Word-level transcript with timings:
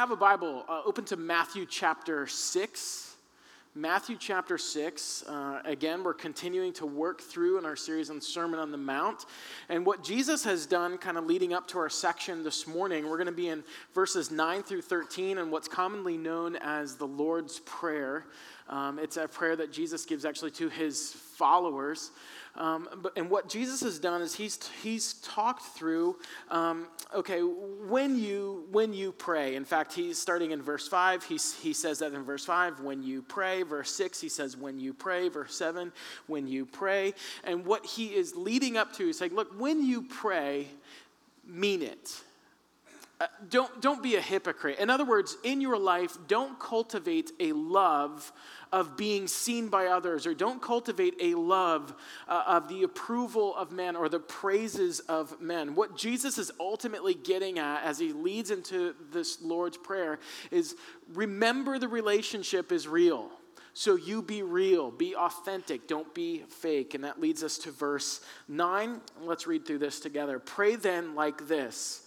have 0.00 0.10
a 0.10 0.16
Bible, 0.16 0.64
uh, 0.66 0.80
open 0.86 1.04
to 1.04 1.14
Matthew 1.18 1.66
chapter 1.66 2.26
6. 2.26 3.16
Matthew 3.74 4.16
chapter 4.18 4.56
6. 4.56 5.24
Uh, 5.24 5.60
again, 5.66 6.02
we're 6.02 6.14
continuing 6.14 6.72
to 6.72 6.86
work 6.86 7.20
through 7.20 7.58
in 7.58 7.66
our 7.66 7.76
series 7.76 8.08
on 8.08 8.18
Sermon 8.18 8.58
on 8.58 8.72
the 8.72 8.78
Mount. 8.78 9.26
And 9.68 9.84
what 9.84 10.02
Jesus 10.02 10.42
has 10.44 10.64
done, 10.64 10.96
kind 10.96 11.18
of 11.18 11.26
leading 11.26 11.52
up 11.52 11.68
to 11.68 11.78
our 11.78 11.90
section 11.90 12.42
this 12.42 12.66
morning, 12.66 13.10
we're 13.10 13.18
going 13.18 13.26
to 13.26 13.32
be 13.32 13.48
in 13.48 13.62
verses 13.94 14.30
9 14.30 14.62
through 14.62 14.80
13 14.80 15.36
and 15.36 15.52
what's 15.52 15.68
commonly 15.68 16.16
known 16.16 16.56
as 16.56 16.94
the 16.94 17.06
Lord's 17.06 17.60
Prayer. 17.60 18.24
Um, 18.70 18.98
it's 18.98 19.18
a 19.18 19.28
prayer 19.28 19.54
that 19.56 19.70
Jesus 19.70 20.06
gives 20.06 20.24
actually 20.24 20.52
to 20.52 20.70
his 20.70 21.12
followers. 21.12 22.10
Um, 22.60 22.90
but, 23.00 23.14
and 23.16 23.30
what 23.30 23.48
Jesus 23.48 23.80
has 23.80 23.98
done 23.98 24.20
is 24.20 24.34
he's, 24.34 24.58
he's 24.82 25.14
talked 25.14 25.62
through, 25.62 26.16
um, 26.50 26.88
okay, 27.14 27.40
when 27.40 28.18
you, 28.18 28.66
when 28.70 28.92
you 28.92 29.12
pray. 29.12 29.56
In 29.56 29.64
fact, 29.64 29.94
he's 29.94 30.18
starting 30.18 30.50
in 30.50 30.60
verse 30.60 30.86
5. 30.86 31.24
He, 31.24 31.38
he 31.62 31.72
says 31.72 32.00
that 32.00 32.12
in 32.12 32.22
verse 32.22 32.44
5, 32.44 32.80
when 32.80 33.02
you 33.02 33.22
pray. 33.22 33.62
Verse 33.62 33.90
6, 33.92 34.20
he 34.20 34.28
says, 34.28 34.58
when 34.58 34.78
you 34.78 34.92
pray. 34.92 35.30
Verse 35.30 35.56
7, 35.56 35.90
when 36.26 36.46
you 36.46 36.66
pray. 36.66 37.14
And 37.44 37.64
what 37.64 37.86
he 37.86 38.08
is 38.08 38.36
leading 38.36 38.76
up 38.76 38.92
to 38.96 39.08
is 39.08 39.16
saying, 39.16 39.34
look, 39.34 39.58
when 39.58 39.82
you 39.82 40.02
pray, 40.02 40.66
mean 41.46 41.80
it. 41.80 42.22
Uh, 43.20 43.26
don't, 43.50 43.82
don't 43.82 44.02
be 44.02 44.16
a 44.16 44.20
hypocrite. 44.20 44.78
In 44.78 44.88
other 44.88 45.04
words, 45.04 45.36
in 45.44 45.60
your 45.60 45.78
life, 45.78 46.16
don't 46.26 46.58
cultivate 46.58 47.32
a 47.38 47.52
love 47.52 48.32
of 48.72 48.96
being 48.96 49.26
seen 49.26 49.68
by 49.68 49.88
others, 49.88 50.26
or 50.26 50.32
don't 50.32 50.62
cultivate 50.62 51.14
a 51.20 51.34
love 51.34 51.94
uh, 52.26 52.44
of 52.46 52.68
the 52.68 52.82
approval 52.82 53.54
of 53.56 53.72
men 53.72 53.94
or 53.94 54.08
the 54.08 54.20
praises 54.20 55.00
of 55.00 55.38
men. 55.38 55.74
What 55.74 55.98
Jesus 55.98 56.38
is 56.38 56.50
ultimately 56.58 57.12
getting 57.12 57.58
at 57.58 57.84
as 57.84 57.98
he 57.98 58.14
leads 58.14 58.50
into 58.50 58.94
this 59.12 59.42
Lord's 59.42 59.76
Prayer 59.76 60.18
is 60.50 60.74
remember 61.12 61.78
the 61.78 61.88
relationship 61.88 62.72
is 62.72 62.88
real. 62.88 63.30
So 63.74 63.96
you 63.96 64.22
be 64.22 64.42
real, 64.42 64.90
be 64.90 65.14
authentic, 65.14 65.86
don't 65.86 66.12
be 66.14 66.44
fake. 66.48 66.94
And 66.94 67.04
that 67.04 67.20
leads 67.20 67.44
us 67.44 67.58
to 67.58 67.70
verse 67.70 68.20
9. 68.48 69.00
Let's 69.20 69.46
read 69.46 69.66
through 69.66 69.78
this 69.78 70.00
together. 70.00 70.38
Pray 70.38 70.76
then 70.76 71.14
like 71.14 71.46
this 71.46 72.06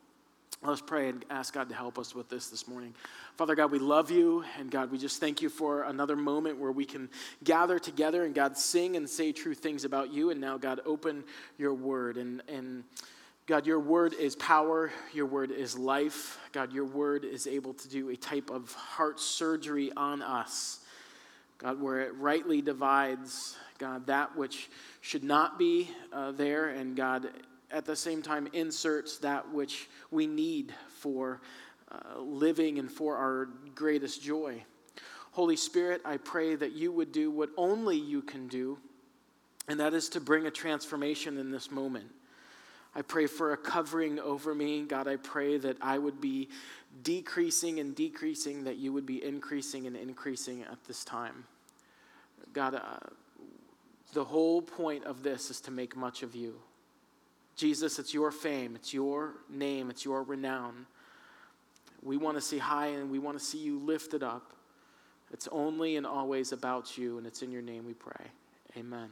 Let's 0.63 0.79
pray 0.79 1.09
and 1.09 1.25
ask 1.31 1.55
God 1.55 1.69
to 1.69 1.75
help 1.75 1.97
us 1.97 2.13
with 2.13 2.29
this 2.29 2.49
this 2.49 2.67
morning. 2.67 2.93
Father 3.35 3.55
God, 3.55 3.71
we 3.71 3.79
love 3.79 4.11
you, 4.11 4.43
and 4.59 4.69
God, 4.69 4.91
we 4.91 4.99
just 4.99 5.19
thank 5.19 5.41
you 5.41 5.49
for 5.49 5.83
another 5.83 6.15
moment 6.15 6.59
where 6.59 6.71
we 6.71 6.85
can 6.85 7.09
gather 7.43 7.79
together 7.79 8.25
and 8.25 8.35
God 8.35 8.55
sing 8.55 8.95
and 8.95 9.09
say 9.09 9.31
true 9.31 9.55
things 9.55 9.85
about 9.85 10.13
you. 10.13 10.29
And 10.29 10.39
now, 10.39 10.59
God, 10.59 10.79
open 10.85 11.23
your 11.57 11.73
word 11.73 12.17
and 12.17 12.43
and 12.47 12.83
God, 13.47 13.65
your 13.65 13.79
word 13.79 14.13
is 14.13 14.35
power. 14.35 14.91
Your 15.13 15.25
word 15.25 15.49
is 15.49 15.75
life. 15.75 16.37
God, 16.51 16.71
your 16.71 16.85
word 16.85 17.25
is 17.25 17.47
able 17.47 17.73
to 17.73 17.89
do 17.89 18.09
a 18.09 18.15
type 18.15 18.51
of 18.51 18.71
heart 18.73 19.19
surgery 19.19 19.91
on 19.97 20.21
us. 20.21 20.81
God, 21.57 21.81
where 21.81 22.01
it 22.01 22.15
rightly 22.17 22.61
divides, 22.61 23.57
God, 23.79 24.05
that 24.05 24.37
which 24.37 24.69
should 25.01 25.23
not 25.23 25.57
be 25.57 25.89
uh, 26.13 26.31
there, 26.31 26.69
and 26.69 26.95
God, 26.95 27.29
at 27.71 27.85
the 27.85 27.95
same 27.95 28.21
time, 28.21 28.47
inserts 28.53 29.17
that 29.19 29.51
which 29.51 29.89
we 30.11 30.27
need 30.27 30.73
for 30.89 31.41
uh, 31.91 32.19
living 32.19 32.79
and 32.79 32.91
for 32.91 33.15
our 33.17 33.49
greatest 33.75 34.21
joy. 34.21 34.63
Holy 35.31 35.55
Spirit, 35.55 36.01
I 36.03 36.17
pray 36.17 36.55
that 36.55 36.73
you 36.73 36.91
would 36.91 37.11
do 37.11 37.31
what 37.31 37.49
only 37.57 37.97
you 37.97 38.21
can 38.21 38.47
do, 38.47 38.77
and 39.67 39.79
that 39.79 39.93
is 39.93 40.09
to 40.09 40.19
bring 40.19 40.45
a 40.45 40.51
transformation 40.51 41.37
in 41.37 41.51
this 41.51 41.71
moment. 41.71 42.07
I 42.93 43.01
pray 43.01 43.27
for 43.27 43.53
a 43.53 43.57
covering 43.57 44.19
over 44.19 44.53
me. 44.53 44.83
God, 44.83 45.07
I 45.07 45.15
pray 45.15 45.57
that 45.57 45.77
I 45.81 45.97
would 45.97 46.19
be 46.19 46.49
decreasing 47.03 47.79
and 47.79 47.95
decreasing, 47.95 48.65
that 48.65 48.77
you 48.77 48.91
would 48.91 49.05
be 49.05 49.23
increasing 49.23 49.87
and 49.87 49.95
increasing 49.95 50.63
at 50.63 50.83
this 50.85 51.05
time. 51.05 51.45
God, 52.51 52.75
uh, 52.75 52.81
the 54.11 54.25
whole 54.25 54.61
point 54.61 55.05
of 55.05 55.23
this 55.23 55.49
is 55.49 55.61
to 55.61 55.71
make 55.71 55.95
much 55.95 56.21
of 56.21 56.35
you. 56.35 56.55
Jesus, 57.61 57.99
it's 57.99 58.13
your 58.13 58.31
fame, 58.31 58.75
it's 58.75 58.93
your 58.93 59.35
name, 59.49 59.89
it's 59.89 60.03
your 60.03 60.23
renown. 60.23 60.87
We 62.01 62.17
want 62.17 62.35
to 62.37 62.41
see 62.41 62.57
high 62.57 62.87
and 62.87 63.11
we 63.11 63.19
want 63.19 63.37
to 63.37 63.43
see 63.43 63.59
you 63.59 63.77
lifted 63.77 64.23
up. 64.23 64.53
It's 65.31 65.47
only 65.51 65.95
and 65.95 66.05
always 66.05 66.51
about 66.51 66.97
you, 66.97 67.17
and 67.17 67.25
it's 67.25 67.41
in 67.41 67.51
your 67.51 67.61
name 67.61 67.85
we 67.85 67.93
pray. 67.93 68.25
Amen 68.75 69.09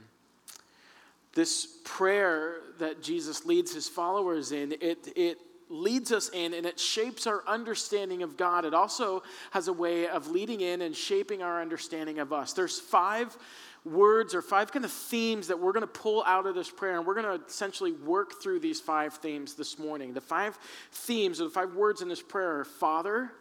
this 1.33 1.77
prayer 1.83 2.55
that 2.79 3.01
Jesus 3.01 3.45
leads 3.45 3.73
his 3.73 3.87
followers 3.87 4.51
in, 4.51 4.73
it, 4.81 5.07
it 5.15 5.37
leads 5.69 6.11
us 6.11 6.29
in 6.33 6.53
and 6.53 6.65
it 6.65 6.79
shapes 6.79 7.27
our 7.27 7.43
understanding 7.47 8.23
of 8.23 8.35
God. 8.35 8.65
It 8.65 8.73
also 8.73 9.23
has 9.51 9.67
a 9.67 9.73
way 9.73 10.07
of 10.07 10.29
leading 10.29 10.61
in 10.61 10.81
and 10.81 10.95
shaping 10.95 11.43
our 11.43 11.61
understanding 11.61 12.19
of 12.19 12.33
us. 12.33 12.53
There's 12.53 12.79
five 12.79 13.37
words 13.85 14.35
or 14.35 14.41
five 14.41 14.71
kind 14.71 14.85
of 14.85 14.91
themes 14.91 15.47
that 15.47 15.59
we're 15.59 15.71
going 15.71 15.81
to 15.81 15.87
pull 15.87 16.23
out 16.25 16.45
of 16.45 16.55
this 16.55 16.69
prayer, 16.69 16.97
and 16.97 17.05
we're 17.05 17.21
going 17.21 17.39
to 17.39 17.45
essentially 17.45 17.91
work 17.91 18.41
through 18.41 18.59
these 18.59 18.79
five 18.79 19.13
themes 19.15 19.53
this 19.53 19.79
morning. 19.79 20.13
The 20.13 20.21
five 20.21 20.57
themes 20.91 21.39
or 21.41 21.45
the 21.45 21.49
five 21.49 21.73
words 21.75 22.01
in 22.01 22.09
this 22.09 22.21
prayer 22.21 22.59
are 22.59 22.65
Father, 22.65 23.31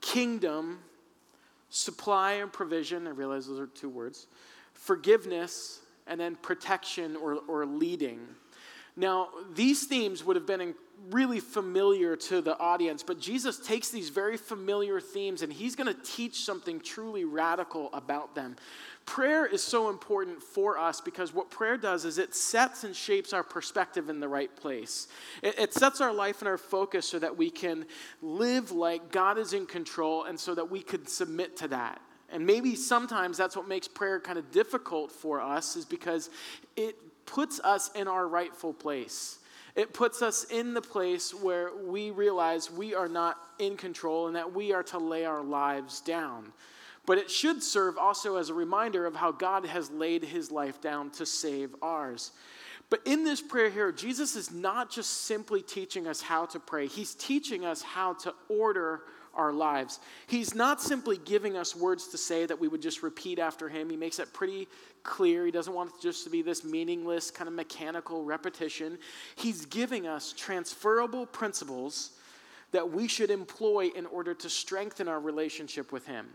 kingdom, 0.00 0.80
supply 1.70 2.32
and 2.34 2.52
provision. 2.52 3.06
I 3.06 3.10
realize 3.10 3.46
those 3.46 3.60
are 3.60 3.66
two 3.66 3.88
words. 3.88 4.26
Forgiveness 4.74 5.80
and 6.06 6.20
then 6.20 6.36
protection 6.36 7.16
or, 7.16 7.38
or 7.48 7.64
leading. 7.64 8.20
Now, 8.96 9.28
these 9.54 9.86
themes 9.86 10.24
would 10.24 10.36
have 10.36 10.46
been 10.46 10.74
really 11.10 11.40
familiar 11.40 12.16
to 12.16 12.42
the 12.42 12.58
audience, 12.58 13.02
but 13.02 13.18
Jesus 13.18 13.58
takes 13.58 13.88
these 13.88 14.10
very 14.10 14.36
familiar 14.36 15.00
themes 15.00 15.42
and 15.42 15.52
he's 15.52 15.74
going 15.74 15.86
to 15.86 15.98
teach 16.02 16.44
something 16.44 16.80
truly 16.80 17.24
radical 17.24 17.88
about 17.94 18.34
them. 18.34 18.56
Prayer 19.10 19.44
is 19.44 19.60
so 19.60 19.90
important 19.90 20.40
for 20.40 20.78
us 20.78 21.00
because 21.00 21.34
what 21.34 21.50
prayer 21.50 21.76
does 21.76 22.04
is 22.04 22.16
it 22.16 22.32
sets 22.32 22.84
and 22.84 22.94
shapes 22.94 23.32
our 23.32 23.42
perspective 23.42 24.08
in 24.08 24.20
the 24.20 24.28
right 24.28 24.54
place. 24.54 25.08
It, 25.42 25.58
it 25.58 25.74
sets 25.74 26.00
our 26.00 26.14
life 26.14 26.42
and 26.42 26.48
our 26.48 26.56
focus 26.56 27.06
so 27.08 27.18
that 27.18 27.36
we 27.36 27.50
can 27.50 27.86
live 28.22 28.70
like 28.70 29.10
God 29.10 29.36
is 29.36 29.52
in 29.52 29.66
control 29.66 30.26
and 30.26 30.38
so 30.38 30.54
that 30.54 30.70
we 30.70 30.80
could 30.80 31.08
submit 31.08 31.56
to 31.56 31.66
that. 31.68 32.00
And 32.30 32.46
maybe 32.46 32.76
sometimes 32.76 33.36
that's 33.36 33.56
what 33.56 33.66
makes 33.66 33.88
prayer 33.88 34.20
kind 34.20 34.38
of 34.38 34.52
difficult 34.52 35.10
for 35.10 35.40
us, 35.40 35.74
is 35.74 35.84
because 35.84 36.30
it 36.76 36.94
puts 37.26 37.58
us 37.64 37.90
in 37.96 38.06
our 38.06 38.28
rightful 38.28 38.72
place. 38.72 39.40
It 39.74 39.92
puts 39.92 40.22
us 40.22 40.44
in 40.44 40.72
the 40.72 40.82
place 40.82 41.34
where 41.34 41.72
we 41.74 42.12
realize 42.12 42.70
we 42.70 42.94
are 42.94 43.08
not 43.08 43.38
in 43.58 43.76
control 43.76 44.28
and 44.28 44.36
that 44.36 44.54
we 44.54 44.72
are 44.72 44.84
to 44.84 44.98
lay 44.98 45.24
our 45.24 45.42
lives 45.42 46.00
down. 46.00 46.52
But 47.10 47.18
it 47.18 47.28
should 47.28 47.60
serve 47.60 47.98
also 47.98 48.36
as 48.36 48.50
a 48.50 48.54
reminder 48.54 49.04
of 49.04 49.16
how 49.16 49.32
God 49.32 49.66
has 49.66 49.90
laid 49.90 50.22
his 50.22 50.52
life 50.52 50.80
down 50.80 51.10
to 51.10 51.26
save 51.26 51.74
ours. 51.82 52.30
But 52.88 53.00
in 53.04 53.24
this 53.24 53.40
prayer 53.40 53.68
here, 53.68 53.90
Jesus 53.90 54.36
is 54.36 54.52
not 54.52 54.92
just 54.92 55.22
simply 55.22 55.60
teaching 55.60 56.06
us 56.06 56.20
how 56.20 56.46
to 56.46 56.60
pray, 56.60 56.86
he's 56.86 57.16
teaching 57.16 57.64
us 57.64 57.82
how 57.82 58.12
to 58.12 58.32
order 58.48 59.00
our 59.34 59.52
lives. 59.52 59.98
He's 60.28 60.54
not 60.54 60.80
simply 60.80 61.16
giving 61.16 61.56
us 61.56 61.74
words 61.74 62.06
to 62.12 62.16
say 62.16 62.46
that 62.46 62.60
we 62.60 62.68
would 62.68 62.80
just 62.80 63.02
repeat 63.02 63.40
after 63.40 63.68
him. 63.68 63.90
He 63.90 63.96
makes 63.96 64.20
it 64.20 64.32
pretty 64.32 64.68
clear. 65.02 65.44
He 65.44 65.50
doesn't 65.50 65.74
want 65.74 65.90
it 65.90 66.00
just 66.00 66.22
to 66.22 66.30
be 66.30 66.42
this 66.42 66.62
meaningless, 66.62 67.32
kind 67.32 67.48
of 67.48 67.54
mechanical 67.54 68.22
repetition. 68.22 68.98
He's 69.34 69.66
giving 69.66 70.06
us 70.06 70.32
transferable 70.32 71.26
principles 71.26 72.12
that 72.70 72.92
we 72.92 73.08
should 73.08 73.32
employ 73.32 73.90
in 73.96 74.06
order 74.06 74.32
to 74.32 74.48
strengthen 74.48 75.08
our 75.08 75.18
relationship 75.18 75.90
with 75.90 76.06
him. 76.06 76.28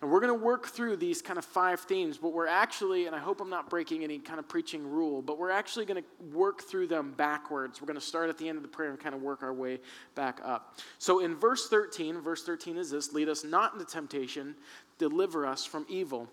And 0.00 0.10
we're 0.10 0.20
going 0.20 0.36
to 0.36 0.44
work 0.44 0.66
through 0.66 0.96
these 0.96 1.22
kind 1.22 1.38
of 1.38 1.44
five 1.44 1.80
themes, 1.80 2.18
but 2.18 2.32
we're 2.32 2.46
actually, 2.46 3.06
and 3.06 3.16
I 3.16 3.18
hope 3.18 3.40
I'm 3.40 3.50
not 3.50 3.70
breaking 3.70 4.04
any 4.04 4.18
kind 4.18 4.38
of 4.38 4.48
preaching 4.48 4.86
rule, 4.86 5.22
but 5.22 5.38
we're 5.38 5.50
actually 5.50 5.86
going 5.86 6.02
to 6.02 6.36
work 6.36 6.62
through 6.62 6.88
them 6.88 7.12
backwards. 7.16 7.80
We're 7.80 7.86
going 7.86 7.98
to 7.98 8.04
start 8.04 8.28
at 8.28 8.38
the 8.38 8.48
end 8.48 8.56
of 8.56 8.62
the 8.62 8.68
prayer 8.68 8.90
and 8.90 9.00
kind 9.00 9.14
of 9.14 9.22
work 9.22 9.42
our 9.42 9.54
way 9.54 9.80
back 10.14 10.40
up. 10.44 10.78
So 10.98 11.20
in 11.20 11.34
verse 11.34 11.68
13, 11.68 12.20
verse 12.20 12.44
13 12.44 12.76
is 12.76 12.90
this 12.90 13.12
lead 13.12 13.28
us 13.28 13.44
not 13.44 13.72
into 13.72 13.86
temptation, 13.86 14.54
deliver 14.98 15.46
us 15.46 15.64
from 15.64 15.86
evil. 15.88 16.28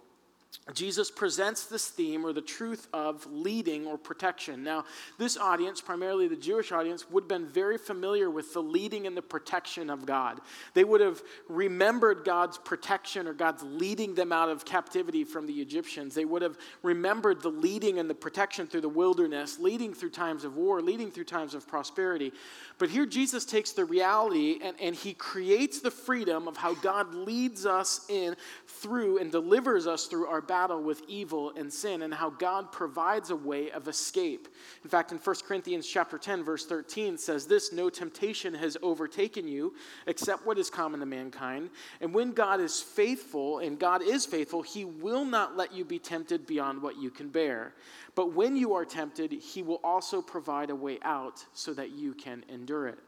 Jesus 0.73 1.11
presents 1.11 1.65
this 1.65 1.89
theme 1.89 2.25
or 2.25 2.31
the 2.31 2.41
truth 2.41 2.87
of 2.93 3.25
leading 3.31 3.85
or 3.85 3.97
protection. 3.97 4.63
Now, 4.63 4.85
this 5.17 5.35
audience, 5.35 5.81
primarily 5.81 6.27
the 6.27 6.37
Jewish 6.37 6.71
audience, 6.71 7.09
would 7.09 7.23
have 7.23 7.27
been 7.27 7.47
very 7.47 7.77
familiar 7.77 8.29
with 8.29 8.53
the 8.53 8.61
leading 8.61 9.05
and 9.05 9.17
the 9.17 9.21
protection 9.21 9.89
of 9.89 10.05
God. 10.05 10.39
They 10.73 10.83
would 10.83 11.01
have 11.01 11.21
remembered 11.49 12.23
God's 12.23 12.57
protection 12.57 13.27
or 13.27 13.33
God's 13.33 13.63
leading 13.63 14.15
them 14.15 14.31
out 14.31 14.49
of 14.49 14.63
captivity 14.63 15.23
from 15.23 15.47
the 15.47 15.53
Egyptians. 15.53 16.15
They 16.15 16.25
would 16.25 16.41
have 16.41 16.57
remembered 16.81 17.41
the 17.41 17.49
leading 17.49 17.99
and 17.99 18.09
the 18.09 18.15
protection 18.15 18.65
through 18.67 18.81
the 18.81 18.89
wilderness, 18.89 19.59
leading 19.59 19.93
through 19.93 20.11
times 20.11 20.45
of 20.45 20.55
war, 20.55 20.81
leading 20.81 21.11
through 21.11 21.25
times 21.25 21.55
of 21.55 21.67
prosperity. 21.67 22.31
But 22.77 22.89
here 22.89 23.05
Jesus 23.05 23.43
takes 23.43 23.71
the 23.71 23.85
reality 23.85 24.59
and, 24.63 24.79
and 24.79 24.95
he 24.95 25.13
creates 25.13 25.81
the 25.81 25.91
freedom 25.91 26.47
of 26.47 26.57
how 26.57 26.73
God 26.75 27.13
leads 27.13 27.65
us 27.65 28.05
in 28.07 28.35
through 28.67 29.17
and 29.17 29.31
delivers 29.31 29.87
us 29.87 30.05
through 30.05 30.27
our 30.27 30.42
battle 30.47 30.81
with 30.81 31.01
evil 31.07 31.51
and 31.55 31.71
sin 31.71 32.01
and 32.03 32.13
how 32.13 32.29
God 32.29 32.71
provides 32.71 33.29
a 33.29 33.35
way 33.35 33.71
of 33.71 33.87
escape. 33.87 34.47
In 34.83 34.89
fact, 34.89 35.11
in 35.11 35.17
1 35.17 35.35
Corinthians 35.47 35.87
chapter 35.87 36.17
10 36.17 36.43
verse 36.43 36.65
13 36.65 37.17
says 37.17 37.45
this, 37.45 37.73
no 37.73 37.89
temptation 37.89 38.53
has 38.53 38.77
overtaken 38.81 39.47
you 39.47 39.73
except 40.07 40.45
what 40.45 40.57
is 40.57 40.69
common 40.69 40.99
to 40.99 41.05
mankind, 41.05 41.69
and 42.01 42.13
when 42.13 42.31
God 42.31 42.59
is 42.59 42.81
faithful 42.81 43.59
and 43.59 43.79
God 43.79 44.01
is 44.01 44.25
faithful, 44.25 44.61
he 44.61 44.85
will 44.85 45.25
not 45.25 45.57
let 45.57 45.73
you 45.73 45.85
be 45.85 45.99
tempted 45.99 46.45
beyond 46.45 46.81
what 46.81 46.97
you 46.97 47.09
can 47.09 47.29
bear. 47.29 47.73
But 48.15 48.33
when 48.33 48.55
you 48.55 48.73
are 48.73 48.85
tempted, 48.85 49.31
he 49.31 49.63
will 49.63 49.79
also 49.83 50.21
provide 50.21 50.69
a 50.69 50.75
way 50.75 50.99
out 51.01 51.43
so 51.53 51.73
that 51.73 51.91
you 51.91 52.13
can 52.13 52.43
endure 52.49 52.87
it. 52.87 52.99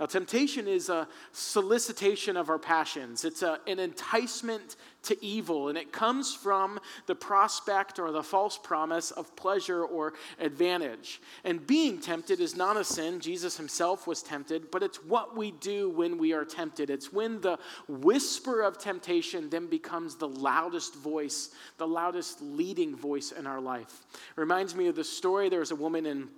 Now, 0.00 0.06
temptation 0.06 0.68
is 0.68 0.90
a 0.90 1.08
solicitation 1.32 2.36
of 2.36 2.50
our 2.50 2.58
passions. 2.58 3.24
It's 3.24 3.42
a, 3.42 3.58
an 3.66 3.80
enticement 3.80 4.76
to 5.02 5.24
evil, 5.24 5.68
and 5.68 5.76
it 5.76 5.92
comes 5.92 6.32
from 6.32 6.78
the 7.06 7.16
prospect 7.16 7.98
or 7.98 8.12
the 8.12 8.22
false 8.22 8.58
promise 8.58 9.10
of 9.10 9.34
pleasure 9.34 9.84
or 9.84 10.14
advantage. 10.38 11.20
And 11.42 11.66
being 11.66 12.00
tempted 12.00 12.40
is 12.40 12.54
not 12.54 12.76
a 12.76 12.84
sin. 12.84 13.18
Jesus 13.18 13.56
himself 13.56 14.06
was 14.06 14.22
tempted, 14.22 14.70
but 14.70 14.84
it's 14.84 15.02
what 15.04 15.36
we 15.36 15.50
do 15.50 15.90
when 15.90 16.16
we 16.16 16.32
are 16.32 16.44
tempted. 16.44 16.90
It's 16.90 17.12
when 17.12 17.40
the 17.40 17.58
whisper 17.88 18.62
of 18.62 18.78
temptation 18.78 19.50
then 19.50 19.66
becomes 19.66 20.14
the 20.14 20.28
loudest 20.28 20.94
voice, 20.94 21.50
the 21.76 21.88
loudest 21.88 22.40
leading 22.40 22.94
voice 22.94 23.32
in 23.32 23.48
our 23.48 23.60
life. 23.60 24.04
It 24.12 24.40
reminds 24.40 24.76
me 24.76 24.86
of 24.86 24.94
the 24.94 25.02
story 25.02 25.48
there 25.48 25.60
was 25.60 25.72
a 25.72 25.76
woman 25.76 26.06
in 26.06 26.28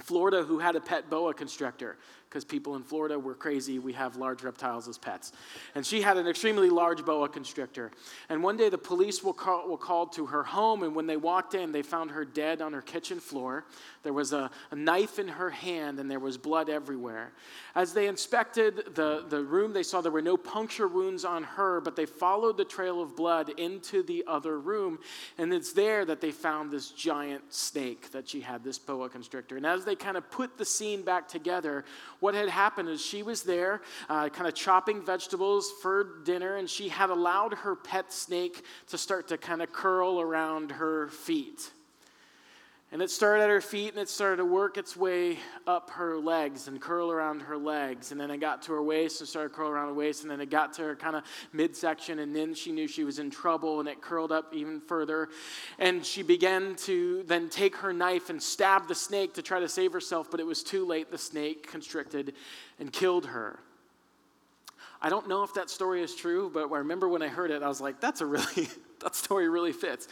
Florida 0.00 0.42
who 0.42 0.58
had 0.58 0.76
a 0.76 0.80
pet 0.80 1.08
boa 1.10 1.34
constrictor 1.34 1.96
because 2.30 2.44
people 2.44 2.76
in 2.76 2.82
Florida 2.84 3.18
were 3.18 3.34
crazy. 3.34 3.80
We 3.80 3.92
have 3.94 4.14
large 4.14 4.44
reptiles 4.44 4.86
as 4.86 4.96
pets. 4.96 5.32
And 5.74 5.84
she 5.84 6.00
had 6.00 6.16
an 6.16 6.28
extremely 6.28 6.70
large 6.70 7.04
boa 7.04 7.28
constrictor. 7.28 7.90
And 8.28 8.40
one 8.40 8.56
day 8.56 8.68
the 8.68 8.78
police 8.78 9.24
were, 9.24 9.32
call, 9.32 9.68
were 9.68 9.76
called 9.76 10.12
to 10.12 10.26
her 10.26 10.44
home, 10.44 10.84
and 10.84 10.94
when 10.94 11.08
they 11.08 11.16
walked 11.16 11.54
in, 11.54 11.72
they 11.72 11.82
found 11.82 12.12
her 12.12 12.24
dead 12.24 12.62
on 12.62 12.72
her 12.72 12.82
kitchen 12.82 13.18
floor. 13.18 13.64
There 14.04 14.12
was 14.12 14.32
a, 14.32 14.48
a 14.70 14.76
knife 14.76 15.18
in 15.18 15.26
her 15.26 15.50
hand, 15.50 15.98
and 15.98 16.08
there 16.08 16.20
was 16.20 16.38
blood 16.38 16.68
everywhere. 16.68 17.32
As 17.74 17.92
they 17.94 18.06
inspected 18.06 18.94
the, 18.94 19.24
the 19.28 19.42
room, 19.42 19.72
they 19.72 19.82
saw 19.82 20.00
there 20.00 20.12
were 20.12 20.22
no 20.22 20.36
puncture 20.36 20.86
wounds 20.86 21.24
on 21.24 21.42
her, 21.42 21.80
but 21.80 21.96
they 21.96 22.06
followed 22.06 22.56
the 22.56 22.64
trail 22.64 23.02
of 23.02 23.16
blood 23.16 23.48
into 23.58 24.04
the 24.04 24.22
other 24.28 24.60
room, 24.60 25.00
and 25.36 25.52
it's 25.52 25.72
there 25.72 26.04
that 26.04 26.20
they 26.20 26.30
found 26.30 26.70
this 26.70 26.90
giant 26.90 27.52
snake 27.52 28.12
that 28.12 28.28
she 28.28 28.40
had, 28.40 28.62
this 28.62 28.78
boa 28.78 29.08
constrictor. 29.08 29.56
And 29.56 29.66
as 29.70 29.84
they 29.84 29.94
kind 29.94 30.16
of 30.16 30.30
put 30.30 30.58
the 30.58 30.64
scene 30.64 31.02
back 31.02 31.28
together, 31.28 31.84
what 32.18 32.34
had 32.34 32.48
happened 32.48 32.88
is 32.88 33.00
she 33.00 33.22
was 33.22 33.42
there, 33.42 33.80
uh, 34.08 34.28
kind 34.28 34.48
of 34.48 34.54
chopping 34.54 35.02
vegetables 35.02 35.72
for 35.80 36.20
dinner, 36.24 36.56
and 36.56 36.68
she 36.68 36.88
had 36.88 37.10
allowed 37.10 37.54
her 37.54 37.74
pet 37.76 38.12
snake 38.12 38.64
to 38.88 38.98
start 38.98 39.28
to 39.28 39.38
kind 39.38 39.62
of 39.62 39.72
curl 39.72 40.20
around 40.20 40.72
her 40.72 41.08
feet. 41.08 41.70
And 42.92 43.00
it 43.00 43.08
started 43.08 43.44
at 43.44 43.50
her 43.50 43.60
feet 43.60 43.92
and 43.92 43.98
it 43.98 44.08
started 44.08 44.38
to 44.38 44.44
work 44.44 44.76
its 44.76 44.96
way 44.96 45.38
up 45.64 45.90
her 45.90 46.18
legs 46.18 46.66
and 46.66 46.80
curl 46.80 47.12
around 47.12 47.42
her 47.42 47.56
legs. 47.56 48.10
And 48.10 48.20
then 48.20 48.32
it 48.32 48.38
got 48.38 48.62
to 48.62 48.72
her 48.72 48.82
waist 48.82 49.20
and 49.20 49.28
started 49.28 49.52
curling 49.52 49.74
around 49.74 49.88
her 49.88 49.94
waist. 49.94 50.22
And 50.22 50.30
then 50.30 50.40
it 50.40 50.50
got 50.50 50.72
to 50.74 50.82
her 50.82 50.96
kind 50.96 51.14
of 51.14 51.22
midsection. 51.52 52.18
And 52.18 52.34
then 52.34 52.52
she 52.52 52.72
knew 52.72 52.88
she 52.88 53.04
was 53.04 53.20
in 53.20 53.30
trouble 53.30 53.78
and 53.78 53.88
it 53.88 54.00
curled 54.02 54.32
up 54.32 54.52
even 54.52 54.80
further. 54.80 55.28
And 55.78 56.04
she 56.04 56.24
began 56.24 56.74
to 56.86 57.22
then 57.28 57.48
take 57.48 57.76
her 57.76 57.92
knife 57.92 58.28
and 58.28 58.42
stab 58.42 58.88
the 58.88 58.96
snake 58.96 59.34
to 59.34 59.42
try 59.42 59.60
to 59.60 59.68
save 59.68 59.92
herself. 59.92 60.28
But 60.28 60.40
it 60.40 60.46
was 60.46 60.64
too 60.64 60.84
late. 60.84 61.12
The 61.12 61.18
snake 61.18 61.70
constricted 61.70 62.34
and 62.80 62.92
killed 62.92 63.26
her. 63.26 63.60
I 65.00 65.10
don't 65.10 65.28
know 65.28 65.44
if 65.44 65.54
that 65.54 65.70
story 65.70 66.02
is 66.02 66.16
true, 66.16 66.50
but 66.52 66.72
I 66.72 66.78
remember 66.78 67.08
when 67.08 67.22
I 67.22 67.28
heard 67.28 67.52
it, 67.52 67.62
I 67.62 67.68
was 67.68 67.80
like, 67.80 68.00
that's 68.00 68.20
a 68.20 68.26
really, 68.26 68.68
that 69.00 69.14
story 69.14 69.48
really 69.48 69.72
fits. 69.72 70.08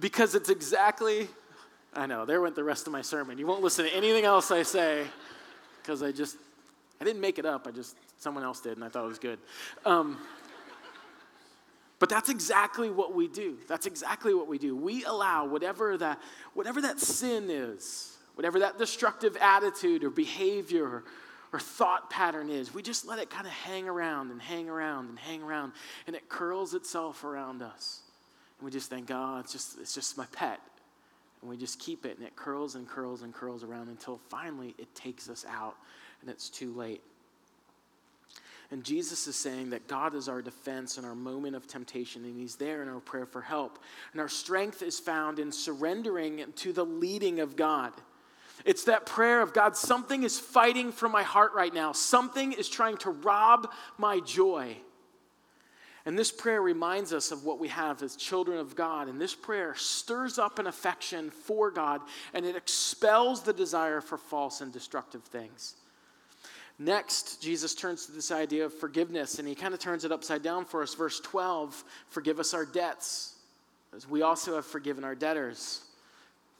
Because 0.00 0.34
it's 0.34 0.50
exactly 0.50 1.28
I 1.96 2.06
know, 2.06 2.26
there 2.26 2.42
went 2.42 2.54
the 2.54 2.64
rest 2.64 2.86
of 2.86 2.92
my 2.92 3.00
sermon. 3.00 3.38
You 3.38 3.46
won't 3.46 3.62
listen 3.62 3.86
to 3.86 3.94
anything 3.94 4.24
else 4.24 4.50
I 4.50 4.62
say 4.62 5.06
because 5.80 6.02
I 6.02 6.12
just, 6.12 6.36
I 7.00 7.04
didn't 7.04 7.22
make 7.22 7.38
it 7.38 7.46
up. 7.46 7.66
I 7.66 7.70
just, 7.70 7.96
someone 8.18 8.44
else 8.44 8.60
did, 8.60 8.76
and 8.76 8.84
I 8.84 8.88
thought 8.88 9.04
it 9.04 9.08
was 9.08 9.18
good. 9.18 9.38
Um, 9.86 10.18
but 11.98 12.10
that's 12.10 12.28
exactly 12.28 12.90
what 12.90 13.14
we 13.14 13.28
do. 13.28 13.56
That's 13.66 13.86
exactly 13.86 14.34
what 14.34 14.46
we 14.46 14.58
do. 14.58 14.76
We 14.76 15.04
allow 15.04 15.46
whatever 15.46 15.96
that, 15.96 16.20
whatever 16.52 16.82
that 16.82 17.00
sin 17.00 17.48
is, 17.48 18.18
whatever 18.34 18.58
that 18.60 18.76
destructive 18.78 19.34
attitude 19.40 20.04
or 20.04 20.10
behavior 20.10 20.84
or, 20.84 21.04
or 21.54 21.58
thought 21.58 22.10
pattern 22.10 22.50
is, 22.50 22.74
we 22.74 22.82
just 22.82 23.06
let 23.06 23.18
it 23.18 23.30
kind 23.30 23.46
of 23.46 23.52
hang 23.52 23.88
around 23.88 24.30
and 24.30 24.42
hang 24.42 24.68
around 24.68 25.08
and 25.08 25.18
hang 25.18 25.42
around, 25.42 25.72
and 26.06 26.14
it 26.14 26.28
curls 26.28 26.74
itself 26.74 27.24
around 27.24 27.62
us. 27.62 28.02
And 28.58 28.66
we 28.66 28.70
just 28.70 28.90
think, 28.90 29.08
oh, 29.10 29.38
it's 29.40 29.52
just, 29.52 29.78
it's 29.80 29.94
just 29.94 30.18
my 30.18 30.26
pet. 30.32 30.60
And 31.46 31.50
we 31.52 31.56
just 31.56 31.78
keep 31.78 32.04
it, 32.04 32.18
and 32.18 32.26
it 32.26 32.34
curls 32.34 32.74
and 32.74 32.88
curls 32.88 33.22
and 33.22 33.32
curls 33.32 33.62
around 33.62 33.88
until 33.88 34.18
finally 34.30 34.74
it 34.78 34.92
takes 34.96 35.30
us 35.30 35.46
out, 35.48 35.76
and 36.20 36.28
it's 36.28 36.50
too 36.50 36.72
late. 36.72 37.02
And 38.72 38.82
Jesus 38.82 39.28
is 39.28 39.36
saying 39.36 39.70
that 39.70 39.86
God 39.86 40.16
is 40.16 40.28
our 40.28 40.42
defense 40.42 40.98
in 40.98 41.04
our 41.04 41.14
moment 41.14 41.54
of 41.54 41.68
temptation, 41.68 42.24
and 42.24 42.36
He's 42.36 42.56
there 42.56 42.82
in 42.82 42.88
our 42.88 42.98
prayer 42.98 43.26
for 43.26 43.40
help. 43.40 43.78
And 44.10 44.20
our 44.20 44.28
strength 44.28 44.82
is 44.82 44.98
found 44.98 45.38
in 45.38 45.52
surrendering 45.52 46.42
to 46.56 46.72
the 46.72 46.84
leading 46.84 47.38
of 47.38 47.54
God. 47.54 47.92
It's 48.64 48.82
that 48.82 49.06
prayer 49.06 49.40
of 49.40 49.52
God, 49.52 49.76
something 49.76 50.24
is 50.24 50.40
fighting 50.40 50.90
for 50.90 51.08
my 51.08 51.22
heart 51.22 51.52
right 51.54 51.72
now, 51.72 51.92
something 51.92 52.54
is 52.54 52.68
trying 52.68 52.96
to 52.96 53.10
rob 53.10 53.70
my 53.98 54.18
joy. 54.18 54.78
And 56.06 56.16
this 56.16 56.30
prayer 56.30 56.62
reminds 56.62 57.12
us 57.12 57.32
of 57.32 57.44
what 57.44 57.58
we 57.58 57.66
have 57.66 58.00
as 58.00 58.14
children 58.14 58.58
of 58.58 58.76
God. 58.76 59.08
And 59.08 59.20
this 59.20 59.34
prayer 59.34 59.74
stirs 59.74 60.38
up 60.38 60.60
an 60.60 60.68
affection 60.68 61.30
for 61.30 61.72
God 61.72 62.00
and 62.32 62.46
it 62.46 62.54
expels 62.54 63.42
the 63.42 63.52
desire 63.52 64.00
for 64.00 64.16
false 64.16 64.60
and 64.60 64.72
destructive 64.72 65.24
things. 65.24 65.74
Next, 66.78 67.42
Jesus 67.42 67.74
turns 67.74 68.06
to 68.06 68.12
this 68.12 68.30
idea 68.30 68.66
of 68.66 68.72
forgiveness 68.72 69.40
and 69.40 69.48
he 69.48 69.56
kind 69.56 69.74
of 69.74 69.80
turns 69.80 70.04
it 70.04 70.12
upside 70.12 70.44
down 70.44 70.64
for 70.64 70.82
us. 70.82 70.94
Verse 70.94 71.18
12 71.20 71.82
forgive 72.08 72.38
us 72.38 72.54
our 72.54 72.64
debts, 72.64 73.34
as 73.94 74.08
we 74.08 74.22
also 74.22 74.54
have 74.54 74.66
forgiven 74.66 75.02
our 75.02 75.14
debtors. 75.16 75.85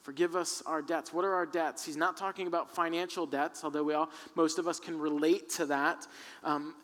Forgive 0.07 0.37
us 0.37 0.63
our 0.65 0.81
debts. 0.81 1.11
What 1.11 1.25
are 1.25 1.33
our 1.33 1.45
debts? 1.45 1.83
He's 1.83 1.97
not 1.97 2.15
talking 2.15 2.47
about 2.47 2.73
financial 2.73 3.25
debts, 3.25 3.65
although 3.65 3.83
we 3.83 3.93
all, 3.93 4.09
most 4.35 4.57
of 4.57 4.65
us 4.65 4.79
can 4.79 4.97
relate 4.97 5.49
to 5.55 5.65
that. 5.65 6.07
Um, 6.45 6.75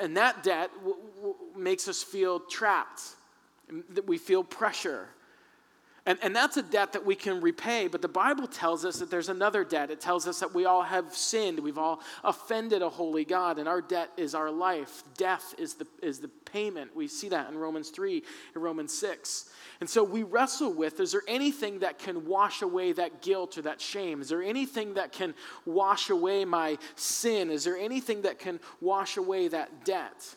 and 0.00 0.16
that 0.16 0.42
debt 0.42 0.68
w- 0.78 0.96
w- 1.18 1.36
makes 1.56 1.86
us 1.86 2.02
feel 2.02 2.40
trapped. 2.40 3.02
That 3.90 4.08
we 4.08 4.18
feel 4.18 4.42
pressure. 4.42 5.06
And, 6.04 6.18
and 6.20 6.34
that's 6.34 6.56
a 6.56 6.64
debt 6.64 6.94
that 6.94 7.06
we 7.06 7.14
can 7.14 7.40
repay, 7.40 7.86
but 7.86 8.02
the 8.02 8.08
Bible 8.08 8.48
tells 8.48 8.84
us 8.84 8.98
that 8.98 9.08
there's 9.08 9.28
another 9.28 9.62
debt. 9.62 9.88
It 9.88 10.00
tells 10.00 10.26
us 10.26 10.40
that 10.40 10.52
we 10.52 10.64
all 10.64 10.82
have 10.82 11.14
sinned. 11.14 11.60
We've 11.60 11.78
all 11.78 12.00
offended 12.24 12.82
a 12.82 12.88
holy 12.88 13.24
God, 13.24 13.60
and 13.60 13.68
our 13.68 13.80
debt 13.80 14.10
is 14.16 14.34
our 14.34 14.50
life. 14.50 15.04
Death 15.16 15.54
is 15.58 15.74
the, 15.74 15.86
is 16.02 16.18
the 16.18 16.26
payment. 16.26 16.96
We 16.96 17.06
see 17.06 17.28
that 17.28 17.48
in 17.48 17.56
Romans 17.56 17.90
3 17.90 18.20
and 18.54 18.62
Romans 18.64 18.92
6. 18.98 19.50
And 19.80 19.88
so 19.88 20.02
we 20.02 20.24
wrestle 20.24 20.72
with 20.72 20.98
is 20.98 21.12
there 21.12 21.22
anything 21.28 21.80
that 21.80 22.00
can 22.00 22.26
wash 22.26 22.62
away 22.62 22.92
that 22.92 23.22
guilt 23.22 23.56
or 23.56 23.62
that 23.62 23.80
shame? 23.80 24.20
Is 24.20 24.28
there 24.28 24.42
anything 24.42 24.94
that 24.94 25.12
can 25.12 25.34
wash 25.66 26.10
away 26.10 26.44
my 26.44 26.78
sin? 26.96 27.48
Is 27.48 27.62
there 27.62 27.76
anything 27.76 28.22
that 28.22 28.40
can 28.40 28.58
wash 28.80 29.18
away 29.18 29.46
that 29.48 29.84
debt? 29.84 30.36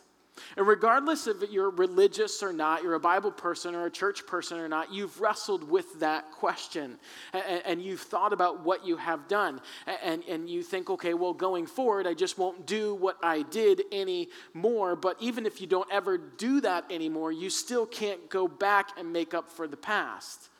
And 0.56 0.66
regardless 0.66 1.26
if 1.26 1.36
you're 1.50 1.70
religious 1.70 2.42
or 2.42 2.52
not, 2.52 2.82
you're 2.82 2.94
a 2.94 3.00
Bible 3.00 3.30
person 3.30 3.74
or 3.74 3.86
a 3.86 3.90
church 3.90 4.26
person 4.26 4.58
or 4.58 4.68
not, 4.68 4.92
you've 4.92 5.20
wrestled 5.20 5.68
with 5.68 6.00
that 6.00 6.30
question 6.32 6.98
and, 7.32 7.62
and 7.64 7.82
you've 7.82 8.00
thought 8.00 8.32
about 8.32 8.64
what 8.64 8.86
you 8.86 8.96
have 8.96 9.28
done. 9.28 9.60
And, 10.02 10.22
and 10.28 10.48
you 10.48 10.62
think, 10.62 10.90
okay, 10.90 11.14
well, 11.14 11.32
going 11.32 11.66
forward, 11.66 12.06
I 12.06 12.14
just 12.14 12.38
won't 12.38 12.66
do 12.66 12.94
what 12.94 13.16
I 13.22 13.42
did 13.42 13.82
anymore. 13.92 14.96
But 14.96 15.16
even 15.20 15.46
if 15.46 15.60
you 15.60 15.66
don't 15.66 15.90
ever 15.92 16.18
do 16.18 16.60
that 16.60 16.90
anymore, 16.90 17.32
you 17.32 17.50
still 17.50 17.86
can't 17.86 18.28
go 18.30 18.48
back 18.48 18.98
and 18.98 19.12
make 19.12 19.34
up 19.34 19.50
for 19.50 19.66
the 19.66 19.76
past. 19.76 20.50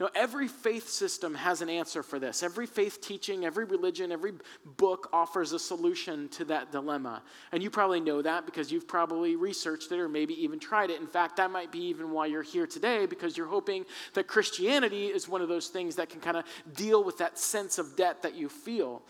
Now, 0.00 0.08
every 0.16 0.48
faith 0.48 0.88
system 0.88 1.34
has 1.36 1.62
an 1.62 1.68
answer 1.68 2.02
for 2.02 2.18
this. 2.18 2.42
Every 2.42 2.66
faith 2.66 3.00
teaching, 3.00 3.44
every 3.44 3.64
religion, 3.64 4.10
every 4.10 4.32
book 4.76 5.08
offers 5.12 5.52
a 5.52 5.58
solution 5.58 6.28
to 6.30 6.44
that 6.46 6.72
dilemma. 6.72 7.22
And 7.52 7.62
you 7.62 7.70
probably 7.70 8.00
know 8.00 8.20
that 8.20 8.44
because 8.44 8.72
you've 8.72 8.88
probably 8.88 9.36
researched 9.36 9.92
it 9.92 10.00
or 10.00 10.08
maybe 10.08 10.34
even 10.42 10.58
tried 10.58 10.90
it. 10.90 11.00
In 11.00 11.06
fact, 11.06 11.36
that 11.36 11.52
might 11.52 11.70
be 11.70 11.78
even 11.86 12.10
why 12.10 12.26
you're 12.26 12.42
here 12.42 12.66
today 12.66 13.06
because 13.06 13.36
you're 13.36 13.46
hoping 13.46 13.84
that 14.14 14.26
Christianity 14.26 15.06
is 15.06 15.28
one 15.28 15.42
of 15.42 15.48
those 15.48 15.68
things 15.68 15.94
that 15.96 16.10
can 16.10 16.20
kind 16.20 16.36
of 16.36 16.44
deal 16.74 17.04
with 17.04 17.18
that 17.18 17.38
sense 17.38 17.78
of 17.78 17.94
debt 17.94 18.22
that 18.22 18.34
you 18.34 18.48
feel. 18.48 19.02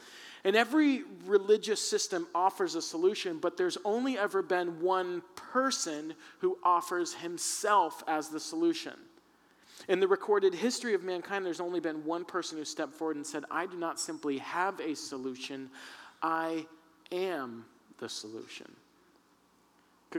And 0.45 0.55
every 0.55 1.05
religious 1.25 1.81
system 1.81 2.27
offers 2.35 2.75
a 2.75 2.83
solution, 2.83 3.39
but 3.39 3.57
there's 3.57 3.79
only 3.87 4.19
ever 4.19 4.43
been 4.43 4.81
one 4.81 5.23
person 5.35 6.13
who 6.41 6.59
offers 6.63 7.15
himself 7.15 8.05
as 8.07 8.29
the 8.29 8.41
solution. 8.41 8.93
In 9.89 10.01
the 10.01 10.09
recorded 10.09 10.55
history 10.55 10.95
of 10.95 11.03
mankind, 11.03 11.45
there's 11.45 11.61
only 11.61 11.81
been 11.81 12.05
one 12.05 12.25
person 12.25 12.59
who 12.59 12.65
stepped 12.65 12.95
forward 12.95 13.17
and 13.17 13.27
said, 13.27 13.45
I 13.51 13.67
do 13.67 13.77
not 13.77 14.01
simply 14.01 14.39
have 14.39 14.81
a 14.81 14.95
solution, 14.95 15.71
I 16.23 16.67
am 17.13 17.67
the 17.99 18.09
solution. 18.09 18.75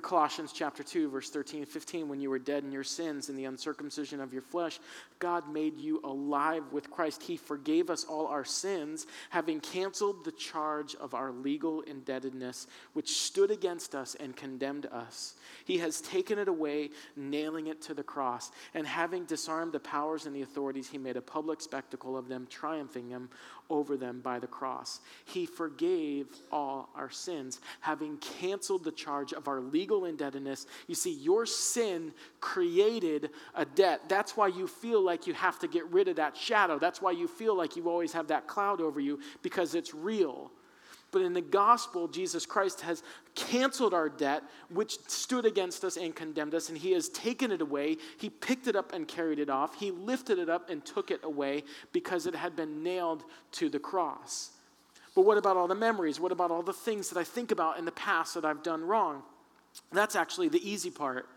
Colossians 0.01 0.51
chapter 0.51 0.83
2, 0.83 1.09
verse 1.09 1.29
13 1.29 1.61
and 1.61 1.67
15, 1.67 2.07
when 2.09 2.19
you 2.19 2.29
were 2.29 2.39
dead 2.39 2.63
in 2.63 2.71
your 2.71 2.83
sins 2.83 3.29
and 3.29 3.37
the 3.37 3.45
uncircumcision 3.45 4.19
of 4.19 4.33
your 4.33 4.41
flesh, 4.41 4.79
God 5.19 5.51
made 5.51 5.77
you 5.77 6.01
alive 6.03 6.63
with 6.71 6.89
Christ. 6.91 7.23
He 7.23 7.37
forgave 7.37 7.89
us 7.89 8.03
all 8.03 8.27
our 8.27 8.45
sins, 8.45 9.07
having 9.29 9.59
canceled 9.59 10.25
the 10.25 10.31
charge 10.31 10.95
of 10.95 11.13
our 11.13 11.31
legal 11.31 11.81
indebtedness, 11.81 12.67
which 12.93 13.19
stood 13.21 13.51
against 13.51 13.95
us 13.95 14.15
and 14.15 14.35
condemned 14.35 14.87
us. 14.87 15.35
He 15.65 15.77
has 15.79 16.01
taken 16.01 16.39
it 16.39 16.47
away, 16.47 16.89
nailing 17.15 17.67
it 17.67 17.81
to 17.83 17.93
the 17.93 18.03
cross, 18.03 18.51
and 18.73 18.85
having 18.85 19.25
disarmed 19.25 19.71
the 19.71 19.79
powers 19.79 20.25
and 20.25 20.35
the 20.35 20.41
authorities, 20.41 20.89
he 20.89 20.97
made 20.97 21.17
a 21.17 21.21
public 21.21 21.61
spectacle 21.61 22.17
of 22.17 22.27
them, 22.27 22.47
triumphing 22.49 23.09
them 23.09 23.29
over 23.69 23.97
them 23.97 24.19
by 24.21 24.39
the 24.39 24.47
cross. 24.47 24.99
He 25.25 25.45
forgave 25.45 26.27
all 26.51 26.89
our 26.95 27.09
sins, 27.09 27.59
having 27.81 28.17
canceled 28.17 28.83
the 28.83 28.91
charge 28.91 29.33
of 29.33 29.47
our 29.47 29.59
legal 29.59 29.84
indebtedness. 29.85 30.65
You 30.87 30.95
see, 30.95 31.13
your 31.13 31.45
sin 31.45 32.11
created 32.41 33.29
a 33.53 33.65
debt. 33.65 34.01
That's 34.09 34.35
why 34.35 34.47
you 34.47 34.67
feel 34.67 35.01
like 35.01 35.27
you 35.27 35.33
have 35.33 35.59
to 35.59 35.67
get 35.67 35.85
rid 35.91 36.07
of 36.07 36.15
that 36.15 36.35
shadow. 36.35 36.79
That's 36.79 37.01
why 37.01 37.11
you 37.11 37.27
feel 37.27 37.55
like 37.55 37.75
you 37.75 37.89
always 37.89 38.11
have 38.13 38.27
that 38.27 38.47
cloud 38.47 38.81
over 38.81 38.99
you 38.99 39.19
because 39.41 39.75
it's 39.75 39.93
real. 39.93 40.51
But 41.11 41.21
in 41.21 41.31
the 41.31 41.41
gospel, 41.41 42.09
Jesus 42.09 42.45
Christ 42.45 42.81
has 42.81 43.01
canceled 43.35 43.93
our 43.93 44.09
debt, 44.09 44.43
which 44.69 44.97
stood 45.07 45.45
against 45.45 45.85
us 45.85 45.95
and 45.95 46.13
condemned 46.13 46.53
us, 46.53 46.67
and 46.67 46.77
He 46.77 46.91
has 46.91 47.07
taken 47.07 47.53
it 47.53 47.61
away. 47.61 47.95
He 48.17 48.29
picked 48.29 48.67
it 48.67 48.75
up 48.75 48.91
and 48.93 49.07
carried 49.07 49.39
it 49.39 49.49
off. 49.49 49.75
He 49.75 49.91
lifted 49.91 50.39
it 50.39 50.49
up 50.49 50.69
and 50.69 50.83
took 50.83 51.11
it 51.11 51.21
away 51.23 51.63
because 51.93 52.25
it 52.25 52.35
had 52.35 52.57
been 52.57 52.83
nailed 52.83 53.23
to 53.53 53.69
the 53.69 53.79
cross. 53.79 54.51
But 55.15 55.21
what 55.21 55.37
about 55.37 55.55
all 55.55 55.69
the 55.69 55.75
memories? 55.75 56.19
What 56.19 56.33
about 56.33 56.51
all 56.51 56.63
the 56.63 56.73
things 56.73 57.09
that 57.09 57.17
I 57.17 57.23
think 57.23 57.51
about 57.51 57.79
in 57.79 57.85
the 57.85 57.91
past 57.93 58.33
that 58.33 58.43
I've 58.43 58.61
done 58.61 58.83
wrong? 58.83 59.23
That's 59.91 60.15
actually 60.15 60.49
the 60.49 60.69
easy 60.69 60.89
part. 60.89 61.27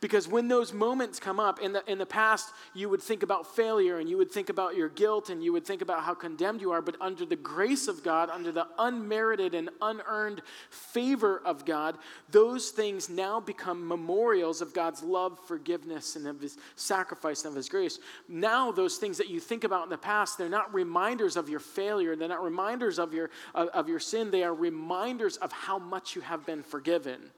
Because 0.00 0.28
when 0.28 0.48
those 0.48 0.72
moments 0.72 1.18
come 1.18 1.40
up, 1.40 1.60
in 1.60 1.72
the, 1.72 1.90
in 1.90 1.98
the 1.98 2.06
past, 2.06 2.52
you 2.74 2.88
would 2.88 3.02
think 3.02 3.22
about 3.22 3.54
failure 3.54 3.98
and 3.98 4.08
you 4.08 4.16
would 4.16 4.30
think 4.30 4.48
about 4.48 4.76
your 4.76 4.88
guilt 4.88 5.30
and 5.30 5.42
you 5.42 5.52
would 5.52 5.64
think 5.64 5.82
about 5.82 6.02
how 6.02 6.14
condemned 6.14 6.60
you 6.60 6.72
are. 6.72 6.82
But 6.82 6.96
under 7.00 7.24
the 7.24 7.36
grace 7.36 7.88
of 7.88 8.02
God, 8.02 8.30
under 8.30 8.52
the 8.52 8.66
unmerited 8.78 9.54
and 9.54 9.70
unearned 9.80 10.42
favor 10.70 11.40
of 11.44 11.64
God, 11.64 11.96
those 12.30 12.70
things 12.70 13.08
now 13.08 13.40
become 13.40 13.86
memorials 13.86 14.60
of 14.60 14.74
God's 14.74 15.02
love, 15.02 15.38
forgiveness, 15.46 16.16
and 16.16 16.26
of 16.26 16.40
His 16.40 16.58
sacrifice 16.74 17.44
and 17.44 17.52
of 17.52 17.56
His 17.56 17.68
grace. 17.68 17.98
Now, 18.28 18.72
those 18.72 18.96
things 18.96 19.18
that 19.18 19.30
you 19.30 19.40
think 19.40 19.64
about 19.64 19.84
in 19.84 19.90
the 19.90 19.98
past, 19.98 20.36
they're 20.36 20.48
not 20.48 20.72
reminders 20.74 21.36
of 21.36 21.48
your 21.48 21.60
failure, 21.60 22.16
they're 22.16 22.28
not 22.28 22.42
reminders 22.42 22.98
of 22.98 23.14
your, 23.14 23.30
of, 23.54 23.68
of 23.68 23.88
your 23.88 24.00
sin, 24.00 24.30
they 24.30 24.42
are 24.42 24.54
reminders 24.54 25.36
of 25.38 25.52
how 25.52 25.78
much 25.78 26.14
you 26.14 26.22
have 26.22 26.44
been 26.44 26.62
forgiven. 26.62 27.30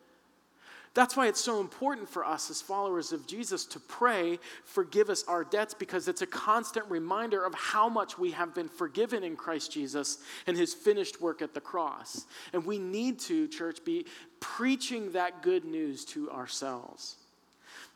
That's 0.95 1.17
why 1.17 1.29
it's 1.29 1.41
so 1.41 1.61
important 1.61 2.09
for 2.09 2.25
us 2.25 2.51
as 2.51 2.61
followers 2.61 3.13
of 3.13 3.27
Jesus 3.27 3.65
to 3.67 3.81
pray, 3.81 4.39
forgive 4.65 5.11
us 5.11 5.25
our 5.29 5.45
debts, 5.45 5.75
because 5.75 6.09
it's 6.09 6.23
a 6.23 6.27
constant 6.27 6.87
reminder 6.89 7.45
of 7.45 7.55
how 7.55 7.89
much 7.89 8.19
we 8.19 8.31
have 8.33 8.55
been 8.55 8.69
forgiven 8.69 9.23
in 9.23 9.37
Christ 9.37 9.71
Jesus 9.71 10.19
and 10.47 10.57
his 10.57 10.75
finished 10.75 11.21
work 11.21 11.43
at 11.43 11.55
the 11.55 11.61
cross. 11.61 12.27
And 12.53 12.65
we 12.65 12.79
need 12.79 13.19
to, 13.21 13.49
church, 13.49 13.85
be 13.85 14.07
preaching 14.41 15.13
that 15.13 15.43
good 15.43 15.65
news 15.65 16.05
to 16.07 16.31
ourselves. 16.31 17.17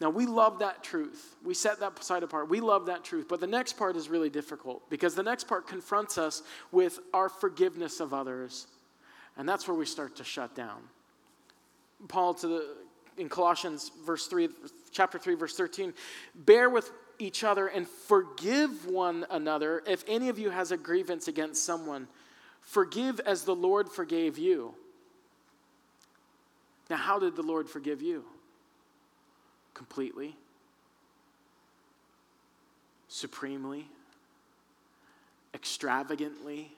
Now, 0.00 0.11
we 0.11 0.26
love 0.26 0.58
that 0.58 0.82
truth. 0.82 1.37
We 1.44 1.54
set 1.54 1.78
that 1.80 2.02
side 2.02 2.25
apart. 2.25 2.49
We 2.49 2.61
love 2.61 2.87
that 2.87 3.04
truth. 3.04 3.26
But 3.28 3.40
the 3.40 3.46
next 3.46 3.75
part 3.75 3.96
is 3.96 4.08
really 4.08 4.30
difficult 4.30 4.88
because 4.90 5.14
the 5.14 5.22
next 5.22 5.46
part 5.46 5.68
confronts 5.68 6.18
us 6.18 6.42
with 6.72 6.99
our 7.14 7.28
forgiveness 7.28 8.00
of 8.00 8.12
others. 8.12 8.66
And 9.37 9.49
that's 9.49 9.68
where 9.68 9.76
we 9.76 9.87
start 9.87 10.16
to 10.16 10.25
shut 10.25 10.56
down. 10.56 10.82
Paul 12.08 12.34
to 12.34 12.49
the 12.49 12.66
in 13.19 13.28
Colossians 13.28 13.90
verse 14.04 14.26
3 14.26 14.49
chapter 14.90 15.19
3 15.19 15.35
verse 15.35 15.57
13 15.57 15.92
bear 16.35 16.71
with 16.71 16.90
each 17.19 17.45
other 17.45 17.69
and 17.69 17.87
forgive 17.87 18.87
one 18.87 19.25
another. 19.31 19.83
If 19.87 20.04
any 20.09 20.28
of 20.28 20.38
you 20.38 20.50
has 20.50 20.73
a 20.73 20.76
grievance 20.76 21.28
against 21.28 21.64
someone 21.64 22.09
forgive 22.61 23.21
as 23.21 23.45
the 23.45 23.54
Lord 23.54 23.88
forgave 23.88 24.38
you. 24.38 24.75
Now 26.90 26.97
how 26.97 27.19
did 27.19 27.37
the 27.37 27.42
Lord 27.42 27.69
forgive 27.69 28.02
you? 28.02 28.25
Completely. 29.75 30.37
Supremely. 33.09 33.88
Extravagantly 35.54 36.73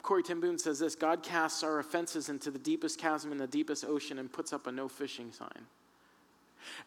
Corrie 0.00 0.22
ten 0.22 0.40
Boom 0.40 0.58
says 0.58 0.78
this 0.78 0.94
God 0.94 1.22
casts 1.22 1.62
our 1.62 1.78
offenses 1.78 2.28
into 2.28 2.50
the 2.50 2.58
deepest 2.58 2.98
chasm 2.98 3.32
in 3.32 3.38
the 3.38 3.46
deepest 3.46 3.84
ocean 3.84 4.18
and 4.18 4.32
puts 4.32 4.52
up 4.52 4.66
a 4.66 4.72
no 4.72 4.88
fishing 4.88 5.32
sign. 5.32 5.66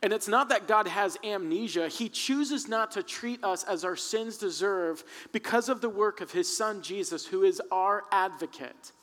And 0.01 0.13
it's 0.13 0.27
not 0.27 0.49
that 0.49 0.67
God 0.67 0.87
has 0.87 1.17
amnesia. 1.23 1.89
He 1.89 2.09
chooses 2.09 2.67
not 2.67 2.91
to 2.91 3.03
treat 3.03 3.43
us 3.43 3.63
as 3.63 3.83
our 3.83 3.95
sins 3.95 4.37
deserve 4.37 5.03
because 5.31 5.69
of 5.69 5.81
the 5.81 5.89
work 5.89 6.21
of 6.21 6.31
his 6.31 6.55
son 6.55 6.81
Jesus, 6.81 7.25
who 7.25 7.43
is 7.43 7.61
our 7.71 8.03
advocate. 8.11 8.93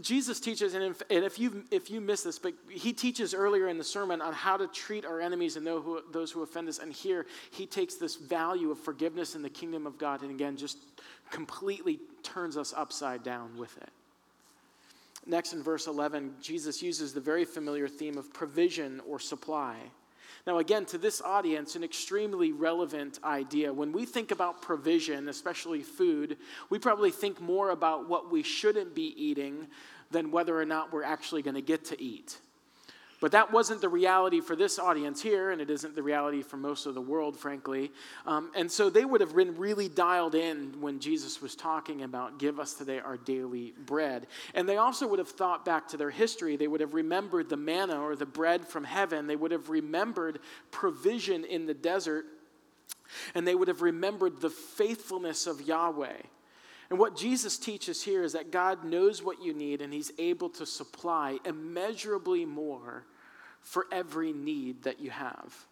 Jesus 0.00 0.38
teaches, 0.38 0.74
and 0.74 0.94
if 1.10 1.38
you, 1.40 1.64
if 1.72 1.90
you 1.90 2.00
miss 2.00 2.22
this, 2.22 2.38
but 2.38 2.54
he 2.70 2.92
teaches 2.92 3.34
earlier 3.34 3.66
in 3.66 3.76
the 3.76 3.82
sermon 3.82 4.22
on 4.22 4.32
how 4.32 4.56
to 4.56 4.68
treat 4.68 5.04
our 5.04 5.20
enemies 5.20 5.56
and 5.56 5.66
those 5.66 6.30
who 6.30 6.42
offend 6.42 6.68
us. 6.68 6.78
And 6.78 6.92
here 6.92 7.26
he 7.50 7.66
takes 7.66 7.96
this 7.96 8.14
value 8.14 8.70
of 8.70 8.78
forgiveness 8.78 9.34
in 9.34 9.42
the 9.42 9.50
kingdom 9.50 9.88
of 9.88 9.98
God 9.98 10.22
and 10.22 10.30
again 10.30 10.56
just 10.56 10.78
completely 11.30 11.98
turns 12.22 12.56
us 12.56 12.72
upside 12.76 13.24
down 13.24 13.56
with 13.58 13.76
it. 13.78 13.90
Next, 15.26 15.52
in 15.52 15.62
verse 15.62 15.86
11, 15.86 16.36
Jesus 16.40 16.82
uses 16.82 17.12
the 17.12 17.20
very 17.20 17.44
familiar 17.44 17.88
theme 17.88 18.16
of 18.16 18.32
provision 18.32 19.00
or 19.08 19.18
supply. 19.18 19.76
Now, 20.46 20.58
again, 20.58 20.86
to 20.86 20.98
this 20.98 21.20
audience, 21.20 21.76
an 21.76 21.84
extremely 21.84 22.52
relevant 22.52 23.18
idea. 23.22 23.72
When 23.72 23.92
we 23.92 24.06
think 24.06 24.30
about 24.30 24.62
provision, 24.62 25.28
especially 25.28 25.82
food, 25.82 26.38
we 26.70 26.78
probably 26.78 27.10
think 27.10 27.40
more 27.40 27.70
about 27.70 28.08
what 28.08 28.30
we 28.30 28.42
shouldn't 28.42 28.94
be 28.94 29.14
eating 29.22 29.66
than 30.10 30.30
whether 30.30 30.58
or 30.58 30.64
not 30.64 30.92
we're 30.92 31.04
actually 31.04 31.42
going 31.42 31.54
to 31.54 31.62
get 31.62 31.84
to 31.86 32.02
eat. 32.02 32.38
But 33.20 33.32
that 33.32 33.52
wasn't 33.52 33.82
the 33.82 33.88
reality 33.90 34.40
for 34.40 34.56
this 34.56 34.78
audience 34.78 35.20
here, 35.20 35.50
and 35.50 35.60
it 35.60 35.68
isn't 35.68 35.94
the 35.94 36.02
reality 36.02 36.40
for 36.40 36.56
most 36.56 36.86
of 36.86 36.94
the 36.94 37.02
world, 37.02 37.38
frankly. 37.38 37.92
Um, 38.26 38.50
and 38.56 38.72
so 38.72 38.88
they 38.88 39.04
would 39.04 39.20
have 39.20 39.36
been 39.36 39.58
really 39.58 39.90
dialed 39.90 40.34
in 40.34 40.80
when 40.80 41.00
Jesus 41.00 41.42
was 41.42 41.54
talking 41.54 42.02
about, 42.02 42.38
Give 42.38 42.58
us 42.58 42.72
today 42.72 42.98
our 42.98 43.18
daily 43.18 43.74
bread. 43.84 44.26
And 44.54 44.66
they 44.66 44.78
also 44.78 45.06
would 45.06 45.18
have 45.18 45.28
thought 45.28 45.66
back 45.66 45.86
to 45.88 45.98
their 45.98 46.10
history. 46.10 46.56
They 46.56 46.66
would 46.66 46.80
have 46.80 46.94
remembered 46.94 47.50
the 47.50 47.58
manna 47.58 48.00
or 48.00 48.16
the 48.16 48.24
bread 48.24 48.66
from 48.66 48.84
heaven. 48.84 49.26
They 49.26 49.36
would 49.36 49.52
have 49.52 49.68
remembered 49.68 50.38
provision 50.70 51.44
in 51.44 51.66
the 51.66 51.74
desert. 51.74 52.24
And 53.34 53.46
they 53.46 53.54
would 53.54 53.68
have 53.68 53.82
remembered 53.82 54.40
the 54.40 54.50
faithfulness 54.50 55.46
of 55.46 55.60
Yahweh. 55.60 56.22
And 56.90 56.98
what 56.98 57.16
Jesus 57.16 57.56
teaches 57.56 58.02
here 58.02 58.24
is 58.24 58.32
that 58.32 58.50
God 58.50 58.84
knows 58.84 59.22
what 59.22 59.42
you 59.42 59.54
need 59.54 59.80
and 59.80 59.92
He's 59.92 60.12
able 60.18 60.50
to 60.50 60.66
supply 60.66 61.38
immeasurably 61.44 62.44
more 62.44 63.04
for 63.62 63.86
every 63.92 64.32
need 64.32 64.82
that 64.82 65.00
you 65.00 65.10
have. 65.10 65.66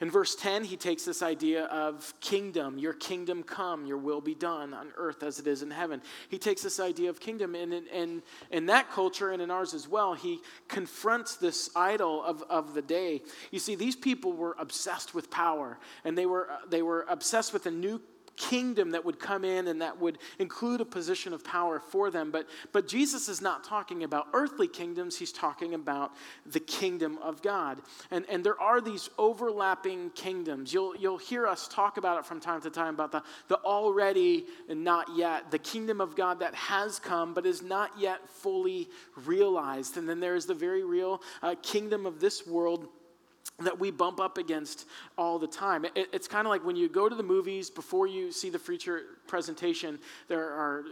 In 0.00 0.10
verse 0.10 0.34
10, 0.34 0.64
he 0.64 0.76
takes 0.76 1.04
this 1.04 1.22
idea 1.22 1.64
of 1.66 2.12
kingdom, 2.20 2.78
your 2.78 2.92
kingdom 2.92 3.42
come, 3.42 3.86
your 3.86 3.98
will 3.98 4.20
be 4.20 4.34
done 4.34 4.74
on 4.74 4.92
earth 4.96 5.22
as 5.22 5.38
it 5.38 5.46
is 5.46 5.62
in 5.62 5.70
heaven. 5.70 6.00
He 6.28 6.38
takes 6.38 6.62
this 6.62 6.80
idea 6.80 7.10
of 7.10 7.20
kingdom, 7.20 7.54
and 7.54 7.72
in, 7.72 7.86
in, 7.86 8.22
in 8.50 8.66
that 8.66 8.90
culture 8.90 9.30
and 9.30 9.42
in 9.42 9.50
ours 9.50 9.74
as 9.74 9.86
well, 9.86 10.14
he 10.14 10.40
confronts 10.68 11.36
this 11.36 11.70
idol 11.76 12.24
of, 12.24 12.42
of 12.48 12.74
the 12.74 12.82
day. 12.82 13.22
You 13.50 13.58
see, 13.58 13.74
these 13.74 13.96
people 13.96 14.32
were 14.32 14.56
obsessed 14.58 15.14
with 15.14 15.30
power, 15.30 15.78
and 16.04 16.16
they 16.16 16.26
were, 16.26 16.48
they 16.68 16.82
were 16.82 17.04
obsessed 17.08 17.52
with 17.52 17.66
a 17.66 17.70
new 17.70 18.00
kingdom 18.40 18.92
that 18.92 19.04
would 19.04 19.18
come 19.18 19.44
in 19.44 19.68
and 19.68 19.82
that 19.82 20.00
would 20.00 20.16
include 20.38 20.80
a 20.80 20.84
position 20.84 21.34
of 21.34 21.44
power 21.44 21.78
for 21.78 22.10
them. 22.10 22.30
But, 22.30 22.48
but 22.72 22.88
Jesus 22.88 23.28
is 23.28 23.42
not 23.42 23.64
talking 23.64 24.02
about 24.02 24.28
earthly 24.32 24.66
kingdoms, 24.66 25.18
he's 25.18 25.30
talking 25.30 25.74
about 25.74 26.12
the 26.46 26.58
kingdom 26.58 27.18
of 27.18 27.42
God. 27.42 27.82
And, 28.10 28.24
and 28.30 28.42
there 28.42 28.58
are 28.58 28.80
these 28.80 29.10
overlapping 29.18 30.10
kingdoms. 30.10 30.72
You'll, 30.72 30.96
you'll 30.96 31.18
hear 31.18 31.46
us 31.46 31.68
talk 31.68 31.98
about 31.98 32.18
it 32.18 32.24
from 32.24 32.40
time 32.40 32.62
to 32.62 32.70
time 32.70 32.94
about 32.94 33.12
the, 33.12 33.22
the 33.48 33.58
already 33.58 34.46
and 34.70 34.82
not 34.82 35.14
yet, 35.14 35.50
the 35.50 35.58
kingdom 35.58 36.00
of 36.00 36.16
God 36.16 36.40
that 36.40 36.54
has 36.54 36.98
come 36.98 37.34
but 37.34 37.44
is 37.44 37.60
not 37.60 37.90
yet 37.98 38.26
fully 38.26 38.88
realized. 39.26 39.98
And 39.98 40.08
then 40.08 40.18
there 40.18 40.34
is 40.34 40.46
the 40.46 40.54
very 40.54 40.82
real 40.82 41.20
uh, 41.42 41.56
kingdom 41.62 42.06
of 42.06 42.20
this 42.20 42.46
world 42.46 42.88
that 43.60 43.78
we 43.78 43.90
bump 43.90 44.20
up 44.20 44.38
against 44.38 44.86
all 45.16 45.38
the 45.38 45.46
time. 45.46 45.84
It, 45.84 46.08
it's 46.12 46.28
kind 46.28 46.46
of 46.46 46.50
like 46.50 46.64
when 46.64 46.76
you 46.76 46.88
go 46.88 47.08
to 47.08 47.14
the 47.14 47.22
movies 47.22 47.70
before 47.70 48.06
you 48.06 48.32
see 48.32 48.50
the 48.50 48.58
feature 48.58 49.02
presentation, 49.26 49.98
there 50.28 50.50
are 50.50 50.84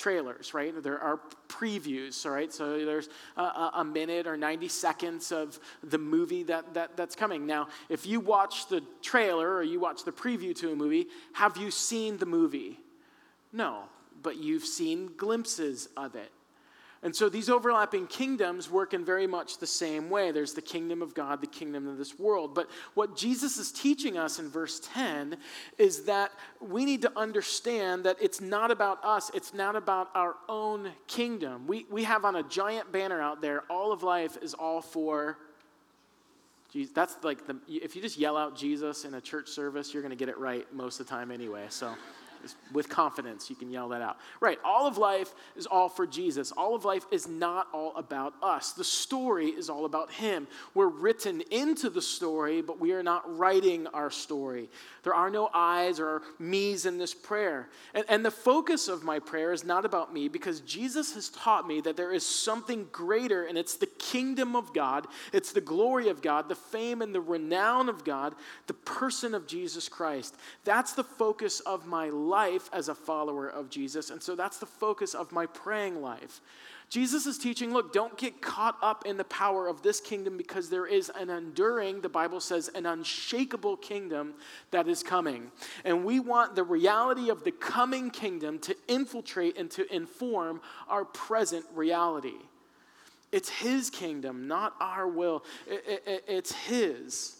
trailers, 0.00 0.54
right? 0.54 0.82
There 0.82 0.98
are 0.98 1.20
previews, 1.48 2.24
all 2.24 2.32
right? 2.32 2.52
So 2.52 2.84
there's 2.84 3.10
a, 3.36 3.70
a, 3.74 3.84
minute 3.84 4.26
or 4.26 4.36
90 4.36 4.66
seconds 4.68 5.30
of 5.30 5.60
the 5.82 5.98
movie 5.98 6.42
that, 6.44 6.72
that, 6.72 6.96
that's 6.96 7.14
coming. 7.14 7.46
Now, 7.46 7.68
if 7.90 8.06
you 8.06 8.18
watch 8.18 8.68
the 8.68 8.82
trailer 9.02 9.52
or 9.52 9.62
you 9.62 9.78
watch 9.78 10.04
the 10.04 10.12
preview 10.12 10.56
to 10.56 10.72
a 10.72 10.76
movie, 10.76 11.08
have 11.34 11.58
you 11.58 11.70
seen 11.70 12.16
the 12.16 12.24
movie? 12.24 12.80
No, 13.52 13.82
but 14.22 14.38
you've 14.38 14.64
seen 14.64 15.10
glimpses 15.18 15.88
of 15.98 16.14
it. 16.14 16.32
And 17.02 17.16
so 17.16 17.30
these 17.30 17.48
overlapping 17.48 18.06
kingdoms 18.08 18.70
work 18.70 18.92
in 18.92 19.06
very 19.06 19.26
much 19.26 19.56
the 19.56 19.66
same 19.66 20.10
way. 20.10 20.32
There's 20.32 20.52
the 20.52 20.60
kingdom 20.60 21.00
of 21.00 21.14
God, 21.14 21.40
the 21.40 21.46
kingdom 21.46 21.88
of 21.88 21.96
this 21.96 22.18
world. 22.18 22.54
But 22.54 22.68
what 22.92 23.16
Jesus 23.16 23.56
is 23.56 23.72
teaching 23.72 24.18
us 24.18 24.38
in 24.38 24.50
verse 24.50 24.82
10 24.92 25.38
is 25.78 26.04
that 26.04 26.30
we 26.60 26.84
need 26.84 27.00
to 27.02 27.18
understand 27.18 28.04
that 28.04 28.18
it's 28.20 28.42
not 28.42 28.70
about 28.70 29.02
us, 29.02 29.30
it's 29.32 29.54
not 29.54 29.76
about 29.76 30.10
our 30.14 30.36
own 30.46 30.90
kingdom. 31.06 31.66
We, 31.66 31.86
we 31.90 32.04
have 32.04 32.26
on 32.26 32.36
a 32.36 32.42
giant 32.42 32.92
banner 32.92 33.20
out 33.20 33.40
there, 33.40 33.62
all 33.70 33.92
of 33.92 34.02
life 34.02 34.36
is 34.42 34.52
all 34.52 34.82
for 34.82 35.38
Jesus. 36.70 36.92
That's 36.92 37.16
like 37.22 37.46
the, 37.46 37.56
if 37.66 37.96
you 37.96 38.02
just 38.02 38.18
yell 38.18 38.36
out 38.36 38.56
Jesus 38.56 39.06
in 39.06 39.14
a 39.14 39.22
church 39.22 39.48
service, 39.48 39.94
you're 39.94 40.02
going 40.02 40.10
to 40.10 40.16
get 40.16 40.28
it 40.28 40.38
right 40.38 40.70
most 40.74 41.00
of 41.00 41.06
the 41.06 41.10
time 41.10 41.30
anyway. 41.30 41.64
So 41.70 41.94
with 42.72 42.88
confidence, 42.88 43.50
you 43.50 43.56
can 43.56 43.70
yell 43.70 43.88
that 43.90 44.02
out. 44.02 44.18
Right, 44.40 44.58
all 44.64 44.86
of 44.86 44.98
life 44.98 45.32
is 45.56 45.66
all 45.66 45.88
for 45.88 46.06
Jesus. 46.06 46.52
All 46.52 46.74
of 46.74 46.84
life 46.84 47.04
is 47.10 47.28
not 47.28 47.68
all 47.72 47.94
about 47.96 48.34
us. 48.42 48.72
The 48.72 48.84
story 48.84 49.48
is 49.48 49.68
all 49.68 49.84
about 49.84 50.10
Him. 50.12 50.46
We're 50.74 50.88
written 50.88 51.42
into 51.50 51.90
the 51.90 52.02
story, 52.02 52.62
but 52.62 52.80
we 52.80 52.92
are 52.92 53.02
not 53.02 53.38
writing 53.38 53.86
our 53.88 54.10
story. 54.10 54.68
There 55.02 55.14
are 55.14 55.30
no 55.30 55.50
I's 55.52 56.00
or 56.00 56.22
me's 56.38 56.86
in 56.86 56.98
this 56.98 57.14
prayer. 57.14 57.68
And, 57.94 58.04
and 58.08 58.24
the 58.24 58.30
focus 58.30 58.88
of 58.88 59.02
my 59.02 59.18
prayer 59.18 59.52
is 59.52 59.64
not 59.64 59.84
about 59.84 60.12
me 60.12 60.28
because 60.28 60.60
Jesus 60.60 61.14
has 61.14 61.28
taught 61.30 61.66
me 61.66 61.80
that 61.82 61.96
there 61.96 62.12
is 62.12 62.24
something 62.24 62.86
greater, 62.92 63.44
and 63.44 63.56
it's 63.56 63.76
the 63.76 63.86
kingdom 63.86 64.56
of 64.56 64.74
God, 64.74 65.06
it's 65.32 65.52
the 65.52 65.60
glory 65.60 66.08
of 66.08 66.22
God, 66.22 66.48
the 66.48 66.54
fame 66.54 67.02
and 67.02 67.14
the 67.14 67.20
renown 67.20 67.88
of 67.88 68.04
God, 68.04 68.34
the 68.66 68.74
person 68.74 69.34
of 69.34 69.46
Jesus 69.46 69.88
Christ. 69.88 70.36
That's 70.64 70.92
the 70.92 71.04
focus 71.04 71.60
of 71.60 71.86
my 71.86 72.08
life 72.08 72.29
life 72.30 72.70
as 72.72 72.88
a 72.88 72.94
follower 72.94 73.48
of 73.48 73.68
Jesus. 73.68 74.10
And 74.10 74.22
so 74.22 74.34
that's 74.34 74.58
the 74.58 74.66
focus 74.66 75.14
of 75.14 75.32
my 75.32 75.46
praying 75.46 76.00
life. 76.00 76.40
Jesus 76.90 77.24
is 77.24 77.38
teaching 77.38 77.72
look, 77.72 77.92
don't 77.92 78.18
get 78.18 78.42
caught 78.42 78.76
up 78.82 79.06
in 79.06 79.16
the 79.16 79.24
power 79.24 79.68
of 79.68 79.80
this 79.82 80.00
kingdom 80.00 80.36
because 80.36 80.68
there 80.68 80.86
is 80.86 81.10
an 81.16 81.30
enduring, 81.30 82.00
the 82.00 82.08
Bible 82.08 82.40
says, 82.40 82.68
an 82.74 82.84
unshakable 82.84 83.76
kingdom 83.76 84.34
that 84.72 84.88
is 84.88 85.04
coming. 85.04 85.52
And 85.84 86.04
we 86.04 86.18
want 86.18 86.56
the 86.56 86.64
reality 86.64 87.30
of 87.30 87.44
the 87.44 87.52
coming 87.52 88.10
kingdom 88.10 88.58
to 88.60 88.76
infiltrate 88.88 89.56
and 89.56 89.70
to 89.72 89.94
inform 89.94 90.60
our 90.88 91.04
present 91.04 91.64
reality. 91.74 92.38
It's 93.30 93.48
His 93.48 93.90
kingdom, 93.90 94.48
not 94.48 94.74
our 94.80 95.06
will. 95.06 95.44
It's 95.68 96.50
His. 96.52 97.36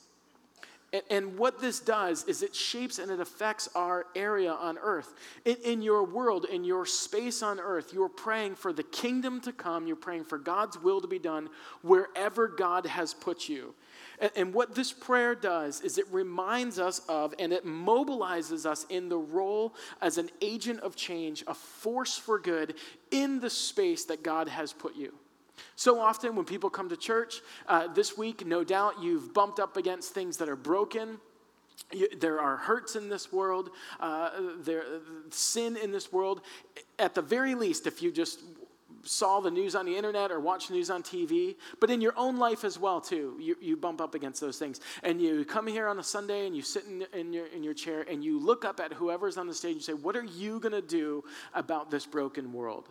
And, 0.93 1.03
and, 1.09 1.39
what 1.39 1.61
this 1.61 1.79
does 1.79 2.25
is 2.25 2.43
it 2.43 2.55
shapes 2.55 2.99
and 2.99 3.13
it 3.13 3.21
affects 3.21 3.69
our 3.77 4.07
area 4.17 4.53
on 4.53 4.77
earth. 4.79 5.15
In, 5.45 5.57
in, 5.65 5.83
your 5.83 6.03
world, 6.03 6.47
in 6.47 6.65
your 6.65 6.85
space 6.85 7.43
on 7.43 7.61
earth, 7.61 7.93
you're 7.95 8.09
praying 8.09 8.57
for 8.57 8.73
the 8.73 8.83
kingdom 8.83 9.41
to 9.43 9.53
come. 9.53 9.87
You're 9.87 9.95
praying 9.95 10.25
for 10.25 10.37
God's 10.37 10.79
will 10.83 11.01
to 11.01 11.07
be 11.07 11.21
done 11.21 11.49
wherever 11.83 12.49
God 12.49 12.87
has 12.87 13.15
put 13.15 13.49
you. 13.49 13.75
And, 14.19 14.31
and 14.35 14.55
what 14.55 14.75
this 14.75 14.93
prayer 14.93 15.37
does 15.37 15.81
is 15.81 15.97
it 15.97 16.07
reminds 16.11 16.81
us 16.81 17.01
of 17.09 17.35
and 17.39 17.53
it 17.53 17.65
mobilizes 17.65 18.67
us 18.67 18.85
in 18.89 19.09
the 19.09 19.19
role 19.19 19.75
as 20.03 20.19
an 20.19 20.31
agent 20.41 20.81
of 20.81 20.97
change, 20.97 21.45
a 21.47 21.55
force 21.55 22.17
for 22.17 22.39
good 22.39 22.75
in 23.13 23.39
the 23.39 23.51
space 23.51 24.07
that 24.07 24.25
God 24.25 24.49
has 24.49 24.73
put 24.73 24.97
you. 24.97 25.15
So 25.77 26.01
often, 26.01 26.37
when 26.37 26.45
people 26.45 26.71
come 26.71 26.89
to 26.89 26.97
church 26.97 27.41
uh, 27.67 27.89
this 27.89 28.17
week, 28.17 28.47
no 28.47 28.65
doubt 28.65 29.03
you've 29.03 29.33
bumped 29.35 29.61
up 29.61 29.77
against 29.77 30.13
things 30.13 30.37
that 30.39 30.49
are 30.49 30.57
broken. 30.57 31.19
You, 31.93 32.09
there 32.19 32.41
are 32.41 32.57
hurts 32.57 32.95
in 32.95 33.09
this 33.09 33.33
world, 33.33 33.71
uh, 33.99 34.31
there 34.59 34.85
sin 35.31 35.77
in 35.77 35.91
this 35.91 36.13
world. 36.13 36.43
At 36.99 37.15
the 37.15 37.23
very 37.23 37.55
least, 37.55 37.87
if 37.87 38.03
you 38.03 38.13
just 38.13 38.41
saw 39.03 39.41
the 39.41 39.51
news 39.51 39.75
on 39.75 39.87
the 39.87 39.97
internet 39.97 40.31
or 40.31 40.41
watched 40.41 40.71
news 40.71 40.91
on 40.91 41.03
TV, 41.03 41.57
but 41.81 41.91
in 41.91 42.01
your 42.01 42.13
own 42.17 42.37
life 42.37 42.65
as 42.65 42.79
well 42.79 43.01
too, 43.01 43.37
you, 43.41 43.57
you 43.61 43.77
bump 43.77 44.01
up 44.01 44.15
against 44.15 44.41
those 44.41 44.59
things. 44.59 44.81
And 45.03 45.21
you 45.21 45.45
come 45.45 45.67
here 45.67 45.89
on 45.89 45.99
a 45.99 46.03
Sunday 46.03 46.47
and 46.47 46.55
you 46.55 46.63
sit 46.63 46.85
in, 46.85 47.05
in, 47.19 47.33
your, 47.33 47.47
in 47.47 47.63
your 47.63 47.75
chair 47.75 48.05
and 48.09 48.23
you 48.23 48.39
look 48.39 48.65
up 48.65 48.81
at 48.81 48.93
whoever's 48.93 49.37
on 49.37 49.47
the 49.47 49.55
stage 49.55 49.77
and 49.77 49.83
say, 49.83 49.93
what 49.95 50.17
are 50.17 50.25
you 50.25 50.61
going 50.61 50.73
to 50.73 50.83
do 50.83 51.25
about 51.55 51.91
this 51.91 52.07
broken 52.07 52.53
world? 52.53 52.89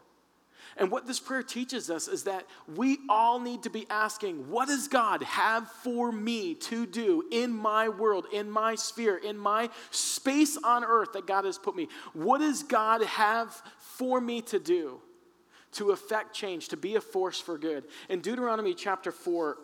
And 0.77 0.91
what 0.91 1.08
this 1.08 1.19
prayer 1.19 1.43
teaches 1.43 1.89
us 1.89 2.08
is 2.08 2.23
that 2.23 2.45
we 2.75 2.99
all 3.10 3.39
need 3.39 3.63
to 3.63 3.69
be 3.69 3.86
asking, 3.89 4.49
what 4.49 4.67
does 4.67 4.88
God 4.88 5.23
have 5.23 5.69
for 5.69 6.12
me 6.12 6.55
to 6.55 6.86
do 6.86 7.23
in 7.32 7.51
my 7.51 7.89
world, 7.89 8.27
in 8.32 8.49
my 8.49 8.75
sphere, 8.75 9.17
in 9.17 9.38
my 9.38 9.69
space 9.91 10.58
on 10.63 10.84
earth 10.84 11.13
that 11.13 11.27
God 11.27 11.45
has 11.45 11.58
put 11.58 11.75
me? 11.75 11.88
What 12.13 12.39
does 12.39 12.63
God 12.63 13.03
have 13.03 13.62
for 13.79 14.21
me 14.21 14.41
to 14.43 14.60
do 14.60 15.01
to 15.73 15.91
affect 15.91 16.34
change, 16.34 16.69
to 16.69 16.77
be 16.77 16.95
a 16.95 17.01
force 17.01 17.39
for 17.39 17.58
good? 17.58 17.86
In 18.08 18.21
Deuteronomy 18.21 18.73
chapter 18.73 19.12
4, 19.12 19.58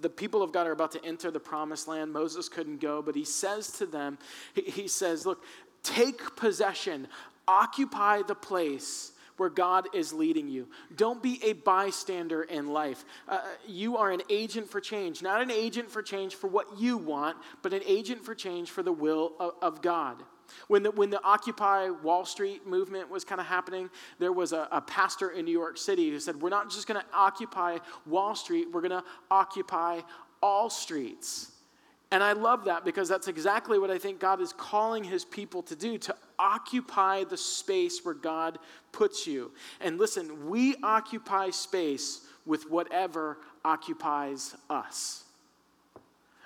the 0.00 0.08
people 0.08 0.42
of 0.42 0.52
God 0.52 0.66
are 0.66 0.72
about 0.72 0.92
to 0.92 1.04
enter 1.04 1.30
the 1.30 1.40
promised 1.40 1.88
land. 1.88 2.12
Moses 2.12 2.48
couldn't 2.48 2.80
go, 2.80 3.02
but 3.02 3.14
he 3.14 3.24
says 3.24 3.72
to 3.72 3.86
them, 3.86 4.18
he, 4.54 4.62
he 4.62 4.88
says, 4.88 5.26
Look, 5.26 5.44
take 5.82 6.36
possession, 6.36 7.08
occupy 7.48 8.22
the 8.22 8.34
place 8.34 9.12
where 9.36 9.48
God 9.48 9.88
is 9.94 10.12
leading 10.12 10.48
you. 10.48 10.68
Don't 10.96 11.22
be 11.22 11.40
a 11.42 11.52
bystander 11.52 12.42
in 12.42 12.68
life. 12.68 13.04
Uh, 13.28 13.40
you 13.66 13.96
are 13.96 14.10
an 14.10 14.22
agent 14.28 14.68
for 14.68 14.80
change, 14.80 15.22
not 15.22 15.42
an 15.42 15.50
agent 15.50 15.90
for 15.90 16.02
change 16.02 16.34
for 16.34 16.48
what 16.48 16.78
you 16.78 16.96
want, 16.96 17.36
but 17.62 17.72
an 17.72 17.82
agent 17.86 18.24
for 18.24 18.34
change 18.34 18.70
for 18.70 18.82
the 18.82 18.92
will 18.92 19.32
of, 19.38 19.52
of 19.62 19.82
God. 19.82 20.22
When 20.68 20.82
the, 20.82 20.90
when 20.90 21.10
the 21.10 21.22
Occupy 21.22 21.88
Wall 21.88 22.24
Street 22.24 22.66
movement 22.66 23.10
was 23.10 23.24
kind 23.24 23.40
of 23.40 23.46
happening, 23.46 23.88
there 24.18 24.32
was 24.32 24.52
a, 24.52 24.68
a 24.70 24.80
pastor 24.80 25.30
in 25.30 25.44
New 25.44 25.52
York 25.52 25.78
City 25.78 26.10
who 26.10 26.20
said, 26.20 26.40
We're 26.40 26.50
not 26.50 26.70
just 26.70 26.86
going 26.86 27.00
to 27.00 27.06
occupy 27.14 27.78
Wall 28.06 28.34
Street, 28.34 28.70
we're 28.70 28.82
going 28.82 28.90
to 28.90 29.04
occupy 29.30 30.00
all 30.42 30.68
streets. 30.68 31.51
And 32.12 32.22
I 32.22 32.34
love 32.34 32.66
that 32.66 32.84
because 32.84 33.08
that's 33.08 33.26
exactly 33.26 33.78
what 33.78 33.90
I 33.90 33.96
think 33.96 34.20
God 34.20 34.42
is 34.42 34.52
calling 34.52 35.02
his 35.02 35.24
people 35.24 35.62
to 35.62 35.74
do 35.74 35.96
to 35.96 36.14
occupy 36.38 37.24
the 37.24 37.38
space 37.38 38.04
where 38.04 38.14
God 38.14 38.58
puts 38.92 39.26
you. 39.26 39.50
And 39.80 39.98
listen, 39.98 40.50
we 40.50 40.76
occupy 40.82 41.48
space 41.48 42.20
with 42.44 42.70
whatever 42.70 43.38
occupies 43.64 44.54
us. 44.68 45.24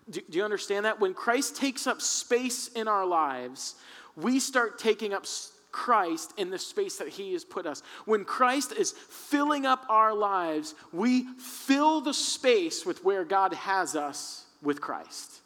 Do, 0.09 0.21
do, 0.31 0.39
you 0.39 0.45
understand 0.45 0.85
that? 0.85 1.01
When 1.01 1.13
Christ 1.13 1.57
takes 1.57 1.89
up 1.89 2.01
space 2.01 2.69
in 2.69 2.87
our 2.87 3.05
lives, 3.05 3.75
we 4.15 4.39
start 4.39 4.79
taking 4.79 5.13
up 5.13 5.27
Christ 5.73 6.33
in 6.37 6.51
the 6.51 6.61
space 6.61 6.99
that 6.99 7.09
He 7.09 7.33
has 7.33 7.45
put 7.45 7.67
us. 7.67 7.83
When 8.05 8.25
Christ 8.25 8.73
is 8.73 8.93
filling 8.93 9.67
up 9.67 9.85
our 9.89 10.15
lives, 10.15 10.77
we 10.93 11.25
fill 11.39 12.01
the 12.03 12.15
space 12.15 12.87
with 12.87 13.05
where 13.05 13.25
God 13.25 13.53
has 13.53 13.97
us 13.97 14.45
with 14.63 14.81
Christ 14.81 15.41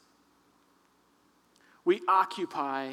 we 1.85 2.01
occupy 2.09 2.93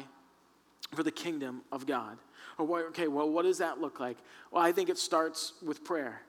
for 0.94 1.02
the 1.02 1.10
kingdom 1.10 1.62
of 1.70 1.86
God. 1.86 2.18
Okay, 2.58 3.08
well, 3.08 3.28
what 3.28 3.42
does 3.42 3.58
that 3.58 3.80
look 3.80 4.00
like? 4.00 4.16
Well, 4.50 4.62
I 4.62 4.72
think 4.72 4.88
it 4.88 4.98
starts 4.98 5.52
with 5.62 5.84
prayer. 5.84 6.22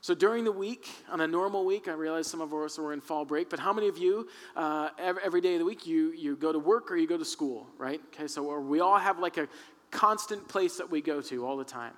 So 0.00 0.14
during 0.14 0.44
the 0.44 0.52
week, 0.52 0.86
on 1.10 1.22
a 1.22 1.26
normal 1.26 1.64
week, 1.64 1.88
I 1.88 1.92
realize 1.92 2.26
some 2.26 2.42
of 2.42 2.52
us 2.52 2.78
are 2.78 2.92
in 2.92 3.00
fall 3.00 3.24
break, 3.24 3.48
but 3.48 3.58
how 3.58 3.72
many 3.72 3.88
of 3.88 3.96
you, 3.96 4.28
uh, 4.54 4.90
every, 4.98 5.22
every 5.24 5.40
day 5.40 5.54
of 5.54 5.60
the 5.60 5.64
week, 5.64 5.86
you, 5.86 6.12
you 6.12 6.36
go 6.36 6.52
to 6.52 6.58
work 6.58 6.92
or 6.92 6.96
you 6.96 7.06
go 7.06 7.16
to 7.16 7.24
school, 7.24 7.66
right? 7.78 8.00
Okay, 8.08 8.28
so 8.28 8.60
we 8.60 8.80
all 8.80 8.98
have 8.98 9.18
like 9.18 9.38
a 9.38 9.48
constant 9.90 10.46
place 10.46 10.76
that 10.76 10.90
we 10.90 11.00
go 11.00 11.22
to 11.22 11.46
all 11.46 11.56
the 11.56 11.64
time. 11.64 11.94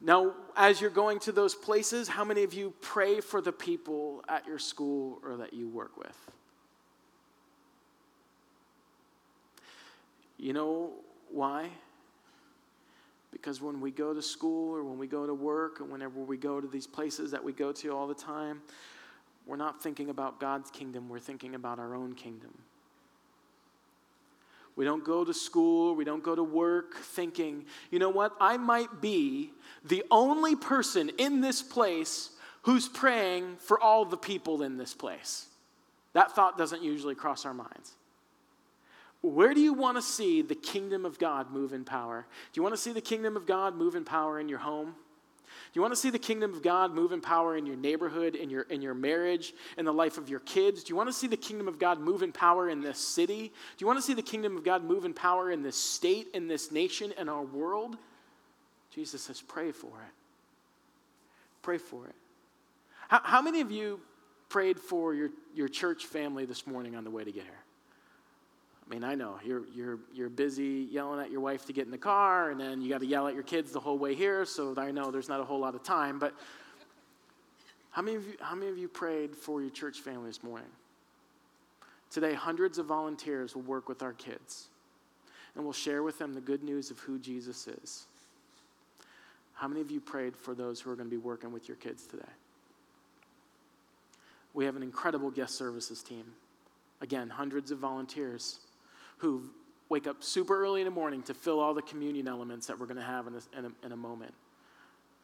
Now, 0.00 0.34
as 0.56 0.80
you're 0.80 0.90
going 0.90 1.18
to 1.20 1.32
those 1.32 1.56
places, 1.56 2.06
how 2.06 2.24
many 2.24 2.44
of 2.44 2.54
you 2.54 2.72
pray 2.80 3.20
for 3.20 3.40
the 3.40 3.52
people 3.52 4.22
at 4.28 4.46
your 4.46 4.60
school 4.60 5.18
or 5.24 5.38
that 5.38 5.52
you 5.52 5.68
work 5.68 5.96
with? 5.96 6.16
You 10.38 10.52
know 10.52 10.92
why? 11.30 11.70
Because 13.30 13.60
when 13.60 13.80
we 13.80 13.90
go 13.90 14.14
to 14.14 14.22
school 14.22 14.74
or 14.74 14.82
when 14.82 14.98
we 14.98 15.06
go 15.06 15.26
to 15.26 15.34
work 15.34 15.80
or 15.80 15.84
whenever 15.84 16.20
we 16.20 16.36
go 16.36 16.60
to 16.60 16.66
these 16.66 16.86
places 16.86 17.32
that 17.32 17.42
we 17.44 17.52
go 17.52 17.72
to 17.72 17.94
all 17.94 18.06
the 18.06 18.14
time, 18.14 18.62
we're 19.46 19.56
not 19.56 19.82
thinking 19.82 20.10
about 20.10 20.40
God's 20.40 20.70
kingdom, 20.70 21.08
we're 21.08 21.18
thinking 21.18 21.54
about 21.54 21.78
our 21.78 21.94
own 21.94 22.14
kingdom. 22.14 22.56
We 24.76 24.84
don't 24.84 25.04
go 25.04 25.24
to 25.24 25.34
school, 25.34 25.96
we 25.96 26.04
don't 26.04 26.22
go 26.22 26.36
to 26.36 26.42
work 26.42 26.96
thinking, 26.98 27.64
you 27.90 27.98
know 27.98 28.10
what, 28.10 28.36
I 28.40 28.56
might 28.58 29.00
be 29.00 29.50
the 29.84 30.04
only 30.10 30.54
person 30.54 31.10
in 31.18 31.40
this 31.40 31.62
place 31.62 32.30
who's 32.62 32.88
praying 32.88 33.56
for 33.58 33.80
all 33.80 34.04
the 34.04 34.16
people 34.16 34.62
in 34.62 34.76
this 34.76 34.94
place. 34.94 35.46
That 36.12 36.32
thought 36.32 36.56
doesn't 36.56 36.82
usually 36.82 37.14
cross 37.14 37.44
our 37.44 37.54
minds. 37.54 37.94
Where 39.20 39.52
do 39.52 39.60
you 39.60 39.72
want 39.72 39.96
to 39.96 40.02
see 40.02 40.42
the 40.42 40.54
kingdom 40.54 41.04
of 41.04 41.18
God 41.18 41.50
move 41.50 41.72
in 41.72 41.84
power? 41.84 42.26
Do 42.52 42.58
you 42.58 42.62
want 42.62 42.74
to 42.74 42.80
see 42.80 42.92
the 42.92 43.00
kingdom 43.00 43.36
of 43.36 43.46
God 43.46 43.74
move 43.74 43.96
in 43.96 44.04
power 44.04 44.38
in 44.38 44.48
your 44.48 44.58
home? 44.58 44.94
Do 45.72 45.72
you 45.74 45.82
want 45.82 45.92
to 45.92 46.00
see 46.00 46.10
the 46.10 46.18
kingdom 46.18 46.54
of 46.54 46.62
God 46.62 46.94
move 46.94 47.12
in 47.12 47.20
power 47.20 47.56
in 47.56 47.66
your 47.66 47.76
neighborhood, 47.76 48.36
in 48.36 48.48
your, 48.48 48.62
in 48.62 48.80
your 48.80 48.94
marriage, 48.94 49.52
in 49.76 49.84
the 49.84 49.92
life 49.92 50.16
of 50.16 50.28
your 50.28 50.40
kids? 50.40 50.84
Do 50.84 50.90
you 50.90 50.96
want 50.96 51.08
to 51.08 51.12
see 51.12 51.26
the 51.26 51.36
kingdom 51.36 51.68
of 51.68 51.78
God 51.78 52.00
move 52.00 52.22
in 52.22 52.32
power 52.32 52.70
in 52.70 52.80
this 52.80 52.98
city? 52.98 53.48
Do 53.48 53.82
you 53.82 53.86
want 53.86 53.98
to 53.98 54.02
see 54.02 54.14
the 54.14 54.22
kingdom 54.22 54.56
of 54.56 54.64
God 54.64 54.84
move 54.84 55.04
in 55.04 55.12
power 55.12 55.50
in 55.50 55.62
this 55.62 55.76
state, 55.76 56.28
in 56.32 56.46
this 56.46 56.70
nation, 56.70 57.12
in 57.18 57.28
our 57.28 57.42
world? 57.42 57.96
Jesus 58.94 59.22
says, 59.22 59.40
pray 59.40 59.72
for 59.72 59.88
it. 59.88 60.14
Pray 61.62 61.78
for 61.78 62.06
it. 62.06 62.14
How, 63.08 63.20
how 63.22 63.42
many 63.42 63.60
of 63.60 63.70
you 63.70 64.00
prayed 64.48 64.78
for 64.78 65.12
your, 65.12 65.30
your 65.54 65.68
church 65.68 66.06
family 66.06 66.44
this 66.44 66.66
morning 66.66 66.94
on 66.94 67.04
the 67.04 67.10
way 67.10 67.24
to 67.24 67.32
get 67.32 67.44
here? 67.44 67.52
I 68.88 68.94
mean, 68.94 69.04
I 69.04 69.14
know 69.14 69.38
you're, 69.44 69.64
you're, 69.74 69.98
you're 70.14 70.30
busy 70.30 70.88
yelling 70.90 71.20
at 71.20 71.30
your 71.30 71.40
wife 71.40 71.66
to 71.66 71.74
get 71.74 71.84
in 71.84 71.90
the 71.90 71.98
car, 71.98 72.50
and 72.50 72.58
then 72.58 72.80
you 72.80 72.88
got 72.88 73.00
to 73.00 73.06
yell 73.06 73.28
at 73.28 73.34
your 73.34 73.42
kids 73.42 73.70
the 73.70 73.80
whole 73.80 73.98
way 73.98 74.14
here, 74.14 74.46
so 74.46 74.74
I 74.78 74.92
know 74.92 75.10
there's 75.10 75.28
not 75.28 75.40
a 75.40 75.44
whole 75.44 75.60
lot 75.60 75.74
of 75.74 75.82
time. 75.82 76.18
But 76.18 76.32
how 77.90 78.00
many 78.00 78.16
of 78.16 78.26
you, 78.26 78.34
how 78.40 78.54
many 78.54 78.70
of 78.70 78.78
you 78.78 78.88
prayed 78.88 79.36
for 79.36 79.60
your 79.60 79.70
church 79.70 80.00
family 80.00 80.28
this 80.28 80.42
morning? 80.42 80.70
Today, 82.10 82.32
hundreds 82.32 82.78
of 82.78 82.86
volunteers 82.86 83.54
will 83.54 83.62
work 83.62 83.90
with 83.90 84.02
our 84.02 84.14
kids, 84.14 84.68
and 85.54 85.64
we'll 85.64 85.74
share 85.74 86.02
with 86.02 86.18
them 86.18 86.32
the 86.32 86.40
good 86.40 86.62
news 86.62 86.90
of 86.90 86.98
who 87.00 87.18
Jesus 87.18 87.68
is. 87.68 88.06
How 89.52 89.68
many 89.68 89.82
of 89.82 89.90
you 89.90 90.00
prayed 90.00 90.34
for 90.34 90.54
those 90.54 90.80
who 90.80 90.90
are 90.90 90.96
going 90.96 91.10
to 91.10 91.14
be 91.14 91.20
working 91.20 91.52
with 91.52 91.68
your 91.68 91.76
kids 91.76 92.06
today? 92.06 92.22
We 94.54 94.64
have 94.64 94.76
an 94.76 94.82
incredible 94.82 95.30
guest 95.30 95.56
services 95.56 96.02
team. 96.02 96.24
Again, 97.02 97.28
hundreds 97.28 97.70
of 97.70 97.78
volunteers 97.78 98.60
who 99.18 99.50
wake 99.88 100.06
up 100.06 100.22
super 100.22 100.60
early 100.62 100.80
in 100.80 100.84
the 100.84 100.90
morning 100.90 101.22
to 101.22 101.34
fill 101.34 101.60
all 101.60 101.74
the 101.74 101.82
communion 101.82 102.28
elements 102.28 102.66
that 102.66 102.78
we're 102.78 102.86
going 102.86 102.98
to 102.98 103.02
have 103.02 103.26
in 103.26 103.34
a, 103.34 103.58
in 103.58 103.64
a, 103.64 103.86
in 103.86 103.92
a 103.92 103.96
moment. 103.96 104.34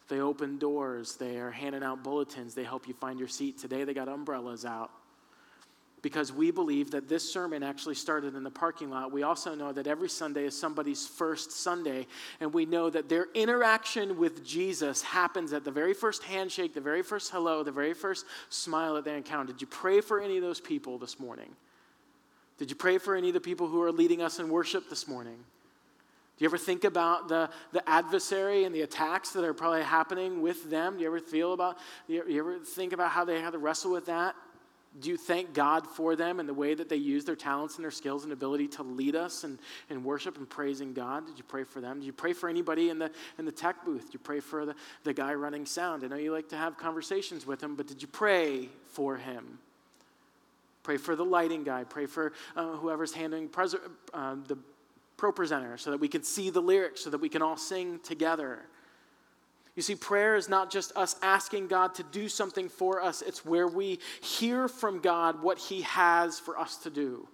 They 0.09 0.21
open 0.21 0.59
doors, 0.59 1.17
they 1.17 1.39
are 1.39 1.51
handing 1.51 1.83
out 1.83 2.03
bulletins, 2.03 2.55
they 2.55 2.65
help 2.65 2.87
you 2.87 2.95
find 2.95 3.19
your 3.19 3.29
seat. 3.29 3.59
Today 3.59 3.85
they 3.85 3.95
got 3.95 4.09
umbrellas 4.09 4.65
out 4.65 4.91
because 6.03 6.31
we 6.31 6.51
believe 6.51 6.91
that 6.91 7.09
this 7.09 7.27
sermon 7.33 7.63
actually 7.63 7.95
started 7.95 8.35
in 8.35 8.43
the 8.43 8.51
parking 8.51 8.91
lot. 8.91 9.11
We 9.11 9.23
also 9.23 9.55
know 9.55 9.73
that 9.73 9.87
every 9.87 10.11
Sunday 10.11 10.45
is 10.45 10.59
somebody's 10.59 11.07
first 11.07 11.51
Sunday, 11.51 12.07
and 12.41 12.53
we 12.53 12.67
know 12.67 12.91
that 12.91 13.09
their 13.09 13.29
interaction 13.33 14.19
with 14.19 14.45
Jesus 14.45 15.01
happens 15.01 15.55
at 15.55 15.65
the 15.65 15.71
very 15.71 15.95
first 15.95 16.23
handshake, 16.23 16.75
the 16.75 16.81
very 16.83 17.03
first 17.03 17.31
hello, 17.31 17.63
the 17.63 17.73
very 17.73 17.95
first 17.95 18.27
smile 18.51 18.95
that 18.97 19.07
they 19.07 19.17
encounter. 19.17 19.53
Did 19.53 19.63
you 19.63 19.67
pray 19.67 20.03
for 20.03 20.21
any 20.21 20.37
of 20.37 20.43
those 20.43 20.61
people 20.61 20.99
this 20.99 21.19
morning? 21.19 21.57
Did 22.59 22.71
you 22.71 22.77
pray 22.77 22.99
for 22.99 23.17
any 23.17 23.29
of 23.29 23.35
the 23.35 23.41
people 23.41 23.67
who 23.67 23.83
are 23.83 23.93
leading 23.93 24.23
us 24.23 24.39
in 24.39 24.49
worship 24.49 24.89
this 24.89 25.09
morning? 25.09 25.37
Do 26.37 26.45
you 26.45 26.49
ever 26.49 26.59
think 26.59 26.83
about 26.83 27.29
the, 27.29 27.49
the 27.73 27.89
adversary 27.89 28.65
and 28.65 28.75
the 28.75 28.83
attacks 28.83 29.31
that 29.33 29.45
are 29.45 29.55
probably 29.55 29.83
happening 29.83 30.43
with 30.43 30.69
them? 30.69 30.97
Do 30.97 31.03
you 31.03 31.07
ever 31.07 31.21
feel 31.21 31.53
about, 31.53 31.79
do 32.09 32.15
you 32.15 32.41
ever 32.41 32.59
think 32.59 32.93
about 32.93 33.11
how 33.11 33.25
they 33.25 33.41
had 33.41 33.53
to 33.53 33.59
wrestle 33.59 33.93
with 33.93 34.07
that? 34.07 34.35
Do 35.01 35.11
you 35.11 35.17
thank 35.17 35.55
God 35.55 35.87
for 35.89 36.15
them 36.15 36.39
and 36.39 36.49
the 36.49 36.55
way 36.55 36.75
that 36.75 36.89
they 36.89 36.97
use 36.97 37.25
their 37.25 37.35
talents 37.35 37.77
and 37.77 37.85
their 37.85 37.91
skills 37.91 38.23
and 38.23 38.33
ability 38.33 38.69
to 38.69 38.85
lead 38.85 39.17
us 39.17 39.43
in, 39.43 39.59
in 39.91 40.05
worship 40.05 40.37
and 40.37 40.49
praising 40.49 40.93
God? 40.93 41.27
Did 41.27 41.37
you 41.37 41.45
pray 41.45 41.65
for 41.65 41.81
them? 41.81 41.99
Did 41.99 42.07
you 42.07 42.13
pray 42.13 42.33
for 42.33 42.49
anybody 42.49 42.91
in 42.91 42.99
the, 42.99 43.11
in 43.39 43.45
the 43.45 43.53
tech 43.53 43.85
booth? 43.85 44.07
Did 44.07 44.15
you 44.15 44.21
pray 44.21 44.39
for 44.39 44.65
the, 44.65 44.75
the 45.03 45.13
guy 45.13 45.35
running 45.35 45.67
sound? 45.67 46.05
I 46.05 46.09
know 46.09 46.17
you 46.17 46.33
like 46.33 46.49
to 46.51 46.57
have 46.57 46.77
conversations 46.77 47.45
with 47.45 47.61
him, 47.61 47.75
but 47.75 47.89
did 47.89 48.03
you 48.03 48.09
pray 48.09 48.69
for 48.93 49.17
him? 49.17 49.59
Pray 50.85 50.99
for 50.99 51.17
the 51.17 51.25
lighting 51.25 51.65
guy. 51.65 51.83
Pray 51.83 52.07
for 52.07 52.33
uh, 52.55 52.77
whoever's 52.77 53.13
handling 53.13 53.49
pres- 53.49 53.75
uh, 54.13 54.37
the 54.47 54.57
ProPresenter 55.17 55.81
so 55.81 55.91
that 55.91 55.99
we 55.99 56.09
can 56.09 56.23
see 56.23 56.51
the 56.51 56.61
lyrics, 56.61 57.03
so 57.03 57.11
that 57.11 57.21
we 57.21 57.29
can 57.29 57.43
all 57.43 57.57
sing 57.57 57.99
together. 58.01 58.61
You 59.75 59.83
see, 59.83 59.97
prayer 59.97 60.37
is 60.37 60.49
not 60.49 60.71
just 60.71 60.93
us 60.95 61.17
asking 61.23 61.69
God 61.69 61.95
to 61.97 62.05
do 62.05 62.29
something 62.29 62.69
for 62.69 63.03
us, 63.03 63.23
it's 63.23 63.45
where 63.45 63.67
we 63.67 63.99
hear 64.21 64.69
from 64.69 65.01
God 65.01 65.43
what 65.43 65.59
He 65.59 65.83
has 65.83 66.39
for 66.39 66.59
us 66.59 66.77
to 66.79 66.91
do. 66.91 67.27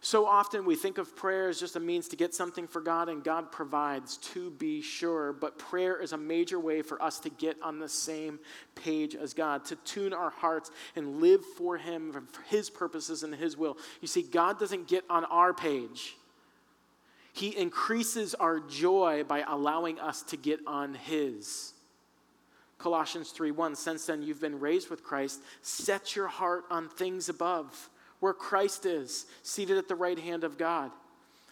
So 0.00 0.26
often 0.26 0.64
we 0.64 0.76
think 0.76 0.98
of 0.98 1.16
prayer 1.16 1.48
as 1.48 1.58
just 1.58 1.74
a 1.74 1.80
means 1.80 2.06
to 2.08 2.16
get 2.16 2.32
something 2.32 2.68
for 2.68 2.80
God, 2.80 3.08
and 3.08 3.24
God 3.24 3.50
provides 3.50 4.18
to 4.18 4.50
be 4.52 4.80
sure. 4.80 5.32
But 5.32 5.58
prayer 5.58 6.00
is 6.00 6.12
a 6.12 6.16
major 6.16 6.60
way 6.60 6.82
for 6.82 7.02
us 7.02 7.18
to 7.20 7.30
get 7.30 7.56
on 7.62 7.80
the 7.80 7.88
same 7.88 8.38
page 8.76 9.16
as 9.16 9.34
God, 9.34 9.64
to 9.66 9.76
tune 9.76 10.12
our 10.12 10.30
hearts 10.30 10.70
and 10.94 11.20
live 11.20 11.44
for 11.56 11.76
Him, 11.76 12.12
for 12.12 12.42
His 12.42 12.70
purposes 12.70 13.24
and 13.24 13.34
His 13.34 13.56
will. 13.56 13.76
You 14.00 14.06
see, 14.06 14.22
God 14.22 14.60
doesn't 14.60 14.86
get 14.86 15.04
on 15.10 15.24
our 15.24 15.52
page, 15.52 16.16
He 17.32 17.56
increases 17.56 18.34
our 18.36 18.60
joy 18.60 19.24
by 19.26 19.42
allowing 19.48 19.98
us 19.98 20.22
to 20.24 20.36
get 20.36 20.60
on 20.64 20.94
His. 20.94 21.72
Colossians 22.78 23.30
3 23.30 23.50
1 23.50 23.74
Since 23.74 24.06
then 24.06 24.22
you've 24.22 24.40
been 24.40 24.60
raised 24.60 24.90
with 24.90 25.02
Christ, 25.02 25.40
set 25.60 26.14
your 26.14 26.28
heart 26.28 26.66
on 26.70 26.88
things 26.88 27.28
above 27.28 27.90
where 28.20 28.34
Christ 28.34 28.86
is, 28.86 29.26
seated 29.42 29.78
at 29.78 29.88
the 29.88 29.94
right 29.94 30.18
hand 30.18 30.44
of 30.44 30.58
God. 30.58 30.90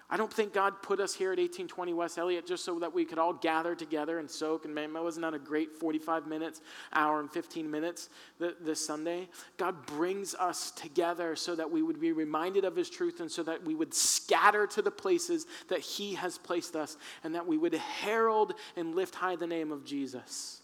I 0.09 0.17
don't 0.17 0.33
think 0.33 0.53
God 0.53 0.83
put 0.83 1.01
us 1.01 1.15
here 1.15 1.33
at 1.33 1.39
1820 1.39 1.93
West 1.93 2.17
Elliott 2.17 2.47
just 2.47 2.65
so 2.65 2.79
that 2.79 2.95
we 2.95 3.05
could 3.05 3.19
all 3.19 3.33
gather 3.33 3.75
together 3.75 4.21
and 4.21 4.31
soak. 4.31 4.65
And 4.65 4.73
man, 4.73 4.93
wasn't 4.93 5.23
that 5.23 5.35
a 5.35 5.39
great 5.39 5.73
45 5.73 6.29
minutes, 6.29 6.61
hour 6.93 7.19
and 7.19 7.29
15 7.29 7.69
minutes 7.69 8.09
this 8.39 8.87
Sunday? 8.87 9.29
God 9.57 9.85
brings 9.87 10.37
us 10.37 10.71
together 10.71 11.35
so 11.35 11.57
that 11.57 11.69
we 11.69 11.83
would 11.83 12.01
be 12.01 12.13
reminded 12.13 12.65
of 12.65 12.77
His 12.77 12.89
truth 12.89 13.19
and 13.19 13.31
so 13.31 13.43
that 13.43 13.65
we 13.65 13.75
would 13.75 13.93
scatter 13.93 14.69
to 14.69 14.83
the 14.83 14.93
places 14.93 15.47
that 15.69 15.81
He 15.81 16.15
has 16.15 16.39
placed 16.39 16.77
us 16.77 16.97
and 17.25 17.35
that 17.35 17.49
we 17.49 17.59
would 17.59 17.75
herald 17.75 18.55
and 18.77 18.95
lift 18.95 19.17
high 19.17 19.35
the 19.35 19.47
name 19.49 19.73
of 19.73 19.85
Jesus. 19.85 20.61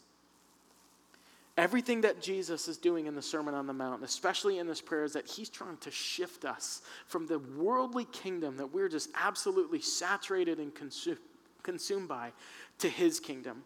Everything 1.58 2.00
that 2.00 2.22
Jesus 2.22 2.66
is 2.66 2.78
doing 2.78 3.06
in 3.06 3.14
the 3.14 3.20
Sermon 3.20 3.54
on 3.54 3.66
the 3.66 3.74
Mount, 3.74 4.02
especially 4.02 4.58
in 4.58 4.66
this 4.66 4.80
prayer, 4.80 5.04
is 5.04 5.12
that 5.12 5.26
he's 5.26 5.50
trying 5.50 5.76
to 5.78 5.90
shift 5.90 6.46
us 6.46 6.80
from 7.06 7.26
the 7.26 7.38
worldly 7.38 8.06
kingdom 8.06 8.56
that 8.56 8.72
we're 8.72 8.88
just 8.88 9.10
absolutely 9.14 9.80
saturated 9.80 10.58
and 10.58 10.74
consumed, 10.74 11.18
consumed 11.62 12.08
by 12.08 12.32
to 12.78 12.88
his 12.88 13.20
kingdom. 13.20 13.64